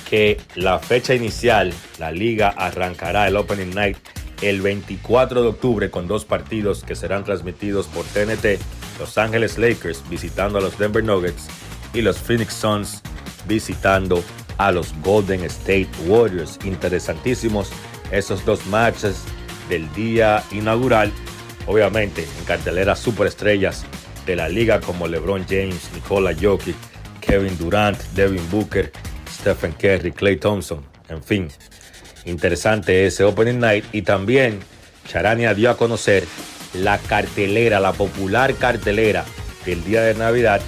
[0.09, 3.98] que la fecha inicial, la liga arrancará el Opening Night
[4.43, 8.61] el 24 de octubre con dos partidos que serán transmitidos por TNT.
[8.99, 11.47] Los Ángeles Lakers visitando a los Denver Nuggets
[11.95, 13.03] y los Phoenix Suns
[13.47, 14.22] visitando
[14.59, 16.59] a los Golden State Warriors.
[16.64, 17.70] Interesantísimos
[18.11, 19.22] esos dos matches
[19.68, 21.12] del día inaugural.
[21.66, 23.84] Obviamente en cartelera superestrellas
[24.26, 26.76] de la liga como LeBron James, Nikola Jokic,
[27.20, 28.93] Kevin Durant, Devin Booker,
[29.28, 31.49] Stephen Curry, Clay Thompson, en fin.
[32.24, 34.60] Interesante ese Opening Night y también
[35.08, 36.24] Charania dio a conocer
[36.74, 39.24] la cartelera, la popular cartelera
[39.66, 40.60] del día de Navidad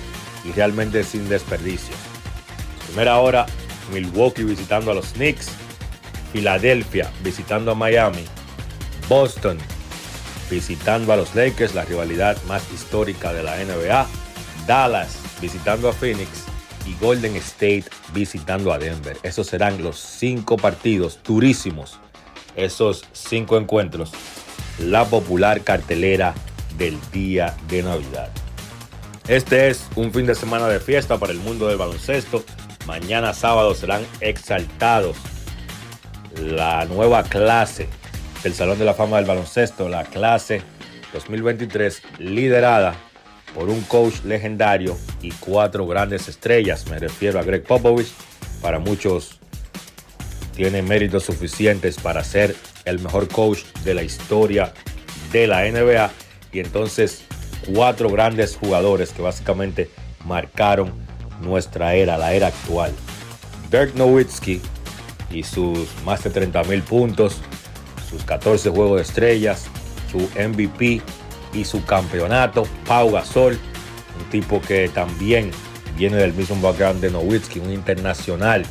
[0.45, 1.95] y realmente sin desperdicio.
[2.87, 3.47] Primera hora,
[3.93, 5.49] Milwaukee visitando a los Knicks,
[6.33, 8.25] Filadelfia visitando a Miami,
[9.09, 9.59] Boston
[10.51, 14.07] visitando a los Lakers, la rivalidad más histórica de la NBA,
[14.67, 16.45] Dallas visitando a Phoenix
[16.87, 19.17] y Golden State visitando a Denver.
[19.23, 21.99] Esos serán los cinco partidos durísimos,
[22.57, 24.13] esos cinco encuentros,
[24.79, 26.35] la popular cartelera
[26.79, 28.31] del día de Navidad.
[29.29, 32.45] Este es un fin de semana de fiesta para el mundo del baloncesto.
[32.87, 35.17] Mañana sábado serán exaltados
[36.41, 37.89] la nueva clase
[38.43, 40.61] del Salón de la Fama del Baloncesto, la clase
[41.15, 42.95] 2023, liderada
[43.55, 46.87] por un coach legendario y cuatro grandes estrellas.
[46.91, 48.13] Me refiero a Greg Popovich.
[48.61, 49.39] Para muchos
[50.57, 54.73] tiene méritos suficientes para ser el mejor coach de la historia
[55.33, 56.11] de la NBA.
[56.53, 57.25] Y entonces
[57.73, 59.91] cuatro grandes jugadores que básicamente
[60.25, 60.93] marcaron
[61.41, 62.93] nuestra era, la era actual.
[63.71, 64.61] Dirk Nowitzki
[65.31, 67.39] y sus más de 30 mil puntos,
[68.09, 69.67] sus 14 juegos de estrellas,
[70.11, 71.03] su MVP
[71.55, 72.67] y su campeonato.
[72.87, 73.59] Pau Gasol,
[74.19, 75.51] un tipo que también
[75.97, 78.65] viene del mismo background de Nowitzki, un internacional.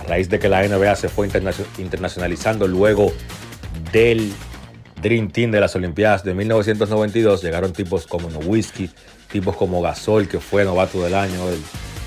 [0.00, 1.28] A raíz de que la NBA se fue
[1.78, 3.12] internacionalizando luego
[3.92, 4.32] del
[5.00, 8.90] Dream Team de las Olimpiadas de 1992, llegaron tipos como Nowitzki,
[9.30, 11.60] tipos como Gasol, que fue novato del año del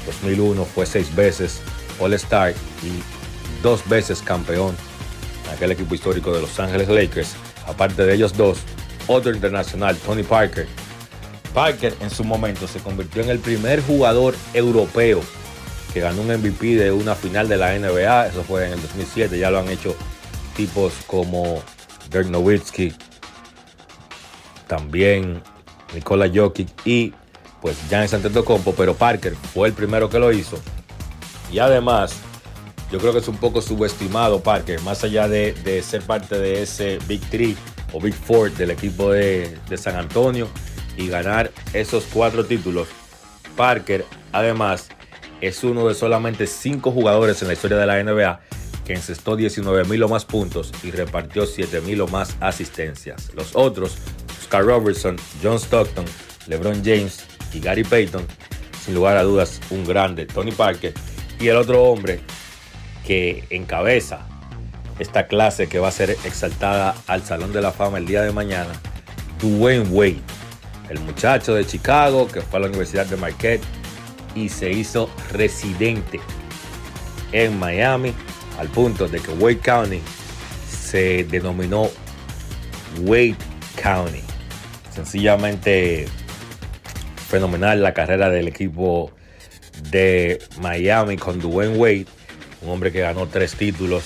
[0.05, 1.61] 2001, fue seis veces
[1.99, 4.76] All-Star y dos veces campeón
[5.47, 7.36] en aquel equipo histórico de Los Ángeles Lakers.
[7.68, 8.59] Aparte de ellos dos,
[9.08, 10.68] otro internacional, Tony Parker.
[11.54, 15.22] Parker en su momento se convirtió en el primer jugador europeo
[15.93, 18.28] que ganó un MVP de una final de la NBA.
[18.28, 19.38] Eso fue en el 2007.
[19.38, 19.95] Ya lo han hecho
[20.56, 21.62] tipos como
[22.12, 22.93] Dirk Nowitzki,
[24.68, 25.41] también
[25.93, 27.14] Nikola Jokic y
[27.62, 30.58] pues Giannis Antetokounmpo, pero Parker fue el primero que lo hizo.
[31.51, 32.16] Y además,
[32.91, 36.64] yo creo que es un poco subestimado Parker, más allá de, de ser parte de
[36.64, 37.56] ese Big Three
[37.94, 40.50] o Big Four del equipo de, San Antonio
[40.98, 42.89] y ganar esos cuatro títulos.
[43.56, 44.89] Parker, además,
[45.39, 48.41] es uno de solamente cinco jugadores en la historia de la NBA
[48.86, 53.32] que encestó 19 mil o más puntos y repartió 7 mil o más asistencias.
[53.34, 53.98] Los otros,
[54.41, 56.06] Oscar Robertson, John Stockton,
[56.48, 57.24] LeBron James
[57.54, 58.26] y Gary Payton,
[58.84, 60.94] sin lugar a dudas, un grande, Tony Parker.
[61.39, 62.20] Y el otro hombre
[63.06, 64.28] que encabeza
[65.00, 68.32] esta clase que va a ser exaltada al Salón de la Fama el día de
[68.32, 68.72] mañana,
[69.41, 70.22] Dwayne Wade,
[70.89, 73.63] el muchacho de Chicago que fue a la Universidad de Marquette
[74.36, 76.20] y se hizo residente
[77.32, 78.13] en Miami
[78.59, 80.01] al punto de que Wade County
[80.70, 81.89] se denominó
[83.01, 83.36] Wade
[83.82, 84.22] County.
[84.93, 86.08] Sencillamente
[87.28, 89.12] fenomenal la carrera del equipo
[89.89, 92.05] de Miami con Dwayne Wade,
[92.62, 94.04] un hombre que ganó tres títulos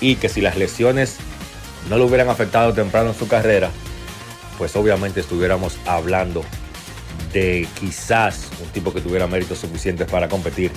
[0.00, 1.16] y que si las lesiones
[1.88, 3.70] no lo hubieran afectado temprano en su carrera,
[4.56, 6.44] pues obviamente estuviéramos hablando
[7.32, 10.72] de quizás un tipo que tuviera méritos suficientes para competir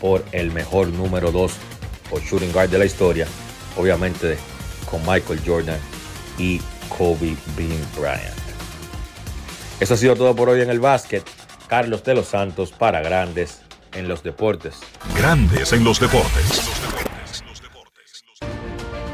[0.00, 1.52] por el mejor número 2
[2.10, 3.26] o shooting guard de la historia,
[3.76, 4.36] obviamente
[4.90, 5.78] con Michael Jordan
[6.38, 8.40] y Kobe Bean Bryant.
[9.78, 11.24] Eso ha sido todo por hoy en el básquet.
[11.68, 13.60] Carlos de los Santos para Grandes
[13.94, 14.74] en los Deportes.
[15.16, 17.09] Grandes en los Deportes.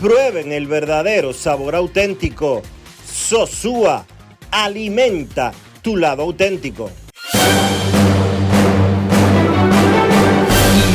[0.00, 2.62] prueben el verdadero sabor auténtico.
[3.06, 4.06] Sosúa,
[4.50, 5.52] alimenta
[5.82, 6.90] tu lado auténtico.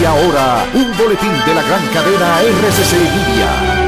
[0.01, 3.85] Y ahora, un boletín de la gran cadena RCC Media.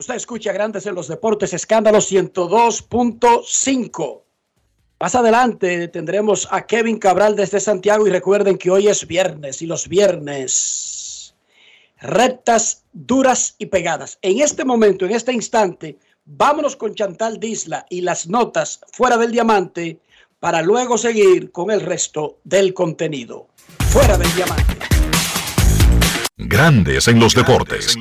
[0.00, 4.22] Usted escucha Grandes en los Deportes, escándalo 102.5.
[5.00, 9.66] Más adelante tendremos a Kevin Cabral desde Santiago y recuerden que hoy es viernes y
[9.66, 11.34] los viernes
[12.02, 14.18] rectas, duras y pegadas.
[14.20, 15.96] En este momento, en este instante,
[16.26, 20.00] vámonos con Chantal Disla y las notas fuera del diamante
[20.38, 23.48] para luego seguir con el resto del contenido.
[23.88, 24.76] Fuera del diamante.
[26.36, 27.96] Grandes en los deportes.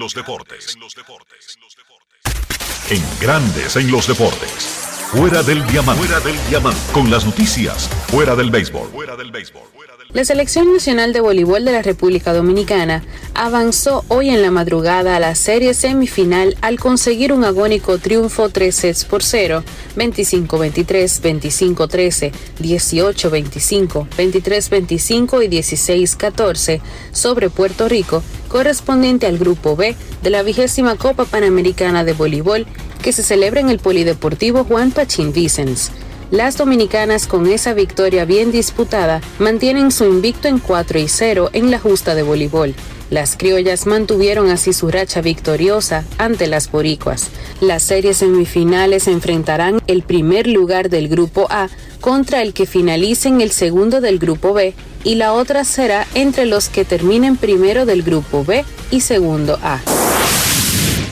[2.90, 4.89] En Grandes en los deportes.
[5.12, 6.06] Fuera del diamante.
[6.06, 6.80] Fuera del diamante.
[6.94, 7.90] Con las noticias.
[8.10, 8.90] Fuera del béisbol.
[8.90, 9.64] Fuera del béisbol.
[10.12, 13.04] La Selección Nacional de Voleibol de la República Dominicana
[13.36, 18.74] avanzó hoy en la madrugada a la serie semifinal al conseguir un agónico triunfo 3
[18.74, 19.64] sets por 0,
[19.96, 21.22] 25-23,
[21.78, 26.82] 25-13, 18-25, 23-25 y 16-14
[27.12, 32.66] sobre Puerto Rico, correspondiente al Grupo B de la vigésima Copa Panamericana de Voleibol
[33.04, 35.92] que se celebra en el Polideportivo Juan Pachín Vicens.
[36.32, 41.72] Las dominicanas con esa victoria bien disputada mantienen su invicto en 4 y 0 en
[41.72, 42.76] la justa de voleibol.
[43.10, 47.32] Las criollas mantuvieron así su racha victoriosa ante las boricuas.
[47.62, 51.68] Las series semifinales enfrentarán el primer lugar del grupo A
[52.00, 56.70] contra el que finalicen el segundo del grupo B y la otra será entre los
[56.70, 59.80] que terminen primero del grupo B y segundo A.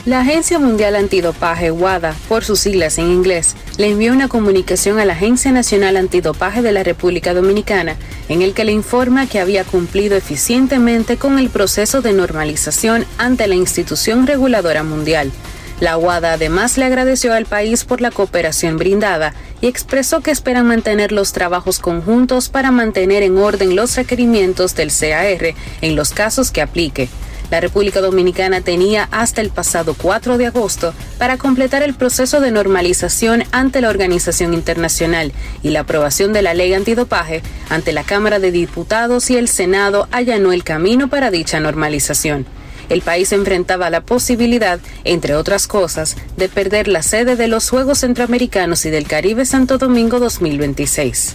[0.08, 5.04] La Agencia Mundial Antidopaje, WADA, por sus siglas en inglés, le envió una comunicación a
[5.04, 7.94] la Agencia Nacional Antidopaje de la República Dominicana
[8.30, 13.46] en el que le informa que había cumplido eficientemente con el proceso de normalización ante
[13.48, 15.30] la institución reguladora mundial.
[15.78, 20.66] La WADA además le agradeció al país por la cooperación brindada y expresó que esperan
[20.66, 26.50] mantener los trabajos conjuntos para mantener en orden los requerimientos del CAR en los casos
[26.50, 27.10] que aplique.
[27.50, 32.50] La República Dominicana tenía hasta el pasado 4 de agosto para completar el proceso de
[32.50, 38.38] normalización ante la organización internacional y la aprobación de la ley antidopaje ante la Cámara
[38.38, 42.46] de Diputados y el Senado allanó el camino para dicha normalización.
[42.88, 47.98] El país enfrentaba la posibilidad, entre otras cosas, de perder la sede de los Juegos
[47.98, 51.34] Centroamericanos y del Caribe Santo Domingo 2026.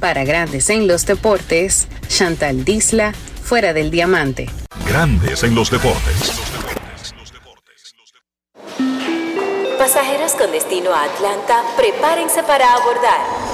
[0.00, 4.48] Para Grandes en los Deportes, Chantal Disla, fuera del diamante.
[4.88, 6.32] Grandes en los deportes.
[9.78, 13.53] Pasajeros con destino a Atlanta, prepárense para abordar.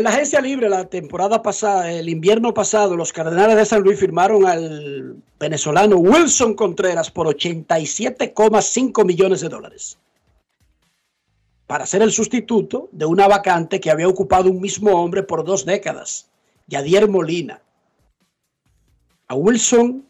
[0.00, 4.46] la agencia libre la temporada pasada, el invierno pasado, los Cardenales de San Luis firmaron
[4.46, 9.98] al venezolano Wilson Contreras por 87,5 millones de dólares
[11.72, 15.64] para ser el sustituto de una vacante que había ocupado un mismo hombre por dos
[15.64, 16.28] décadas,
[16.66, 17.62] Yadier Molina.
[19.28, 20.04] A Wilson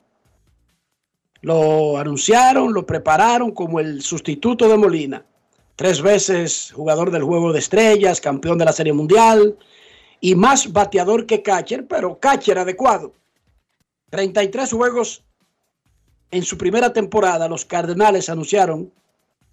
[1.40, 5.24] lo anunciaron, lo prepararon como el sustituto de Molina.
[5.76, 9.56] Tres veces jugador del Juego de Estrellas, campeón de la Serie Mundial,
[10.20, 13.12] y más bateador que catcher, pero catcher adecuado.
[14.10, 15.24] 33 juegos
[16.30, 18.92] en su primera temporada, los Cardenales anunciaron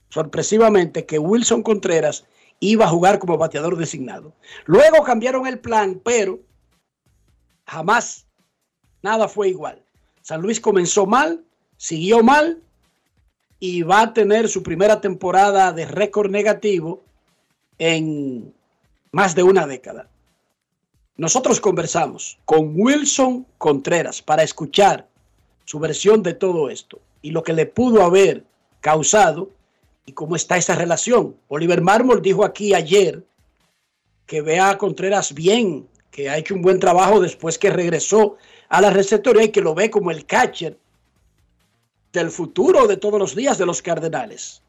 [0.10, 2.26] sorpresivamente que Wilson Contreras
[2.60, 4.34] iba a jugar como bateador designado.
[4.66, 6.40] Luego cambiaron el plan, pero
[7.66, 8.28] jamás
[9.02, 9.82] nada fue igual.
[10.22, 11.44] San Luis comenzó mal,
[11.78, 12.62] siguió mal
[13.60, 17.04] y va a tener su primera temporada de récord negativo
[17.78, 18.54] en
[19.12, 20.08] más de una década.
[21.18, 25.08] Nosotros conversamos con Wilson Contreras para escuchar
[25.66, 28.46] su versión de todo esto y lo que le pudo haber
[28.80, 29.50] causado
[30.06, 31.36] y cómo está esa relación.
[31.50, 33.26] Oliver Mármol dijo aquí ayer
[34.26, 38.38] que vea a Contreras bien, que ha hecho un buen trabajo después que regresó
[38.70, 40.78] a la receptoría y que lo ve como el catcher
[42.12, 44.62] del futuro de todos los días de los Cardenales.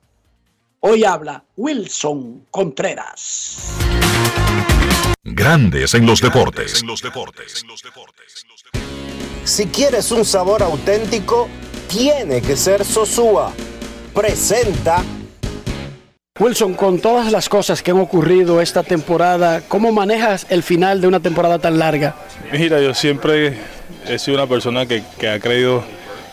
[0.81, 3.77] Hoy habla Wilson Contreras.
[5.23, 6.83] Grandes en los deportes.
[9.45, 11.49] Si quieres un sabor auténtico,
[11.89, 13.53] tiene que ser Sosúa.
[14.15, 15.03] Presenta
[16.39, 21.09] Wilson, con todas las cosas que han ocurrido esta temporada, ¿cómo manejas el final de
[21.09, 22.17] una temporada tan larga?
[22.51, 23.59] Mira, yo siempre
[24.07, 25.85] he sido una persona que, que ha creído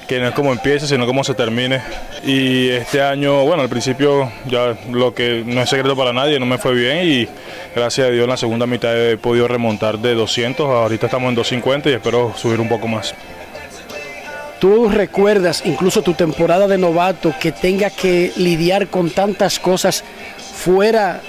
[0.07, 1.81] que no es como empiece, sino como se termine.
[2.23, 6.45] Y este año, bueno, al principio ya lo que no es secreto para nadie, no
[6.45, 7.27] me fue bien y
[7.75, 11.35] gracias a Dios en la segunda mitad he podido remontar de 200, ahorita estamos en
[11.35, 13.13] 250 y espero subir un poco más.
[14.59, 20.03] ¿Tú recuerdas incluso tu temporada de novato que tenga que lidiar con tantas cosas
[20.55, 21.21] fuera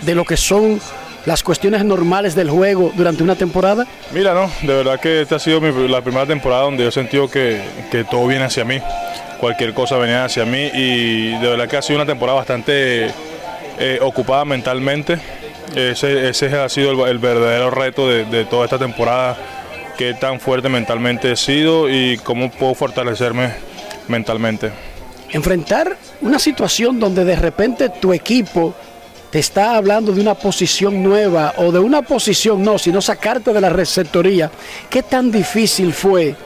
[0.00, 0.80] de lo que son
[1.26, 3.86] las cuestiones normales del juego durante una temporada?
[4.12, 6.92] Mira, no, de verdad que esta ha sido mi- la primera temporada donde yo he
[6.92, 8.80] sentido que, que todo viene hacia mí,
[9.40, 13.06] cualquier cosa venía hacia mí y de verdad que ha sido una temporada bastante
[13.78, 15.18] eh, ocupada mentalmente.
[15.74, 19.36] Ese, ese ha sido el, el verdadero reto de, de toda esta temporada,
[19.96, 23.52] qué tan fuerte mentalmente he sido y cómo puedo fortalecerme
[24.08, 24.70] mentalmente.
[25.30, 28.74] Enfrentar una situación donde de repente tu equipo
[29.32, 33.60] te está hablando de una posición nueva o de una posición no, sino sacarte de
[33.60, 34.50] la receptoría.
[34.88, 36.36] ¿Qué tan difícil fue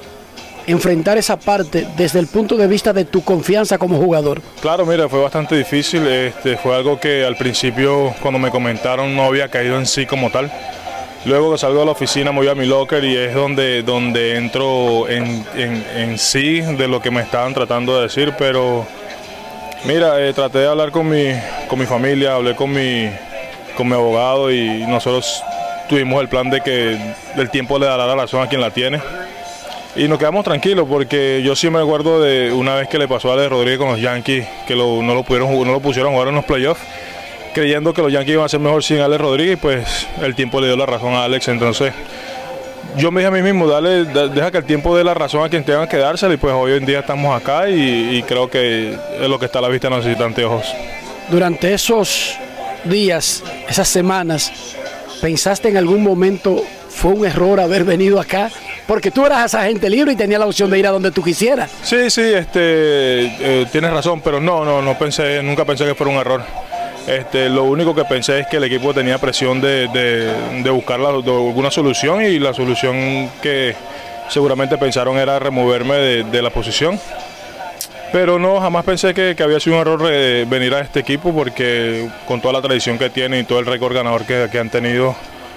[0.68, 4.40] enfrentar esa parte desde el punto de vista de tu confianza como jugador?
[4.60, 6.06] Claro, mira, fue bastante difícil.
[6.06, 10.30] Este, fue algo que al principio, cuando me comentaron, no había caído en sí como
[10.30, 10.50] tal.
[11.24, 14.36] Luego que salgo de la oficina, me voy a mi locker y es donde, donde
[14.36, 18.32] entro en, en- en sí de lo que me estaban tratando de decir.
[18.38, 18.86] Pero
[19.86, 21.24] mira, eh, traté de hablar con mi,
[21.68, 23.08] con mi familia, hablé con mi,
[23.76, 25.42] con mi abogado y nosotros
[25.88, 26.98] tuvimos el plan de que
[27.36, 29.00] el tiempo le dará la razón a quien la tiene.
[29.94, 33.30] Y nos quedamos tranquilos porque yo sí me acuerdo de una vez que le pasó
[33.30, 36.14] a Ale Rodríguez con los Yankees, que lo- no, lo pudieron, no lo pusieron a
[36.14, 36.82] jugar en los playoffs,
[37.54, 40.66] creyendo que los Yankees iban a ser mejor sin Ale Rodríguez, pues el tiempo le
[40.66, 41.48] dio la razón a Alex.
[41.48, 41.94] Entonces
[42.96, 45.44] yo me dije a mí mismo, dale, da- deja que el tiempo dé la razón
[45.44, 48.48] a quien tenga que dársela y pues hoy en día estamos acá y, y creo
[48.50, 50.66] que es lo que está a la vista no necesita anteojos.
[51.28, 52.36] Durante esos
[52.84, 54.52] días, esas semanas,
[55.20, 58.50] ¿pensaste en algún momento fue un error haber venido acá?
[58.86, 61.70] Porque tú eras agente libre y tenías la opción de ir a donde tú quisieras.
[61.82, 62.60] Sí, sí, este,
[63.62, 66.42] eh, tienes razón, pero no, no, no pensé, nunca pensé que fuera un error.
[67.06, 69.88] Este, lo único que pensé es que el equipo tenía presión de,
[70.72, 73.76] buscar alguna solución y la solución que
[74.28, 76.98] seguramente pensaron era removerme de, la posición.
[78.12, 82.08] Pero no, jamás pensé que, había sido un error eh, venir a este equipo porque
[82.26, 85.14] con toda la tradición que tiene y todo el récord ganador que, que han tenido,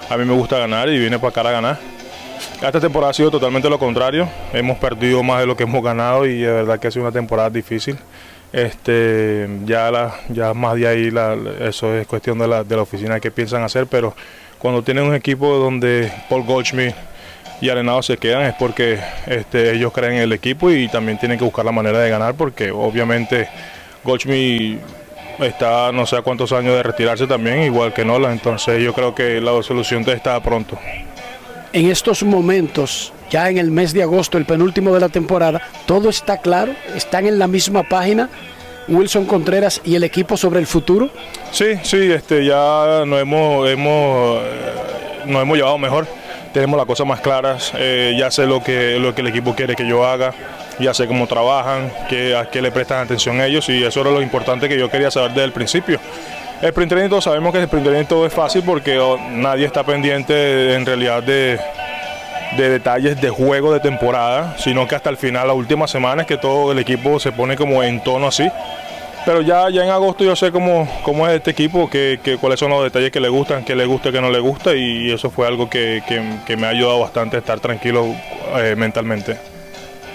[0.08, 1.78] a mí me gusta ganar y vine para acá a ganar.
[2.62, 4.28] Esta temporada ha sido totalmente lo contrario.
[4.52, 7.12] Hemos perdido más de lo que hemos ganado y de verdad que ha sido una
[7.12, 7.98] temporada difícil.
[8.52, 12.82] Este, ya, la, ya más de ahí la- eso es cuestión de la, de la
[12.82, 14.14] oficina qué piensan hacer, pero
[14.58, 16.94] cuando tienen un equipo donde Paul Goldschmidt
[17.60, 21.38] y Arenado se quedan es porque este, ellos creen en el equipo y también tienen
[21.38, 23.48] que buscar la manera de ganar porque obviamente
[24.02, 24.80] Goldschmidt
[25.38, 29.14] está no sé a cuántos años de retirarse también, igual que Nola, entonces yo creo
[29.14, 30.76] que la solución está pronto.
[31.72, 36.10] En estos momentos, ya en el mes de agosto, el penúltimo de la temporada, todo
[36.10, 38.28] está claro, están en la misma página.
[38.88, 41.10] Wilson Contreras y el equipo sobre el futuro.
[41.52, 46.06] Sí, sí, este, ya nos hemos, hemos, eh, hemos llevado mejor.
[46.52, 47.72] Tenemos las cosas más claras.
[47.76, 50.34] eh, ya sé lo que, lo que el equipo quiere que yo haga.
[50.80, 53.68] Ya sé cómo trabajan, qué, a qué le prestan atención ellos.
[53.68, 56.00] Y eso era lo importante que yo quería saber desde el principio.
[56.60, 61.22] El sprint sabemos que el sprint es fácil porque oh, nadie está pendiente en realidad
[61.22, 61.60] de,
[62.56, 66.28] de detalles de juego de temporada, sino que hasta el final, la última semana es
[66.28, 68.48] que todo el equipo se pone como en tono así.
[69.24, 72.58] Pero ya, ya en agosto yo sé cómo, cómo es este equipo, que, que- cuáles
[72.58, 75.30] son los detalles que le gustan, qué le gusta, qué no le gusta, y eso
[75.30, 78.06] fue algo que, que- que me ha ayudado bastante a estar tranquilo
[78.56, 79.36] eh, mentalmente.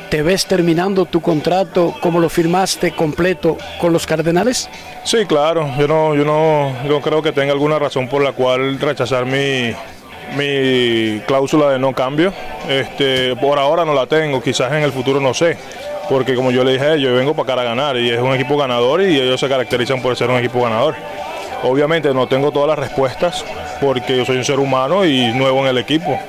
[0.10, 4.70] ¿Te ves terminando tu contrato como lo firmaste completo con los Cardenales?
[5.04, 8.32] Sí, claro, yo no, yo no, yo no creo que tenga alguna razón por la
[8.32, 9.74] cual rechazar mi,
[10.36, 12.34] mi cláusula de no cambio.
[12.70, 15.58] Este, por ahora no la tengo, quizás en el futuro no sé.
[16.10, 18.58] Porque como yo le dije, yo vengo para acá a ganar y es un equipo
[18.58, 20.96] ganador y ellos se caracterizan por ser un equipo ganador.
[21.64, 23.44] Obviamente no tengo todas las respuestas
[23.82, 26.20] porque yo soy un ser humano y nuevo en el equipo.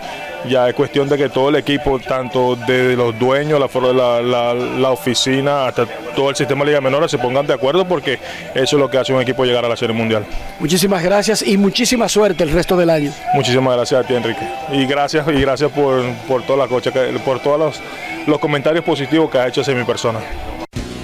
[0.48, 4.54] Ya es cuestión de que todo el equipo, tanto de los dueños, la, la, la-
[4.54, 8.18] la oficina, hasta todo el sistema de Liga Menores, se pongan de acuerdo porque
[8.54, 10.24] eso es lo que hace un equipo llegar a la Serie Mundial.
[10.60, 13.12] Muchísimas gracias y muchísima suerte el resto del año.
[13.34, 14.46] Muchísimas gracias a ti, Enrique.
[14.72, 16.92] Y gracias, y gracias por, por todas las cochas
[17.24, 17.80] por todos los,
[18.26, 20.20] los comentarios positivos que has hecho hacia mi persona.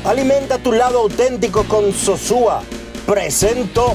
[0.05, 2.63] Alimenta tu lado auténtico con Sosúa.
[3.07, 3.95] Presento.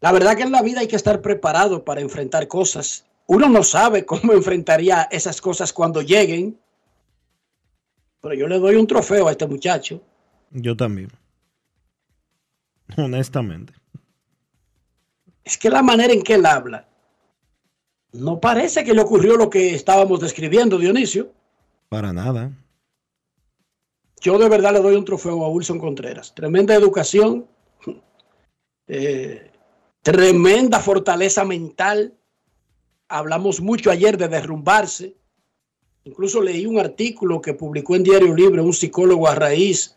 [0.00, 3.04] La verdad que en la vida hay que estar preparado para enfrentar cosas.
[3.26, 6.58] Uno no sabe cómo enfrentaría esas cosas cuando lleguen.
[8.20, 10.02] Pero yo le doy un trofeo a este muchacho.
[10.50, 11.10] Yo también.
[12.96, 13.72] Honestamente.
[15.44, 16.86] Es que la manera en que él habla,
[18.12, 21.32] no parece que le ocurrió lo que estábamos describiendo, Dionisio.
[21.88, 22.50] Para nada.
[24.20, 26.34] Yo de verdad le doy un trofeo a Wilson Contreras.
[26.34, 27.46] Tremenda educación,
[28.86, 29.49] eh,
[30.02, 32.16] tremenda fortaleza mental.
[33.08, 35.16] Hablamos mucho ayer de derrumbarse.
[36.04, 39.96] Incluso leí un artículo que publicó en Diario Libre un psicólogo a raíz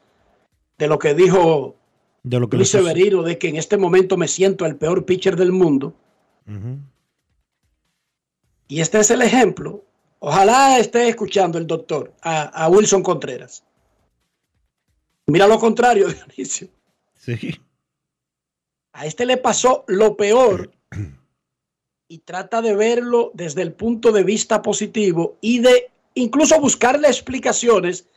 [0.78, 1.76] de lo que dijo
[2.24, 5.36] de lo que Luis Severino, de que en este momento me siento el peor pitcher
[5.36, 5.94] del mundo.
[8.68, 9.86] Y este es el ejemplo.
[10.20, 13.64] Ojalá esté escuchando el doctor a, a Wilson Contreras.
[15.28, 16.70] Mira lo contrario, Dionisio.
[17.16, 17.60] Sí.
[18.94, 20.72] A este le pasó lo peor
[22.08, 28.08] y trata de verlo desde el punto de vista positivo y de incluso buscarle explicaciones,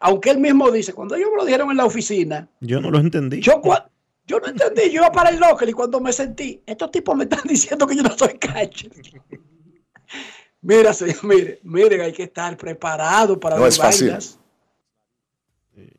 [0.00, 2.98] aunque él mismo dice, cuando ellos me lo dijeron en la oficina, Yo no lo
[2.98, 3.40] entendí.
[3.40, 7.24] yo, no entendí, yo iba para el locker y cuando me sentí, estos tipos me
[7.24, 8.90] están diciendo que yo no soy catcher.
[10.60, 14.06] Mira, señor, mire, miren, hay que estar preparado para No ver es fácil.
[14.08, 14.38] vainas.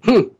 [0.02, 0.32] Hmm.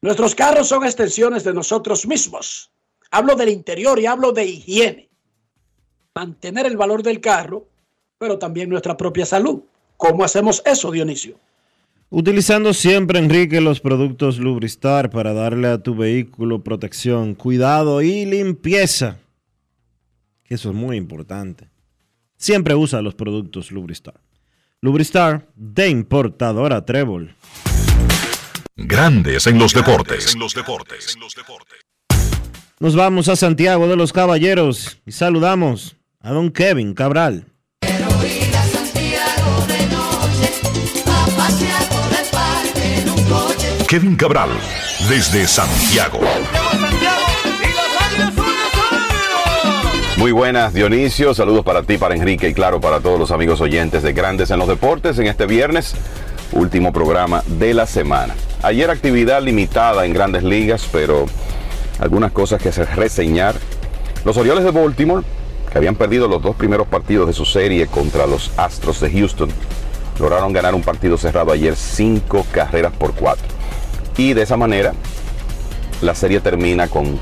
[0.00, 2.71] Nuestros carros son extensiones de nosotros mismos.
[3.14, 5.10] Hablo del interior y hablo de higiene.
[6.14, 7.68] Mantener el valor del carro,
[8.16, 9.60] pero también nuestra propia salud.
[9.98, 11.38] ¿Cómo hacemos eso, Dionisio?
[12.08, 19.18] Utilizando siempre, Enrique, los productos Lubristar para darle a tu vehículo protección, cuidado y limpieza.
[20.46, 21.68] Eso es muy importante.
[22.38, 24.20] Siempre usa los productos Lubristar.
[24.80, 27.34] Lubristar de importadora Trébol.
[28.74, 30.34] Grandes en los deportes.
[32.82, 37.44] Nos vamos a Santiago de los Caballeros y saludamos a don Kevin Cabral.
[43.86, 44.48] Kevin Cabral,
[45.08, 46.18] desde Santiago.
[50.16, 51.34] Muy buenas, Dionisio.
[51.34, 54.58] Saludos para ti, para Enrique y claro, para todos los amigos oyentes de Grandes en
[54.58, 55.94] los Deportes en este viernes,
[56.50, 58.34] último programa de la semana.
[58.60, 61.26] Ayer actividad limitada en grandes ligas, pero
[61.98, 63.54] algunas cosas que se reseñar.
[64.24, 65.24] Los Orioles de Baltimore,
[65.70, 69.50] que habían perdido los dos primeros partidos de su serie contra los Astros de Houston,
[70.18, 73.46] lograron ganar un partido cerrado ayer cinco carreras por cuatro.
[74.16, 74.92] Y de esa manera,
[76.02, 77.18] la serie termina con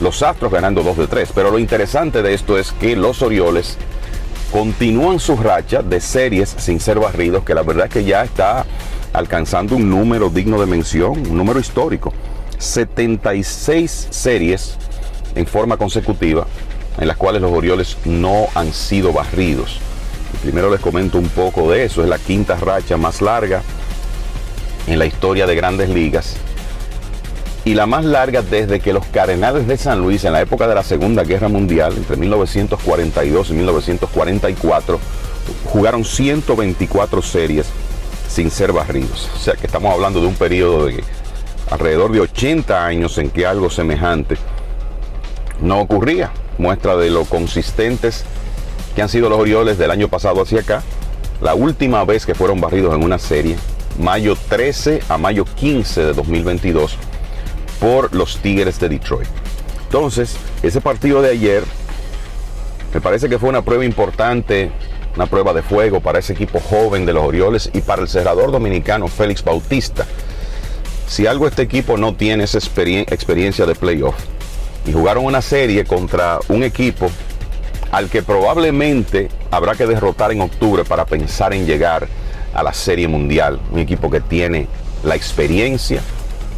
[0.00, 1.30] los Astros ganando 2 de 3.
[1.34, 3.76] Pero lo interesante de esto es que los Orioles
[4.50, 8.66] continúan su racha de series sin ser barridos, que la verdad que ya está
[9.12, 12.12] alcanzando un número digno de mención, un número histórico.
[12.62, 14.76] 76 series
[15.34, 16.46] en forma consecutiva
[16.98, 19.80] en las cuales los Orioles no han sido barridos.
[20.42, 23.62] Primero les comento un poco de eso, es la quinta racha más larga
[24.86, 26.36] en la historia de grandes ligas
[27.64, 30.74] y la más larga desde que los Cardenales de San Luis en la época de
[30.74, 35.00] la Segunda Guerra Mundial, entre 1942 y 1944,
[35.66, 37.66] jugaron 124 series
[38.28, 39.30] sin ser barridos.
[39.36, 41.04] O sea que estamos hablando de un periodo de
[41.70, 44.36] alrededor de 80 años en que algo semejante
[45.60, 46.30] no ocurría.
[46.58, 48.24] Muestra de lo consistentes
[48.94, 50.82] que han sido los Orioles del año pasado hacia acá.
[51.40, 53.56] La última vez que fueron barridos en una serie,
[53.98, 56.96] mayo 13 a mayo 15 de 2022
[57.80, 59.28] por los Tigres de Detroit.
[59.86, 61.64] Entonces, ese partido de ayer
[62.94, 64.70] me parece que fue una prueba importante,
[65.16, 68.52] una prueba de fuego para ese equipo joven de los Orioles y para el cerrador
[68.52, 70.06] dominicano Félix Bautista.
[71.12, 74.14] Si algo este equipo no tiene es experien- experiencia de playoff
[74.86, 77.10] y jugaron una serie contra un equipo
[77.90, 82.08] al que probablemente habrá que derrotar en octubre para pensar en llegar
[82.54, 84.68] a la Serie Mundial, un equipo que tiene
[85.04, 86.00] la experiencia,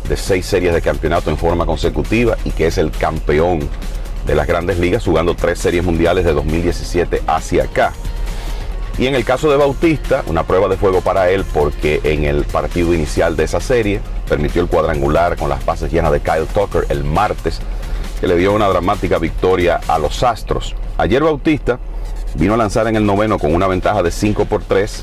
[0.08, 3.68] de seis series de campeonato en forma consecutiva y que es el campeón
[4.24, 7.92] de las grandes ligas jugando tres series mundiales de 2017 hacia acá.
[8.96, 12.44] Y en el caso de Bautista, una prueba de fuego para él porque en el
[12.44, 16.86] partido inicial de esa serie permitió el cuadrangular con las bases llenas de Kyle Tucker
[16.88, 17.58] el martes,
[18.20, 20.76] que le dio una dramática victoria a los Astros.
[20.96, 21.80] Ayer Bautista
[22.36, 25.02] vino a lanzar en el noveno con una ventaja de 5 por 3,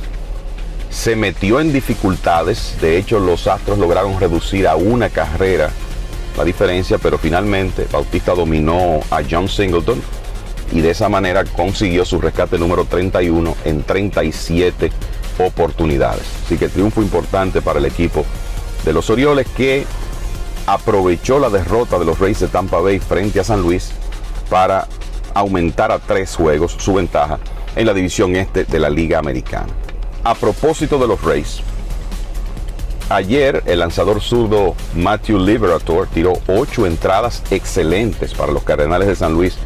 [0.90, 2.78] se metió en dificultades.
[2.80, 5.70] De hecho, los Astros lograron reducir a una carrera
[6.38, 10.02] la diferencia, pero finalmente Bautista dominó a John Singleton
[10.72, 14.92] y de esa manera consiguió su rescate número 31 en 37
[15.40, 16.24] oportunidades.
[16.46, 18.26] Así que triunfo importante para el equipo
[18.86, 19.86] de los Orioles que
[20.66, 23.92] aprovechó la derrota de los Rays de Tampa Bay frente a San Luis
[24.50, 24.88] para
[25.34, 27.40] aumentar a tres juegos su ventaja
[27.76, 29.68] en la división este de la Liga Americana.
[30.24, 31.62] A propósito de los Rays,
[33.10, 39.34] ayer el lanzador zurdo Matthew Liberator tiró ocho entradas excelentes para los Cardenales de San
[39.34, 39.58] Luis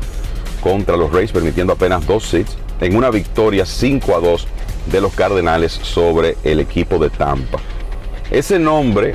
[0.65, 4.47] contra los Rays, permitiendo apenas dos hits en una victoria 5 a 2
[4.91, 7.59] de los Cardenales sobre el equipo de Tampa.
[8.31, 9.13] Ese nombre,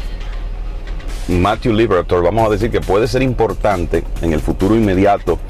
[1.26, 5.40] Matthew Liberator, vamos a decir que puede ser importante en el futuro inmediato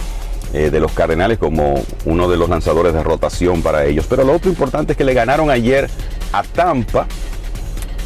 [0.54, 4.06] eh, de los Cardenales como uno de los lanzadores de rotación para ellos.
[4.08, 5.90] Pero lo otro importante es que le ganaron ayer
[6.32, 7.06] a Tampa,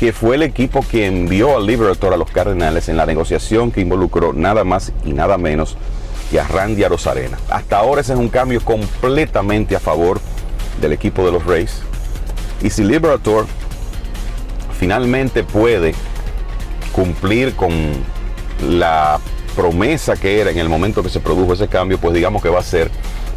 [0.01, 3.83] que fue el equipo que envió al Liberator a los Cardenales en la negociación que
[3.83, 5.77] involucró nada más y nada menos
[6.31, 7.39] que a Randy Arozarena.
[7.49, 10.21] Hasta ahora ese es un cambio completamente a favor
[10.81, 11.83] del equipo de los Rays.
[12.63, 13.47] Y si Liberator
[14.79, 15.95] finalmente puede
[16.93, 17.73] cumplir con
[18.69, 19.21] la
[19.57, 22.61] promesa que era en el momento que se produjo ese cambio, pues digamos que va
[22.61, 22.91] a ser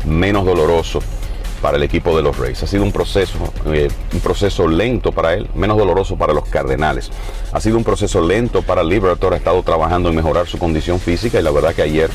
[0.05, 0.99] menos doloroso
[1.61, 2.61] para el equipo de los Rays.
[2.63, 7.09] Ha sido un proceso, eh, un proceso lento para él, menos doloroso para los Cardenales.
[7.51, 11.39] Ha sido un proceso lento para Liberator, ha estado trabajando en mejorar su condición física
[11.39, 12.09] y la verdad que ayer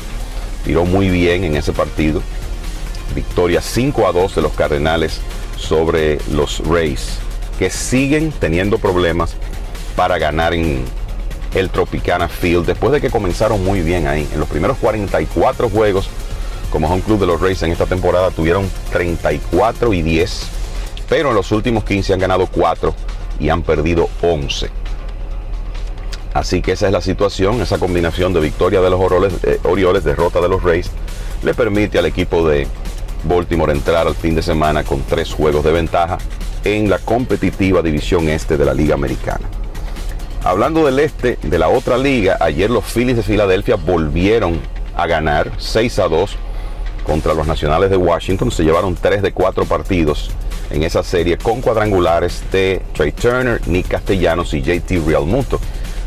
[0.65, 2.21] tiró muy bien en ese partido.
[3.15, 5.19] Victoria 5 a 2 de los Cardenales
[5.57, 7.17] sobre los Rays,
[7.59, 9.35] que siguen teniendo problemas
[9.95, 10.83] para ganar en
[11.53, 14.27] el Tropicana Field después de que comenzaron muy bien ahí.
[14.33, 16.09] En los primeros 44 juegos
[16.71, 20.47] como home club de los Rays en esta temporada tuvieron 34 y 10,
[21.07, 22.95] pero en los últimos 15 han ganado 4
[23.39, 24.82] y han perdido 11.
[26.33, 30.03] Así que esa es la situación, esa combinación de victoria de los Orioles, eh, Orioles,
[30.03, 30.89] derrota de los Rays,
[31.43, 32.67] le permite al equipo de
[33.23, 36.17] Baltimore entrar al fin de semana con tres juegos de ventaja
[36.63, 39.47] en la competitiva división este de la Liga Americana.
[40.43, 44.59] Hablando del este de la otra liga, ayer los Phillies de Filadelfia volvieron
[44.95, 46.35] a ganar 6 a 2
[47.05, 48.51] contra los Nacionales de Washington.
[48.51, 50.31] Se llevaron 3 de 4 partidos
[50.69, 55.59] en esa serie con cuadrangulares de Trey Turner, Nick Castellanos y JT Realmuto.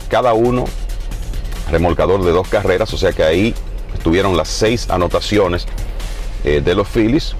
[0.08, 0.64] Cada uno
[1.70, 3.54] remolcador de dos carreras, o sea que ahí
[3.94, 5.66] estuvieron las seis anotaciones
[6.44, 7.34] eh, de los Phillies,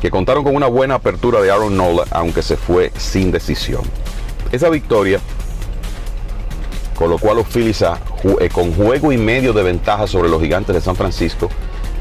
[0.00, 3.82] que contaron con una buena apertura de Aaron Nola, aunque se fue sin decisión.
[4.52, 5.20] Esa victoria
[6.94, 10.80] colocó a los Phillies eh, con juego y medio de ventaja sobre los gigantes de
[10.80, 11.48] San Francisco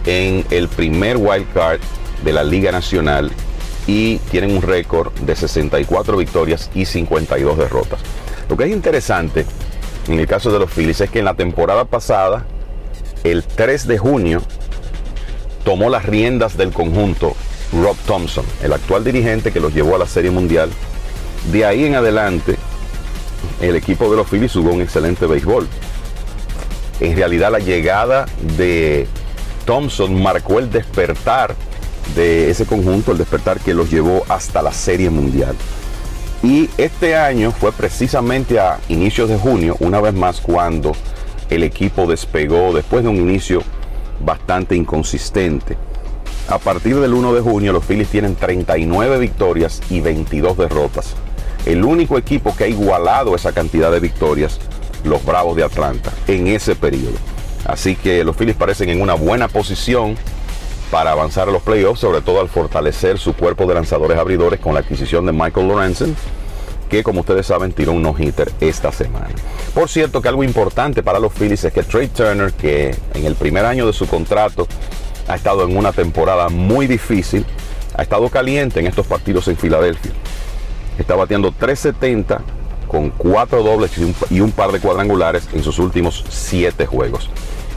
[0.06, 1.80] en el primer wild card
[2.24, 3.32] de la Liga Nacional
[3.88, 8.00] y tienen un récord de 64 victorias y 52 derrotas.
[8.50, 9.46] Lo que es interesante
[10.10, 12.44] en el caso de los Phillies es que en la temporada pasada,
[13.24, 14.42] el 3 de junio,
[15.64, 17.36] tomó las riendas del conjunto
[17.72, 20.72] Rob Thompson, el actual dirigente que los llevó a la Serie Mundial.
[21.52, 22.58] De ahí en adelante,
[23.62, 25.68] el equipo de los Phillies jugó un excelente béisbol.
[27.02, 28.26] En realidad la llegada
[28.58, 29.08] de
[29.66, 31.54] Thompson marcó el despertar
[32.16, 35.56] de ese conjunto, el despertar que los llevó hasta la Serie Mundial.
[36.42, 40.94] Y este año fue precisamente a inicios de junio, una vez más, cuando
[41.50, 43.62] el equipo despegó después de un inicio
[44.22, 45.78] bastante inconsistente.
[46.48, 51.14] A partir del 1 de junio, los Phillies tienen 39 victorias y 22 derrotas.
[51.66, 54.60] El único equipo que ha igualado esa cantidad de victorias,
[55.04, 57.18] los Bravos de Atlanta, en ese periodo.
[57.66, 60.16] Así que los Phillies parecen en una buena posición
[60.92, 64.74] para avanzar a los playoffs, sobre todo al fortalecer su cuerpo de lanzadores abridores con
[64.74, 66.16] la adquisición de Michael Lorenzen,
[66.90, 69.30] que como ustedes saben tiró un no-hitter esta semana.
[69.74, 73.36] Por cierto que algo importante para los Phillies es que Trey Turner, que en el
[73.36, 74.68] primer año de su contrato
[75.28, 77.46] ha estado en una temporada muy difícil,
[77.96, 80.12] ha estado caliente en estos partidos en Filadelfia.
[80.98, 82.42] Está bateando 370
[82.88, 83.92] con cuatro dobles
[84.32, 87.30] y un, par de cuadrangulares en sus últimos siete juegos.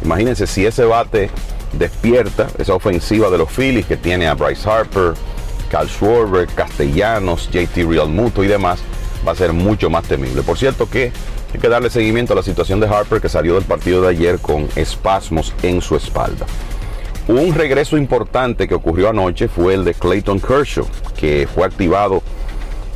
[0.03, 1.31] Imagínense si ese bate
[1.73, 5.15] despierta esa ofensiva de los Phillies que tiene a Bryce Harper,
[5.70, 8.81] Cal Schwarber, Castellanos, JT Realmuto y demás,
[9.27, 10.43] va a ser mucho más temible.
[10.43, 11.12] Por cierto que
[11.55, 14.39] hay que darle seguimiento a la situación de Harper que salió del partido de ayer
[14.39, 16.47] con espasmos en su espalda.
[17.28, 20.86] Un regreso importante que ocurrió anoche fue el de Clayton Kershaw,
[21.16, 22.23] que fue activado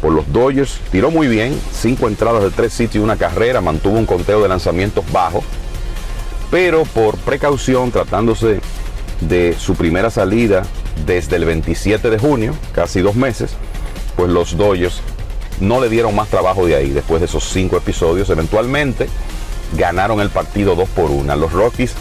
[0.00, 0.80] por los Dodgers.
[0.90, 4.48] Tiró muy bien, cinco entradas de tres sitios y una carrera, mantuvo un conteo de
[4.48, 5.44] lanzamientos bajo,
[6.50, 8.60] pero por precaución, tratándose
[9.20, 10.62] de su primera salida
[11.04, 13.54] desde el 27 de junio, casi dos meses,
[14.16, 15.00] pues los Dodgers
[15.60, 18.28] no le dieron más trabajo de ahí después de esos cinco episodios.
[18.30, 19.08] Eventualmente
[19.76, 21.36] ganaron el partido 2 por 1.
[21.36, 21.94] Los Rockies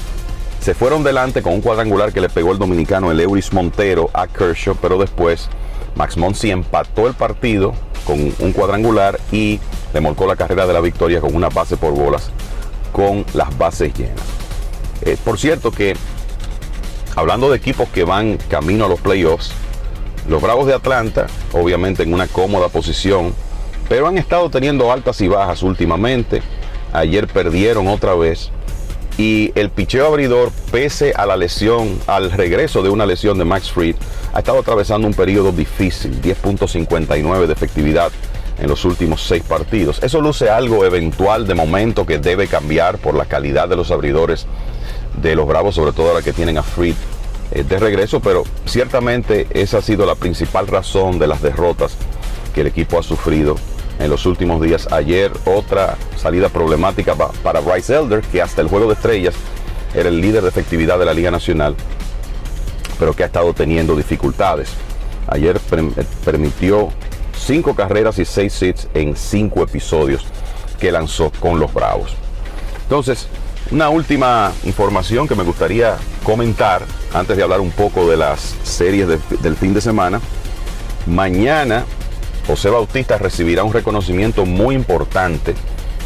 [0.60, 4.28] se fueron delante con un cuadrangular que le pegó el dominicano el Euris Montero a
[4.28, 5.50] Kershaw, pero después
[5.96, 7.74] Max Monsi empató el partido
[8.06, 9.60] con un cuadrangular y
[9.94, 12.32] remolcó la carrera de la victoria con una base por bolas
[12.96, 14.24] con las bases llenas.
[15.02, 15.98] Eh, por cierto que
[17.18, 19.52] hablando de equipos que van camino a los playoffs,
[20.30, 23.34] los Bravos de Atlanta, obviamente en una cómoda posición,
[23.90, 26.42] pero han estado teniendo altas y bajas últimamente.
[26.94, 28.50] Ayer perdieron otra vez.
[29.18, 33.72] Y el picheo abridor, pese a la lesión, al regreso de una lesión de Max
[33.72, 33.98] Fried,
[34.34, 38.12] ha estado atravesando un periodo difícil, 10.59 de efectividad
[38.60, 40.02] en los últimos seis partidos.
[40.02, 44.46] Eso luce algo eventual de momento que debe cambiar por la calidad de los abridores
[45.22, 46.96] de los Bravos, sobre todo ahora que tienen a Fried
[47.52, 51.96] eh, de regreso, pero ciertamente esa ha sido la principal razón de las derrotas
[52.54, 53.56] que el equipo ha sufrido
[54.00, 54.92] en los últimos días.
[54.92, 59.36] Ayer otra salida problemática para Bryce Elder, que hasta el juego de estrellas
[59.94, 61.76] era el líder de efectividad de la Liga Nacional,
[63.00, 64.70] pero que ha estado teniendo dificultades.
[65.28, 66.90] Ayer eh, permitió
[67.38, 70.26] cinco carreras y seis hits en cinco episodios
[70.80, 72.16] que lanzó con los Bravos.
[72.84, 73.28] Entonces,
[73.72, 76.84] una última información que me gustaría comentar
[77.14, 80.22] antes de hablar un poco de las series del fin de semana.
[81.08, 81.86] Mañana
[82.48, 85.56] José Bautista recibirá un reconocimiento muy importante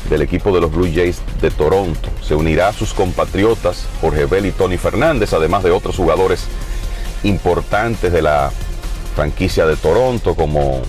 [0.09, 2.09] del equipo de los Blue Jays de Toronto.
[2.21, 6.45] Se unirá a sus compatriotas Jorge Bell y Tony Fernández, además de otros jugadores
[7.23, 8.51] importantes de la
[9.15, 10.81] franquicia de Toronto como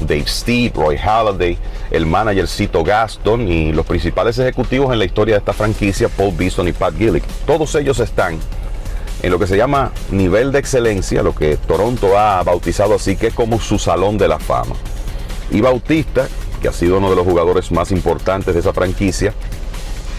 [0.00, 1.58] Dave Steve, Roy Halladay,
[1.90, 6.34] el manager Cito Gaston y los principales ejecutivos en la historia de esta franquicia, Paul
[6.36, 7.24] Beeson y Pat Gillick.
[7.46, 8.38] Todos ellos están
[9.22, 13.28] en lo que se llama nivel de excelencia, lo que Toronto ha bautizado así, que
[13.28, 14.76] es como su salón de la fama.
[15.50, 16.28] Y Bautista,
[16.60, 19.32] que ha sido uno de los jugadores más importantes de esa franquicia,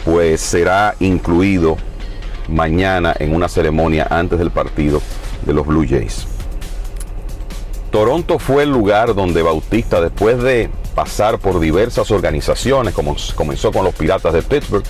[0.03, 1.77] pues será incluido
[2.47, 5.01] mañana en una ceremonia antes del partido
[5.45, 6.27] de los Blue Jays.
[7.91, 13.83] Toronto fue el lugar donde Bautista, después de pasar por diversas organizaciones, como comenzó con
[13.83, 14.83] los Piratas de Pittsburgh,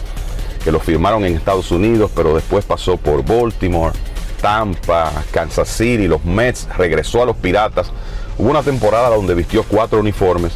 [0.63, 3.93] que lo firmaron en Estados Unidos, pero después pasó por Baltimore,
[4.41, 7.91] Tampa, Kansas City, los Mets, regresó a los Piratas.
[8.38, 10.53] Hubo una temporada donde vistió cuatro uniformes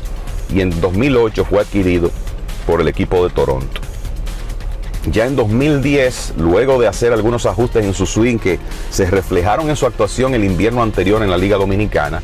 [0.54, 2.12] y en 2008 fue adquirido
[2.68, 3.82] por el equipo de Toronto.
[5.12, 8.60] Ya en 2010, luego de hacer algunos ajustes en su swing que
[8.90, 12.22] se reflejaron en su actuación el invierno anterior en la Liga Dominicana,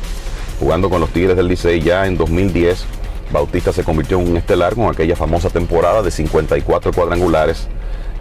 [0.58, 2.86] jugando con los Tigres del Licey, ya en 2010
[3.32, 7.68] Bautista se convirtió en un estelar con aquella famosa temporada de 54 cuadrangulares,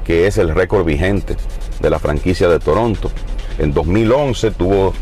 [0.05, 1.35] que es el récord vigente
[1.79, 3.09] de la franquicia de Toronto.
[3.57, 4.93] En 2011 tuvo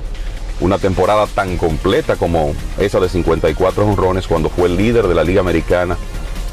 [0.62, 5.24] una temporada tan completa como esa de 54 honrones cuando fue el líder de la
[5.24, 5.98] Liga Americana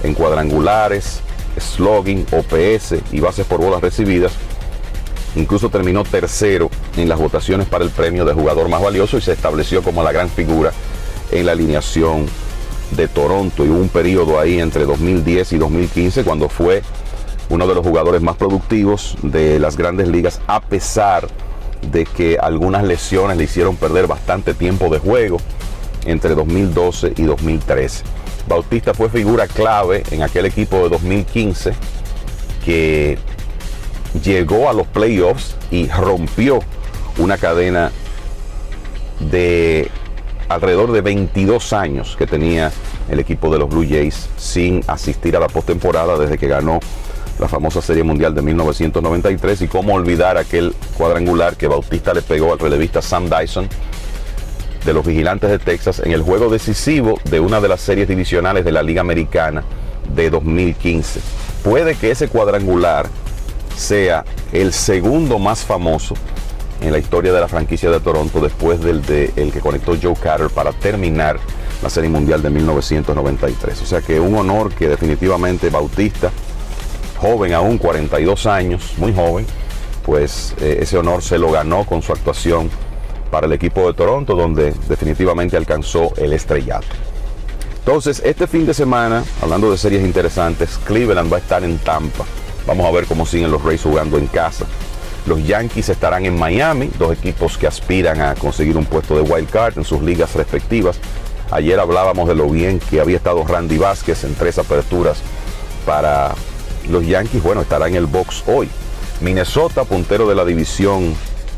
[0.02, 1.20] en cuadrangulares,
[1.58, 4.32] slogging, OPS y bases por bolas recibidas.
[5.36, 9.32] Incluso terminó tercero en las votaciones para el premio de jugador más valioso y se
[9.32, 10.72] estableció como la gran figura
[11.32, 12.26] en la alineación
[12.92, 13.64] de Toronto.
[13.64, 16.82] Y hubo un periodo ahí entre 2010 y 2015 cuando fue
[17.48, 21.26] uno de los jugadores más productivos de las grandes ligas, a pesar
[21.90, 25.38] de que algunas lesiones le hicieron perder bastante tiempo de juego
[26.06, 28.04] entre 2012 y 2013.
[28.46, 31.72] Bautista fue figura clave en aquel equipo de 2015
[32.64, 33.18] que
[34.22, 36.60] llegó a los playoffs y rompió
[37.18, 37.90] una cadena
[39.30, 39.90] de
[40.48, 42.70] alrededor de 22 años que tenía
[43.08, 46.80] el equipo de los Blue Jays sin asistir a la postemporada desde que ganó
[47.38, 52.52] la famosa Serie Mundial de 1993 y cómo olvidar aquel cuadrangular que Bautista le pegó
[52.52, 53.68] al relevista Sam Dyson
[54.84, 58.64] de los Vigilantes de Texas en el juego decisivo de una de las series divisionales
[58.64, 59.64] de la Liga Americana
[60.14, 61.20] de 2015.
[61.62, 63.06] Puede que ese cuadrangular
[63.76, 66.14] sea el segundo más famoso
[66.80, 70.14] en la historia de la franquicia de Toronto después del de el que conectó Joe
[70.14, 71.38] Carter para terminar
[71.82, 73.80] la Serie Mundial de 1993.
[73.80, 76.30] O sea que un honor que definitivamente Bautista,
[77.18, 79.46] joven aún, 42 años, muy joven,
[80.04, 82.70] pues eh, ese honor se lo ganó con su actuación
[83.34, 86.86] para el equipo de Toronto, donde definitivamente alcanzó el estrellato.
[87.80, 92.24] Entonces, este fin de semana, hablando de series interesantes, Cleveland va a estar en Tampa.
[92.64, 94.66] Vamos a ver cómo siguen los Rays jugando en casa.
[95.26, 99.50] Los Yankees estarán en Miami, dos equipos que aspiran a conseguir un puesto de wild
[99.50, 101.00] card en sus ligas respectivas.
[101.50, 105.18] Ayer hablábamos de lo bien que había estado Randy Vázquez en tres aperturas
[105.84, 106.36] para
[106.88, 107.42] los Yankees.
[107.42, 108.68] Bueno, estará en el box hoy.
[109.20, 111.16] Minnesota, puntero de la división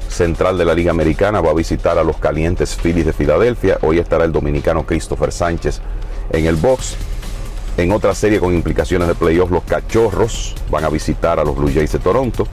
[0.08, 3.78] central de la Liga Americana va a visitar a los calientes Phillies de Filadelfia.
[3.82, 5.80] Hoy estará el dominicano Christopher Sánchez
[6.30, 6.96] en el box.
[7.76, 11.70] En otra serie con implicaciones de playoffs, los Cachorros van a visitar a los Blue
[11.72, 12.46] Jays de Toronto.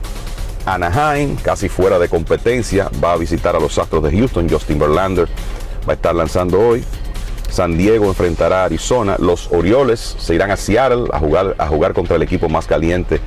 [0.66, 4.48] Anaheim, casi fuera de competencia, va a visitar a los Astros de Houston.
[4.48, 5.28] Justin Verlander
[5.88, 6.84] va a estar lanzando hoy.
[7.54, 9.14] San Diego enfrentará a Arizona.
[9.20, 13.20] Los Orioles se irán a Seattle a jugar, a jugar contra el equipo más caliente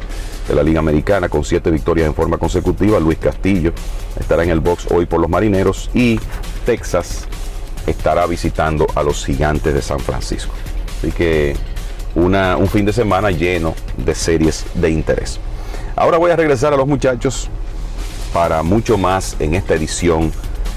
[0.49, 2.99] de la Liga Americana con siete victorias en forma consecutiva.
[2.99, 3.71] Luis Castillo
[4.19, 6.19] estará en el box hoy por los Marineros y
[6.65, 7.25] Texas
[7.85, 10.51] estará visitando a los Gigantes de San Francisco.
[10.97, 11.55] Así que
[12.13, 15.39] una, un fin de semana lleno de series de interés.
[15.95, 17.47] Ahora voy a regresar a los muchachos
[18.33, 20.33] para mucho más en esta edición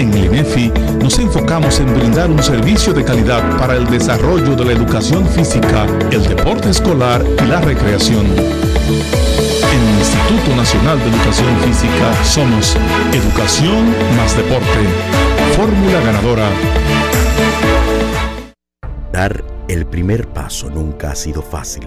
[0.00, 0.72] En el INEFI
[1.02, 5.84] nos enfocamos en brindar un servicio de calidad para el desarrollo de la educación física,
[6.10, 8.24] el deporte escolar y la recreación.
[8.24, 12.78] En el Instituto Nacional de Educación Física somos
[13.12, 14.64] Educación más Deporte.
[15.54, 16.48] Fórmula ganadora.
[19.12, 21.86] Dar el primer paso nunca ha sido fácil,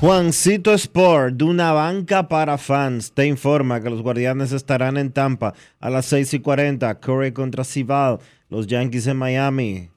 [0.00, 5.54] Juancito Sport, de una banca para fans, te informa que los guardianes estarán en Tampa
[5.80, 7.00] a las 6 y 40.
[7.00, 9.90] Curry contra Cival, los Yankees en Miami.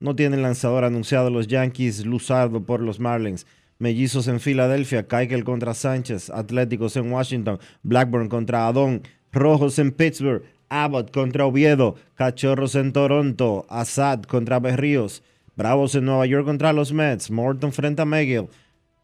[0.00, 3.46] No tienen lanzador anunciado los Yankees, Luzardo por los Marlins.
[3.78, 9.02] Mellizos en Filadelfia, Keikel contra Sánchez, Atléticos en Washington, Blackburn contra Adón,
[9.32, 15.22] Rojos en Pittsburgh, Abbott contra Oviedo, Cachorros en Toronto, Assad contra Berríos,
[15.56, 18.48] Bravos en Nueva York contra los Mets, Morton frente a McGill,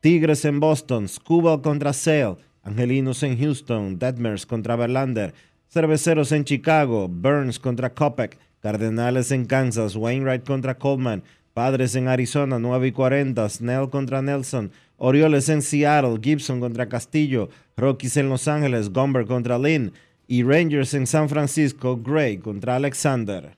[0.00, 5.34] Tigres en Boston, Scuba contra Sale, Angelinos en Houston, Detmers contra Verlander,
[5.68, 12.60] Cerveceros en Chicago, Burns contra Kopek, Cardenales en Kansas, Wainwright contra Coleman, Padres en Arizona,
[12.60, 18.46] 9 y 40, Snell contra Nelson, Orioles en Seattle, Gibson contra Castillo, Rockies en Los
[18.46, 19.92] Ángeles, Gomber contra Lynn
[20.28, 23.57] y Rangers en San Francisco, Gray contra Alexander.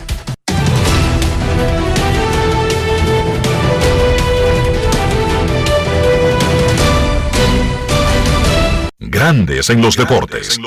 [9.03, 10.59] Grandes en los deportes.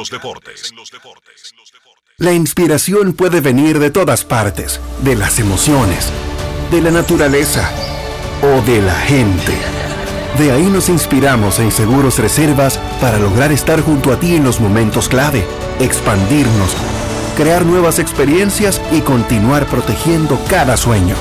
[2.16, 6.10] La inspiración puede venir de todas partes, de las emociones,
[6.72, 7.70] de la naturaleza
[8.42, 9.52] o de la gente.
[10.36, 14.58] De ahí nos inspiramos en Seguros Reservas para lograr estar junto a ti en los
[14.58, 15.44] momentos clave,
[15.78, 16.76] expandirnos,
[17.36, 21.14] crear nuevas experiencias y continuar protegiendo cada sueño.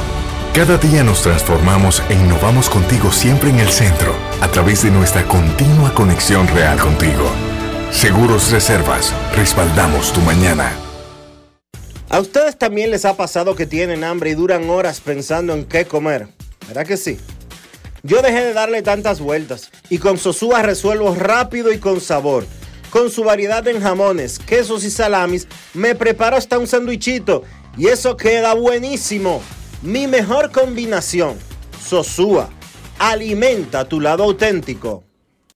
[0.54, 5.24] Cada día nos transformamos e innovamos contigo siempre en el centro, a través de nuestra
[5.24, 7.28] continua conexión real contigo.
[7.90, 10.72] Seguros Reservas, respaldamos tu mañana.
[12.08, 15.86] ¿A ustedes también les ha pasado que tienen hambre y duran horas pensando en qué
[15.86, 16.28] comer?
[16.68, 17.18] ¿Verdad que sí?
[18.04, 22.46] Yo dejé de darle tantas vueltas y con Sosúa resuelvo rápido y con sabor.
[22.92, 27.42] Con su variedad en jamones, quesos y salamis, me preparo hasta un sandwichito
[27.76, 29.42] y eso queda buenísimo.
[29.84, 31.38] Mi mejor combinación,
[31.86, 32.50] Sosúa,
[33.00, 35.04] alimenta tu lado auténtico.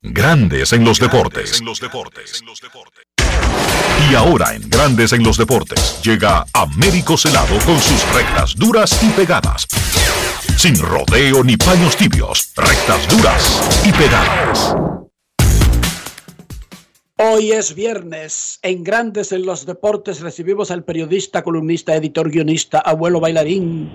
[0.01, 1.61] Grandes en los deportes.
[4.11, 9.07] Y ahora en Grandes en los deportes llega Américo Celado con sus rectas duras y
[9.11, 9.65] pegadas.
[10.57, 14.75] Sin rodeo ni paños tibios, rectas duras y pegadas.
[17.19, 18.59] Hoy es viernes.
[18.61, 23.89] En Grandes en los Deportes recibimos al periodista, columnista, editor, guionista, abuelo bailarín,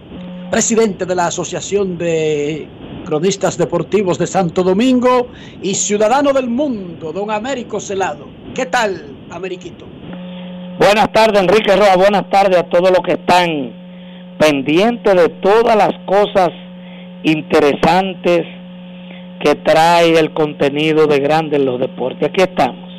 [0.50, 2.66] presidente de la Asociación de
[3.04, 5.28] Cronistas Deportivos de Santo Domingo
[5.62, 8.26] y ciudadano del mundo, don Américo Celado.
[8.56, 9.86] ¿Qué tal, Ameriquito?
[10.80, 11.94] Buenas tardes, Enrique Roa.
[11.94, 16.50] Buenas tardes a todos los que están pendientes de todas las cosas
[17.22, 18.44] interesantes
[19.44, 22.28] que trae el contenido de Grandes en los Deportes.
[22.28, 22.91] Aquí estamos.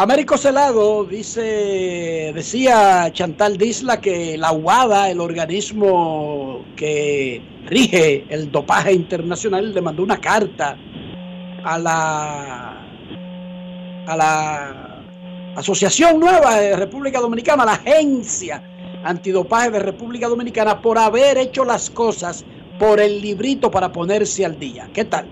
[0.00, 8.94] Américo Celado dice, decía Chantal Disla que la UADA, el organismo que rige el dopaje
[8.94, 10.74] internacional, le mandó una carta
[11.64, 12.82] a la
[14.06, 15.02] a la
[15.56, 18.62] Asociación Nueva de República Dominicana, la agencia
[19.04, 22.46] antidopaje de República Dominicana, por haber hecho las cosas
[22.78, 24.88] por el librito para ponerse al día.
[24.94, 25.26] ¿Qué tal?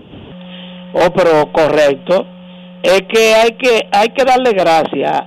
[0.93, 2.38] Oh, pero correcto
[2.83, 5.23] es que hay que hay que darle gracias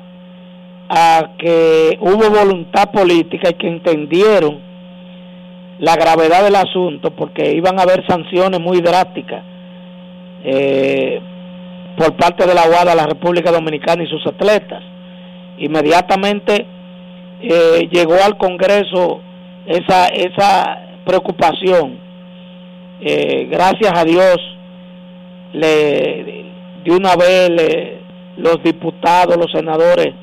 [0.89, 4.61] a que hubo voluntad política y que entendieron
[5.79, 9.43] la gravedad del asunto porque iban a haber sanciones muy drásticas
[10.45, 11.21] eh,
[11.97, 14.83] por parte de la UADA, la República Dominicana y sus atletas.
[15.59, 16.67] Inmediatamente
[17.41, 19.21] eh, llegó al Congreso
[19.67, 21.99] esa, esa preocupación.
[23.01, 24.37] Eh, gracias a Dios
[25.53, 26.42] le
[26.85, 28.01] de una vez
[28.37, 30.15] los diputados, los senadores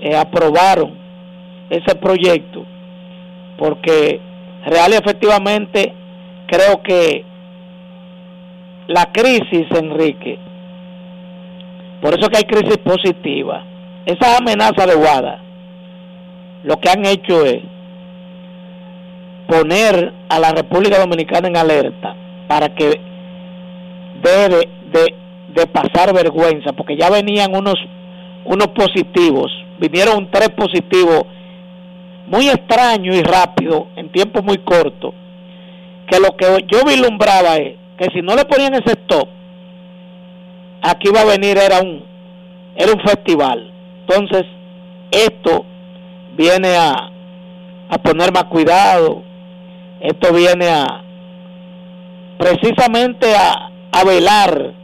[0.00, 0.94] eh, aprobaron
[1.70, 2.64] ese proyecto
[3.58, 4.20] porque
[4.66, 5.92] real y efectivamente
[6.46, 7.24] creo que
[8.88, 10.38] la crisis, Enrique,
[12.02, 13.64] por eso que hay crisis positiva,
[14.04, 15.40] esa amenaza de Guada,
[16.64, 17.62] lo que han hecho es
[19.48, 22.14] poner a la República Dominicana en alerta
[22.48, 23.00] para que
[24.22, 25.12] debe de de
[25.72, 27.76] pasar vergüenza, porque ya venían unos,
[28.44, 31.24] unos positivos, vinieron tres positivos
[32.26, 35.14] muy extraño y rápido, en tiempo muy corto,
[36.08, 39.28] que lo que yo vislumbraba es que si no le ponían ese stop,
[40.82, 42.04] aquí va a venir era un,
[42.76, 43.72] era un festival.
[44.00, 44.44] Entonces,
[45.10, 45.64] esto
[46.36, 47.10] viene a,
[47.88, 49.22] a poner más cuidado,
[50.00, 51.02] esto viene a
[52.38, 54.74] precisamente a, a velar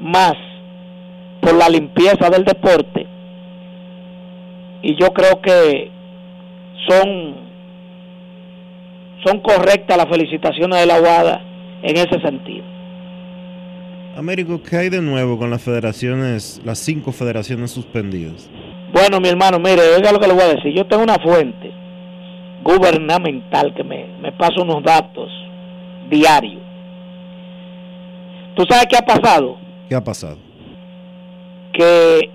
[0.00, 0.34] más
[1.40, 3.06] por la limpieza del deporte
[4.82, 5.90] y yo creo que
[6.88, 7.50] son
[9.24, 11.40] son correctas las felicitaciones de la UADA
[11.82, 12.64] en ese sentido.
[14.16, 18.48] Américo, ¿qué hay de nuevo con las federaciones, las cinco federaciones suspendidas?
[18.92, 20.74] Bueno, mi hermano, mire, oiga lo que le voy a decir.
[20.74, 21.70] Yo tengo una fuente
[22.64, 25.28] gubernamental que me, me pasa unos datos
[26.08, 26.62] diarios.
[28.56, 29.56] ¿Tú sabes qué ha pasado?
[29.90, 30.38] ¿Qué ha pasado?
[31.72, 32.30] Que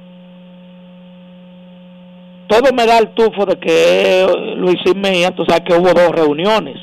[2.48, 4.27] todo me da el tufo de que
[4.57, 6.76] Luis Mejía, tú sabes que hubo dos reuniones.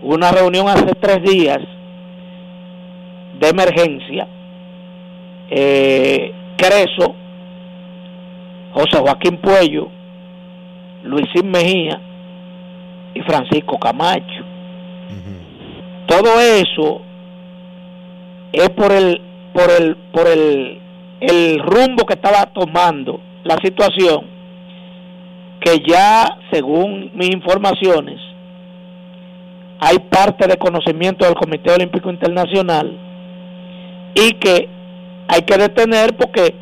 [0.00, 1.58] Hubo una reunión hace tres días
[3.40, 4.28] de emergencia.
[5.50, 7.16] Eh, Creso,
[8.74, 9.88] José Joaquín Puello,
[11.02, 12.00] Luisín Mejía
[13.14, 14.44] y Francisco Camacho.
[16.06, 17.00] Todo eso
[18.52, 20.80] es por el por el por el,
[21.20, 24.26] el rumbo que estaba tomando la situación
[25.60, 28.20] que ya según mis informaciones
[29.80, 32.98] hay parte de conocimiento del Comité Olímpico Internacional
[34.14, 34.68] y que
[35.28, 36.54] hay que detener porque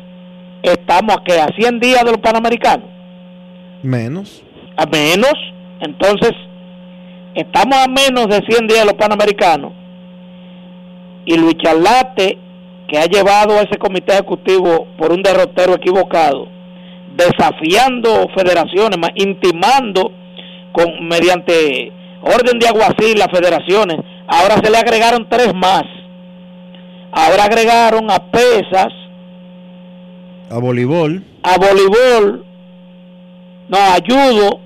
[0.61, 2.87] estamos aquí a 100 días de los Panamericanos.
[3.81, 4.43] Menos.
[4.75, 5.33] A menos.
[5.79, 6.33] Entonces,
[7.33, 9.73] estamos a menos de 100 días de los Panamericanos
[11.25, 12.37] y Luis Charlate,
[12.87, 16.47] que ha llevado a ese comité ejecutivo por un derrotero equivocado,
[17.15, 20.11] desafiando federaciones, intimando
[20.71, 21.91] con mediante
[22.21, 23.97] orden de aguacil las federaciones.
[24.27, 25.83] Ahora se le agregaron tres más.
[27.11, 28.93] Ahora agregaron a pesas,
[30.49, 32.45] a voleibol, a voleibol,
[33.69, 34.59] no, a judo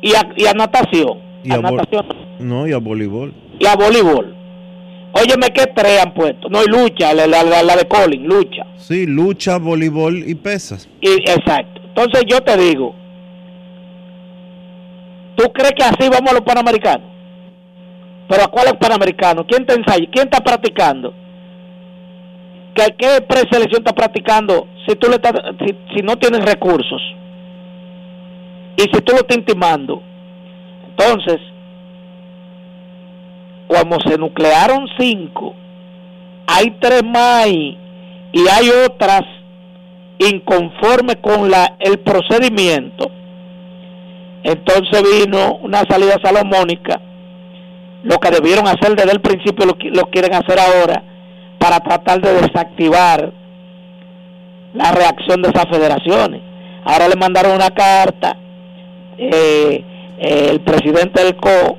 [0.00, 1.18] y a, y a natación.
[1.44, 2.06] Y a, natación.
[2.38, 3.34] No, y a voleibol.
[3.58, 4.37] Y a voleibol.
[5.20, 6.48] Óyeme, ¿qué tres han puesto?
[6.48, 8.64] No, hay lucha, la, la, de Colin, lucha.
[8.76, 10.88] Sí, lucha, voleibol y pesas.
[11.00, 11.80] Y, exacto.
[11.84, 12.94] Entonces yo te digo,
[15.36, 17.08] ¿tú crees que así vamos a los panamericanos?
[18.28, 19.46] ¿Pero a cuáles panamericanos?
[19.48, 20.06] ¿Quién te ensaya?
[20.12, 21.12] ¿Quién está practicando?
[22.74, 25.32] ¿Qué, qué preselección está practicando si, tú le estás,
[25.66, 27.02] si, si no tienes recursos?
[28.76, 30.00] Y si tú lo estás intimando.
[30.90, 31.40] Entonces,
[33.68, 35.54] como se nuclearon cinco,
[36.46, 37.76] hay tres más y
[38.50, 39.22] hay otras
[40.18, 43.10] inconformes con el procedimiento,
[44.42, 47.00] entonces vino una salida salomónica,
[48.02, 51.02] lo que debieron hacer desde el principio lo, lo quieren hacer ahora
[51.58, 53.32] para tratar de desactivar
[54.74, 56.40] la reacción de esas federaciones.
[56.84, 58.36] Ahora le mandaron una carta
[59.18, 59.84] eh,
[60.18, 61.76] el presidente del CO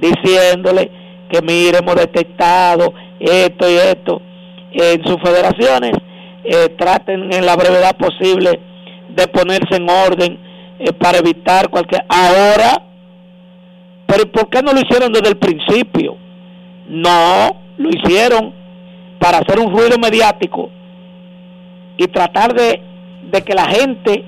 [0.00, 0.90] diciéndole
[1.30, 4.22] que mire, hemos detectado esto y esto
[4.72, 5.92] en sus federaciones,
[6.44, 8.60] eh, traten en la brevedad posible
[9.08, 10.38] de ponerse en orden
[10.78, 12.04] eh, para evitar cualquier...
[12.08, 12.82] Ahora,
[14.06, 16.16] pero ¿por qué no lo hicieron desde el principio?
[16.88, 18.54] No, lo hicieron
[19.18, 20.70] para hacer un ruido mediático
[21.96, 22.80] y tratar de,
[23.30, 24.24] de que la gente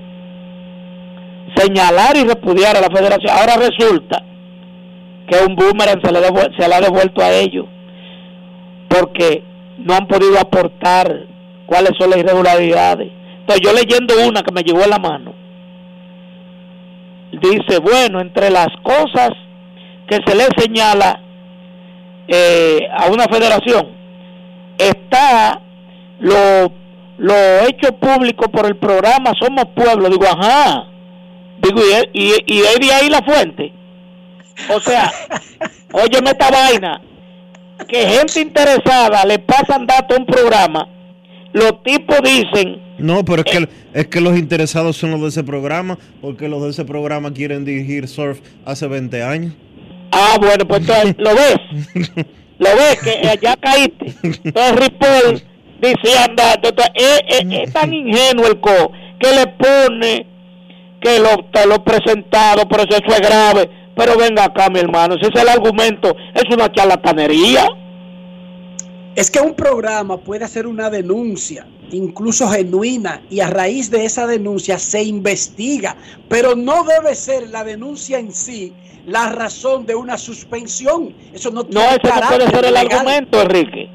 [1.56, 3.30] señalar y repudiar a la federación.
[3.30, 4.22] Ahora resulta
[5.28, 6.20] que un boomerang se le,
[6.58, 7.66] se le ha devuelto a ellos
[8.88, 9.42] porque
[9.78, 11.26] no han podido aportar
[11.66, 13.10] cuáles son las irregularidades.
[13.40, 15.34] Entonces yo leyendo una que me llegó a la mano,
[17.32, 19.30] dice, bueno, entre las cosas
[20.06, 21.20] que se le señala
[22.28, 23.88] eh, a una federación
[24.78, 25.60] está
[26.20, 26.72] lo,
[27.18, 27.34] lo
[27.68, 30.08] hecho público por el programa Somos Pueblo.
[30.08, 30.86] Digo, ajá.
[31.62, 31.80] Digo,
[32.12, 33.72] ¿y, y, y es de ahí la fuente?
[34.68, 35.12] O sea,
[35.92, 37.00] óyeme esta vaina,
[37.88, 40.88] que gente interesada le pasan datos a un programa,
[41.52, 42.80] los tipos dicen...
[42.98, 46.62] No, pero es que, es que los interesados son los de ese programa, porque los
[46.62, 49.52] de ese programa quieren dirigir surf hace 20 años.
[50.12, 51.56] Ah, bueno, pues entonces, ¿lo ves?
[52.58, 53.00] ¿Lo ves?
[53.02, 54.14] Que allá caíste.
[54.22, 55.42] Entonces Ripoll
[55.80, 56.60] dice, anda,
[56.94, 57.20] es,
[57.50, 60.26] es, tan ingenuo el co que le pone
[61.00, 65.42] que lo, lo presentado, pero eso es grave pero venga acá, mi hermano, ese es
[65.42, 67.66] el argumento, es una charlatanería.
[69.14, 74.26] Es que un programa puede hacer una denuncia, incluso genuina, y a raíz de esa
[74.26, 75.96] denuncia se investiga,
[76.28, 78.72] pero no debe ser la denuncia en sí
[79.06, 81.14] la razón de una suspensión.
[81.32, 83.90] Eso no tiene no, ese no puede ser el argumento, Enrique.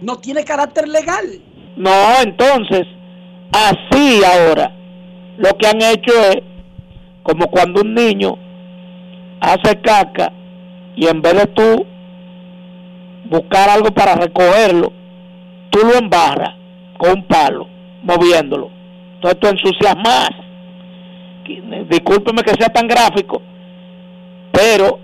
[0.00, 1.40] No tiene carácter legal.
[1.76, 2.86] No, entonces,
[3.52, 4.74] así ahora,
[5.38, 6.42] lo que han hecho es
[7.22, 8.36] como cuando un niño
[9.40, 10.32] hace caca
[10.94, 11.86] y en vez de tú
[13.24, 14.92] buscar algo para recogerlo,
[15.70, 16.54] tú lo embarras
[16.98, 17.66] con un palo,
[18.02, 18.70] moviéndolo.
[19.14, 20.30] Entonces tú ensucias más.
[21.88, 23.42] Discúlpeme que sea tan gráfico,
[24.52, 25.00] pero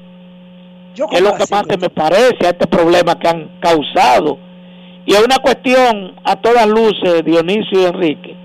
[1.10, 4.38] es lo que más me parece a este problema que han causado.
[5.06, 8.36] Y es una cuestión a todas luces, Dionisio y Enrique,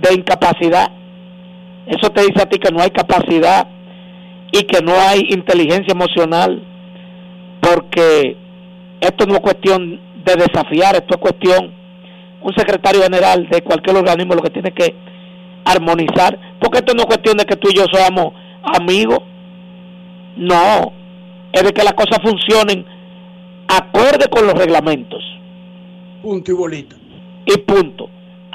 [0.00, 0.90] de incapacidad.
[1.86, 3.66] Eso te dice a ti que no hay capacidad
[4.52, 6.62] y que no hay inteligencia emocional,
[7.60, 8.36] porque
[9.00, 11.72] esto no es cuestión de desafiar, esto es cuestión,
[12.42, 14.94] un secretario general de cualquier organismo lo que tiene que
[15.64, 19.20] armonizar, porque esto no es cuestión de que tú y yo seamos amigos,
[20.36, 20.92] no,
[21.52, 22.84] es de que las cosas funcionen
[23.68, 25.22] acorde con los reglamentos.
[26.22, 26.96] Punto y bolita.
[27.46, 28.08] Y punto.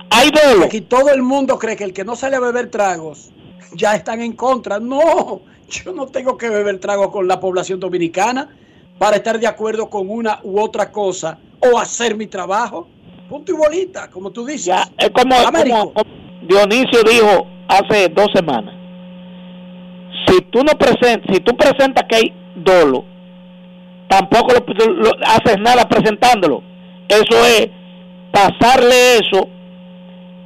[0.10, 0.66] Hay dolo.
[0.66, 3.32] Aquí todo el mundo cree que el que no sale a beber tragos
[3.74, 4.80] ya están en contra.
[4.80, 5.42] No,
[5.74, 8.50] yo no tengo que beber trago con la población dominicana
[8.98, 12.88] para estar de acuerdo con una u otra cosa o hacer mi trabajo.
[13.28, 14.76] Punto y bolita, como tú dices.
[14.98, 15.36] es como,
[16.48, 18.76] Dionisio dijo hace dos semanas.
[20.28, 23.06] Si tú no presentas, si tú presentas que hay dolo,
[24.08, 26.62] tampoco lo, haces nada presentándolo.
[27.08, 27.70] Eso es
[28.32, 29.48] pasarle eso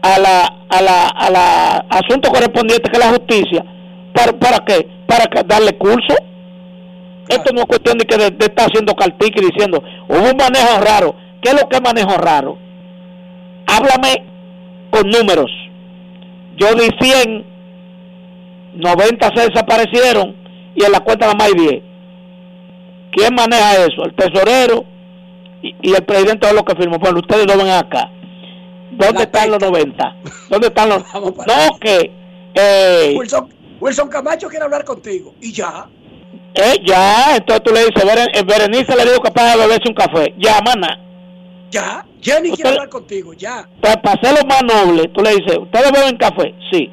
[0.02, 3.66] a la, a la, a la asunto correspondiente que es la justicia.
[4.14, 4.97] ¿Para, para qué?
[5.08, 6.16] Para darle curso.
[7.30, 10.38] esto no es cuestión de que de, de estar haciendo cartica y diciendo, hubo un
[10.38, 11.16] manejo raro.
[11.42, 12.58] ¿Qué es lo que es manejo raro?
[13.68, 14.24] Háblame
[14.92, 15.52] con números.
[16.58, 17.46] Yo di 100,
[18.76, 20.36] 90 se desaparecieron
[20.76, 21.84] y en la cuenta nada más hay 10.
[23.12, 24.04] ¿Quién maneja eso?
[24.06, 24.86] El tesorero
[25.62, 26.98] y, y el presidente de lo que firmó.
[27.00, 28.10] Bueno, ustedes no ven acá.
[28.92, 30.16] ¿Dónde están los 90?
[30.50, 31.04] ¿Dónde están los.?
[31.14, 32.12] No, que.
[32.56, 33.16] Eh,
[33.80, 35.34] Wilson Camacho quiere hablar contigo.
[35.42, 35.88] Y ya.
[36.56, 40.34] eh, ya, entonces tú le dices, eh, Berenice le digo capaz de beberse un café.
[40.38, 41.00] Ya, mana.
[41.72, 42.04] Ya.
[42.22, 43.34] Jenny Usted- quiere hablar contigo.
[43.34, 43.68] Ya.
[43.82, 46.56] Para hacerlo más noble, tú le dices, ¿ustedes beben café?
[46.72, 46.90] Sí.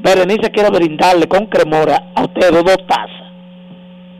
[0.00, 3.10] Berenice quiere brindarle con cremora a ustedes dos tazas.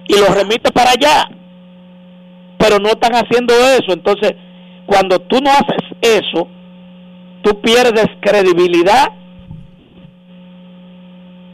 [0.08, 1.28] Y lo remite para allá.
[2.58, 3.92] Pero no están haciendo eso.
[3.92, 4.32] Entonces,
[4.86, 6.48] cuando tú no haces eso,
[7.42, 9.08] tú pierdes credibilidad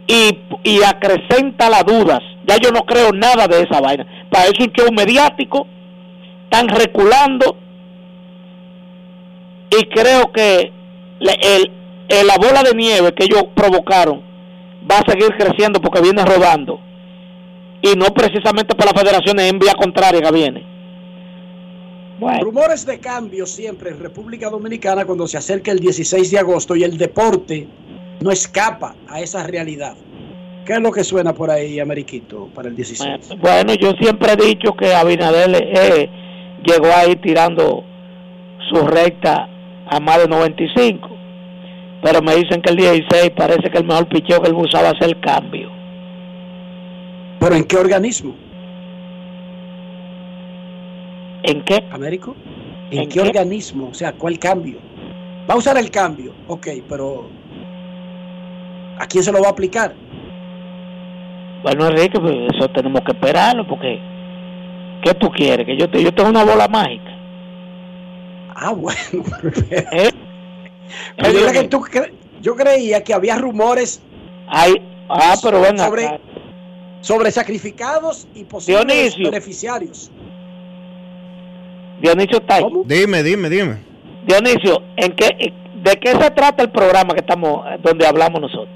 [0.06, 2.20] y, y acrecenta las dudas.
[2.46, 4.06] Ya yo no creo nada de esa vaina.
[4.30, 5.66] Para eso un mediático,
[6.44, 7.56] están reculando
[9.70, 10.72] y creo que
[11.18, 14.22] le- el, la bola de nieve que ellos provocaron
[14.88, 16.78] va a seguir creciendo porque viene rodando
[17.82, 20.64] y no precisamente por la federación en vía contraria que viene.
[22.40, 26.82] Rumores de cambio siempre en República Dominicana cuando se acerca el 16 de agosto y
[26.84, 27.66] el deporte
[28.20, 29.96] no escapa a esa realidad.
[30.64, 33.36] ¿Qué es lo que suena por ahí, Ameriquito, para el 16?
[33.38, 36.10] Bueno, yo siempre he dicho que Abinader eh,
[36.64, 37.84] llegó ahí tirando
[38.68, 39.48] su recta
[39.88, 41.08] a más de 95,
[42.02, 45.08] pero me dicen que el 16 parece que el mejor picheo que él usaba hacer
[45.08, 45.70] el cambio.
[47.38, 48.34] ¿Pero en qué organismo?
[51.44, 51.84] ¿En qué?
[51.92, 52.34] ¿Américo?
[52.90, 53.28] ¿En, ¿En qué, qué?
[53.28, 53.88] organismo?
[53.90, 54.78] O sea, ¿cuál cambio?
[55.48, 57.28] Va a usar el cambio, ok, pero
[58.98, 59.94] ¿a quién se lo va a aplicar?
[61.62, 63.98] Bueno, Enrique, pues eso tenemos que esperarlo porque
[65.02, 65.66] ¿qué tú quieres?
[65.66, 67.10] Que yo te, yo tengo una bola mágica.
[68.54, 68.98] Ah, bueno.
[69.70, 70.10] ¿Eh?
[71.16, 74.02] Pero yo, que tú cre- yo creía que había rumores
[74.48, 74.74] Ay,
[75.08, 76.20] ah, pero sobre,
[77.00, 79.30] sobre sacrificados y posibles Dionisio.
[79.30, 80.10] beneficiarios.
[82.00, 82.64] Dionisio está ahí.
[82.84, 83.76] Dime, dime, dime.
[84.26, 85.52] Dionisio, ¿en qué,
[85.82, 88.68] ¿de qué se trata el programa que estamos, donde hablamos nosotros?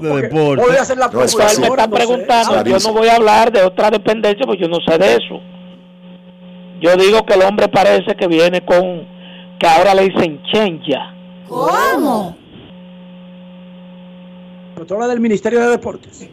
[0.00, 0.64] De deporte.
[0.64, 1.46] Voy a hacer la pregunta.
[1.52, 2.04] él me está ahora, no sé.
[2.04, 5.40] preguntando, yo no voy a hablar de otra dependencia porque yo no sé de eso.
[6.80, 9.06] Yo digo que el hombre parece que viene con,
[9.58, 11.14] que ahora le dicen chenja.
[11.48, 12.36] ¿Cómo?
[14.74, 16.28] Pero tú hablas del Ministerio de Deportes.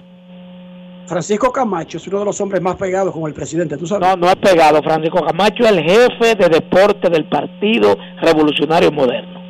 [1.12, 4.08] Francisco Camacho es uno de los hombres más pegados con el presidente, ¿tú sabes?
[4.08, 4.82] No, no es pegado.
[4.82, 9.42] Francisco Camacho es el jefe de deporte del Partido Revolucionario Moderno.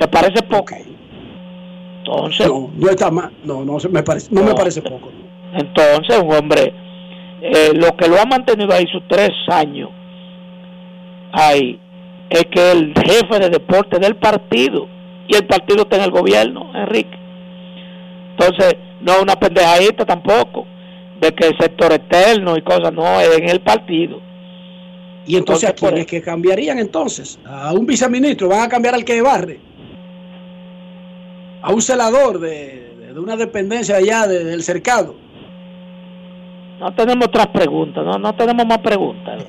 [0.00, 0.74] ¿Te parece poco?
[1.98, 3.30] Entonces, No, no está mal.
[3.44, 5.10] No, no, me parece, no, me parece poco.
[5.52, 6.72] entonces un hombre,
[7.42, 9.90] eh, lo que lo ha mantenido ahí sus tres años,
[11.32, 11.78] ahí,
[12.30, 14.88] es que el jefe de deporte del partido,
[15.28, 17.18] y el partido está en el gobierno, Enrique.
[18.30, 20.64] Entonces, no es una pendejadita tampoco,
[21.20, 24.20] de que el sector externo y cosas, no, es en el partido.
[25.26, 27.38] Y entonces, ¿a por quién es que cambiarían entonces?
[27.44, 29.60] A un viceministro, van a cambiar al que barre.
[31.62, 35.16] A un celador de, de- de una dependencia allá de- del cercado.
[36.78, 39.44] No tenemos otras preguntas, no, no tenemos más preguntas.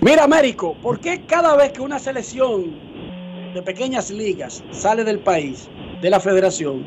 [0.00, 2.74] Mira, Américo, ¿por qué cada vez que una selección
[3.54, 5.70] de pequeñas ligas sale del país,
[6.00, 6.84] de la federación,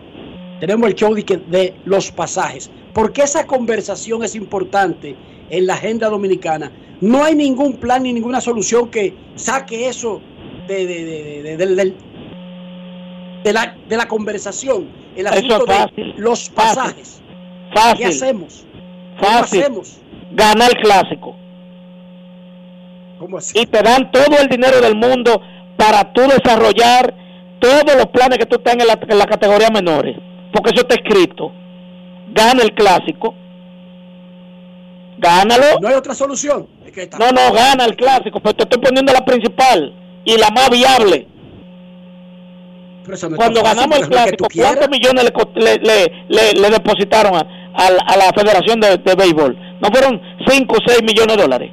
[0.60, 2.70] tenemos el show de, de los pasajes?
[2.94, 5.16] ¿Por qué esa conversación es importante
[5.50, 6.72] en la agenda dominicana?
[7.02, 10.22] No hay ningún plan ni ninguna solución que saque eso
[10.68, 11.58] de, de-
[13.44, 17.22] de- la, de la conversación, el Eso asunto es de fácil, los fácil, pasajes.
[17.72, 18.66] ¿Qué Fácil, hacemos?
[19.20, 19.60] ¿Cómo fácil.
[19.62, 19.98] hacemos?
[20.32, 21.36] Gana el clásico.
[23.20, 23.58] ¿Cómo así?
[23.60, 25.42] y te dan todo el dinero del mundo
[25.78, 27.14] para tú desarrollar
[27.60, 30.18] todos los planes que tú tengas en la, en la categoría menores,
[30.56, 31.52] porque eso está escrito.
[32.34, 33.36] Gana el clásico.
[35.18, 35.80] Gánalo.
[35.82, 36.68] No hay otra solución.
[36.86, 39.94] Es que está- No, no, gana el clásico, pero te estoy poniendo la principal
[40.26, 41.28] y la más viable.
[43.08, 44.48] No Cuando ganamos el clásico.
[44.56, 47.40] ¿cuántos millones le, le, le- depositaron a,
[47.76, 49.56] a la- a la Federación de, de Béisbol?
[49.80, 51.72] ¿No fueron 5 o 6 millones de dólares?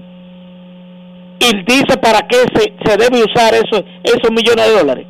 [1.40, 5.06] Y dice para qué se, se debe usar eso, esos millones de dólares.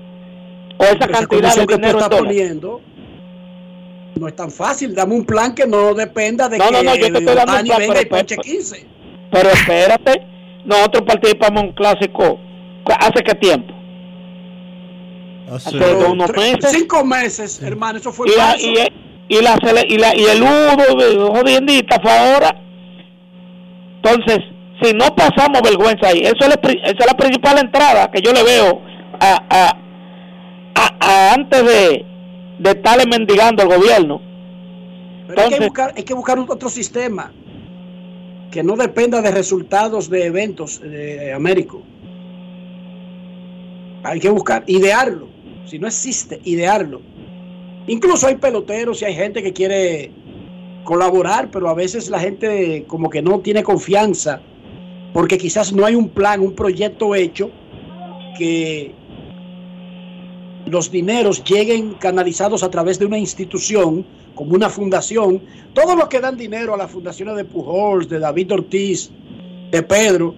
[0.79, 2.39] O esa Pero esa cantidad de dinero en estás dólares.
[2.39, 2.81] poniendo
[4.19, 4.95] no es tan fácil.
[4.95, 7.43] Dame un plan que no dependa de No, que no, no, yo te estoy dando
[7.43, 8.87] un plan, venga pero- y ponche pero- 15.
[9.31, 10.27] Pero espérate,
[10.65, 12.39] nosotros participamos en un clásico
[12.99, 13.73] ¿hace qué tiempo?
[15.51, 16.71] Hace Hace- unos Tres- meses.
[16.73, 18.67] Cinco meses, hermano, eso fue Y, marzo.
[18.67, 18.71] y,
[19.37, 19.57] y, la,
[19.89, 22.57] y, la, y el Udo jodiendita fue ahora.
[23.97, 24.39] Entonces,
[24.83, 28.43] si no pasamos vergüenza ahí, eso es, esa es la principal entrada que yo le
[28.43, 28.83] veo
[29.21, 32.05] a, a, antes de,
[32.59, 34.21] de estarle mendigando al gobierno.
[35.29, 37.33] Pero hay, que buscar, hay que buscar otro sistema
[38.51, 41.83] que no dependa de resultados de eventos de Américo.
[44.05, 45.29] Hay que buscar, idearlo.
[45.67, 47.01] Si no existe, idearlo.
[47.87, 50.13] Incluso hay peloteros y hay gente que quiere
[50.85, 54.43] colaborar, pero a veces la gente como que no tiene confianza
[55.13, 57.51] porque quizás no hay un plan, un proyecto hecho
[58.39, 58.95] que
[60.67, 65.43] los dineros lleguen canalizados a través de una institución como una fundación.
[65.75, 69.11] Todos los que dan dinero a las fundaciones de Pujols, de David Ortiz,
[69.71, 70.35] de Pedro,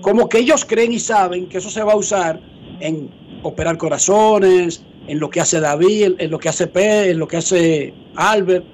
[0.00, 2.40] como que ellos creen y saben que eso se va a usar
[2.80, 3.10] en
[3.42, 7.36] operar corazones, en lo que hace David, en lo que hace Pedro, en lo que
[7.38, 8.64] hace Albert.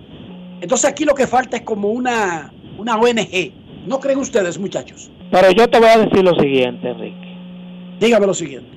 [0.61, 3.53] Entonces aquí lo que falta es como una, una ONG.
[3.87, 5.11] ¿No creen ustedes, muchachos?
[5.31, 7.37] Pero yo te voy a decir lo siguiente, Enrique.
[8.01, 8.71] Dígame lo siguiente.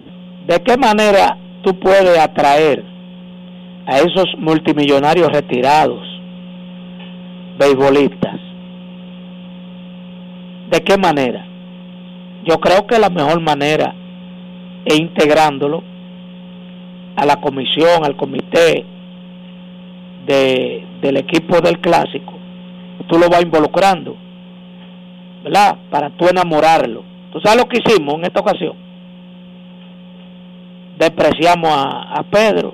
[0.47, 2.81] ¿De qué manera tú puedes atraer
[3.85, 5.99] a esos multimillonarios retirados,
[7.59, 8.39] beisbolistas?
[10.71, 11.45] ¿De qué manera?
[12.45, 13.93] Yo creo que la mejor manera
[14.85, 15.83] es integrándolo
[17.17, 18.85] a la comisión, al comité
[20.25, 22.33] de, del equipo del clásico.
[23.07, 24.15] Tú lo vas involucrando,
[25.43, 25.75] ¿verdad?
[25.89, 27.03] Para tú enamorarlo.
[27.33, 28.86] ¿Tú sabes lo que hicimos en esta ocasión?
[30.97, 32.73] Despreciamos a, Pedro,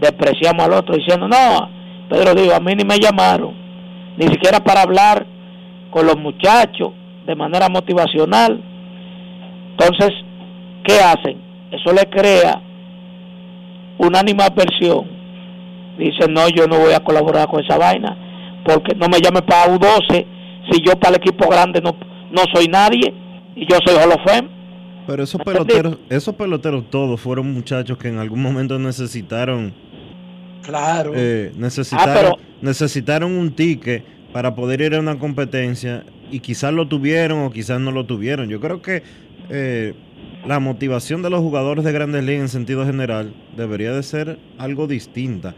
[0.00, 1.70] despreciamos al otro diciendo, no,
[2.10, 3.54] Pedro dijo, a mí ni me llamaron,
[4.18, 5.26] ni siquiera para hablar
[5.90, 6.90] con los muchachos
[7.26, 8.60] de manera motivacional.
[9.70, 10.10] Entonces,
[10.84, 11.40] ¿qué hacen?
[11.70, 12.60] Eso le crea
[13.98, 15.06] una animadversión.
[15.98, 18.16] Dice, no, yo no voy a colaborar con esa vaina,
[18.64, 20.26] porque no me llame para U12
[20.70, 21.96] si yo para el equipo grande no,
[22.30, 23.14] no soy nadie
[23.54, 24.55] y yo soy Holofem.
[25.06, 29.72] Pero esos peloteros, esos peloteros todos fueron muchachos que en algún momento necesitaron.
[30.62, 31.12] Claro.
[31.14, 36.88] Eh, necesitaron, ah, necesitaron un ticket para poder ir a una competencia y quizás lo
[36.88, 38.48] tuvieron o quizás no lo tuvieron.
[38.48, 39.02] Yo creo que
[39.48, 39.94] eh,
[40.44, 44.86] la motivación de los jugadores de Grandes Ligas en sentido general debería de ser algo
[44.86, 45.54] distinta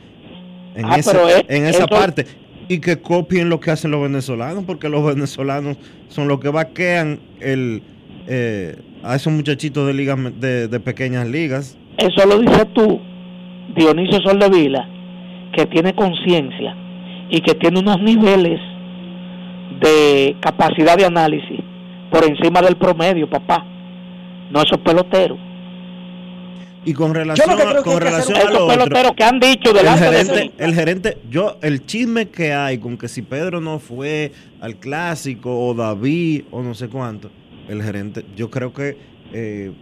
[0.74, 2.26] en ah, esa, en esa parte
[2.68, 5.76] y que copien lo que hacen los venezolanos porque los venezolanos
[6.08, 7.82] son los que vaquean el
[8.26, 11.76] eh, a esos muchachitos de ligas de, pequeñas ligas.
[11.96, 13.00] Eso lo dices tú
[13.74, 14.88] Dionisio Soldevila
[15.54, 16.74] que tiene conciencia
[17.30, 18.60] y que tiene unos niveles
[19.80, 21.60] de capacidad de análisis
[22.10, 23.64] por encima del promedio papá.
[24.50, 25.38] No esos peloteros.
[26.84, 30.74] Y con relación, a, con relación a los peloteros que han dicho el gerente, el
[30.74, 35.74] gerente, yo el chisme que hay con que si Pedro no fue al clásico o
[35.74, 37.30] David o no sé cuánto,
[37.68, 38.96] el gerente, yo creo que
[39.32, 39.72] eh,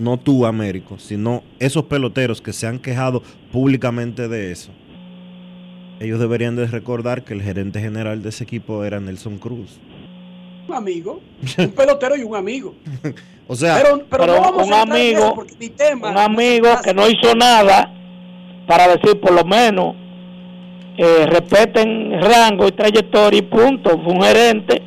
[0.00, 4.70] no tú Américo, sino esos peloteros que se han quejado públicamente de eso.
[6.00, 9.78] Ellos deberían de recordar que el gerente general de ese equipo era Nelson Cruz.
[10.68, 11.20] Un amigo,
[11.58, 12.74] un pelotero y un amigo.
[13.48, 17.92] O sea, pero, un amigo, un amigo que no hizo nada
[18.66, 19.96] para decir por lo menos
[20.96, 23.90] eh, respeten rango y trayectoria y punto.
[24.02, 24.80] Fue un gerente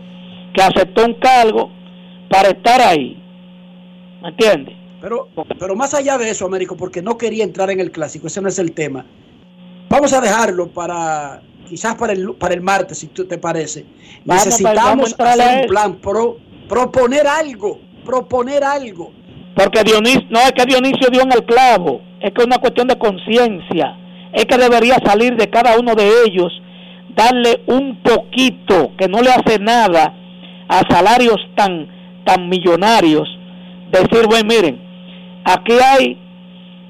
[0.54, 1.70] que aceptó un cargo
[2.30, 3.22] para estar ahí.
[4.22, 4.76] ¿Me entiendes?
[5.02, 5.30] Pero,
[5.60, 8.50] pero más allá de eso, Américo, porque no quería entrar en el clásico, ese no
[8.50, 9.06] es el tema.
[9.90, 13.86] Vamos a dejarlo para quizás para el, para el martes, si te parece.
[14.24, 16.38] Necesitamos hacer un plan, pro,
[16.68, 19.12] proponer algo proponer algo.
[19.56, 22.88] Porque Dionisio, no es que Dionisio dio en el clavo, es que es una cuestión
[22.88, 23.98] de conciencia,
[24.32, 26.54] es que debería salir de cada uno de ellos,
[27.16, 30.14] darle un poquito, que no le hace nada
[30.68, 31.88] a salarios tan,
[32.26, 33.28] tan millonarios,
[33.92, 34.82] decir, bueno, miren,
[35.44, 36.22] aquí hay...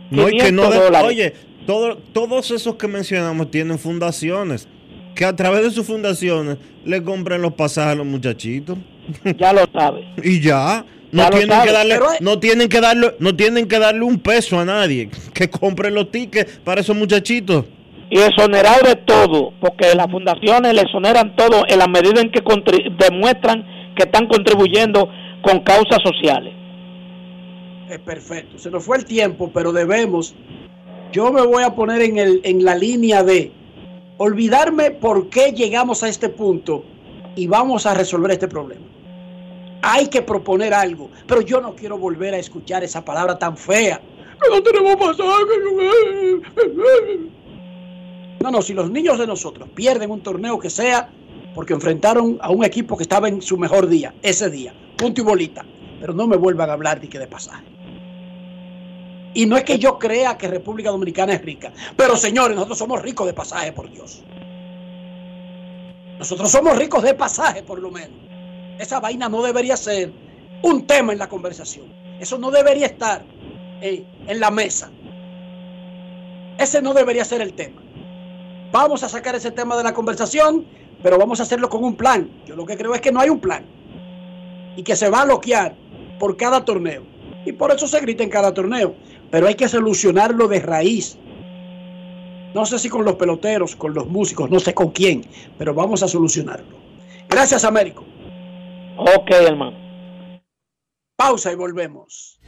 [0.10, 0.70] No, que no
[1.04, 1.34] oye,
[1.66, 4.68] todos esos que mencionamos tienen fundaciones,
[5.16, 8.78] que a través de sus fundaciones le compren los pasajes a los muchachitos.
[9.38, 10.04] Ya lo sabe.
[10.24, 10.86] y ya.
[11.12, 14.66] No tienen, que darle, no tienen que darle, no tienen que darle un peso a
[14.66, 15.10] nadie.
[15.34, 17.64] Que compren los tickets para esos muchachitos.
[18.10, 22.42] Y exonerar de todo, porque las fundaciones le exoneran todo en la medida en que
[23.00, 25.10] demuestran que están contribuyendo
[25.46, 26.54] con causas sociales.
[27.90, 28.58] Es perfecto.
[28.58, 30.36] Se nos fue el tiempo, pero debemos.
[31.12, 33.52] Yo me voy a poner en, el, en la línea de
[34.18, 36.84] olvidarme por qué llegamos a este punto
[37.36, 38.86] y vamos a resolver este problema
[39.88, 44.02] hay que proponer algo, pero yo no quiero volver a escuchar esa palabra tan fea.
[44.50, 46.42] No tenemos pasaje.
[48.42, 51.10] No, no, si los niños de nosotros pierden un torneo que sea
[51.54, 55.24] porque enfrentaron a un equipo que estaba en su mejor día, ese día, punto y
[55.24, 55.66] bolita.
[56.00, 57.64] Pero no me vuelvan a hablar de que de pasaje.
[59.34, 63.02] Y no es que yo crea que República Dominicana es rica, pero señores, nosotros somos
[63.02, 64.24] ricos de pasaje, por Dios.
[66.18, 68.18] Nosotros somos ricos de pasaje, por lo menos.
[68.80, 70.14] Esa vaina no debería ser
[70.62, 71.94] un tema en la conversación.
[72.20, 73.26] Eso no debería estar
[73.82, 74.90] en la mesa.
[76.58, 77.82] Ese no debería ser el tema.
[78.72, 80.66] Vamos a sacar ese tema de la conversación,
[81.04, 82.30] pero vamos a hacerlo con un plan.
[82.46, 83.66] Yo lo que creo es que no hay un plan.
[84.76, 85.76] Y que se va a bloquear
[86.20, 87.04] por cada torneo.
[87.46, 88.96] Y por eso se grita en cada torneo.
[89.32, 91.18] Pero hay que solucionarlo de raíz.
[92.54, 95.28] No sé si con los peloteros, con los músicos, no sé con quién,
[95.58, 96.78] pero vamos a solucionarlo.
[97.28, 98.06] Gracias, Américo.
[98.98, 99.78] Ok, hermano.
[101.18, 102.40] Pausa y volvemos.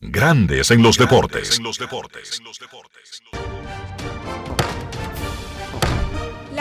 [0.00, 1.60] Grandes en los deportes.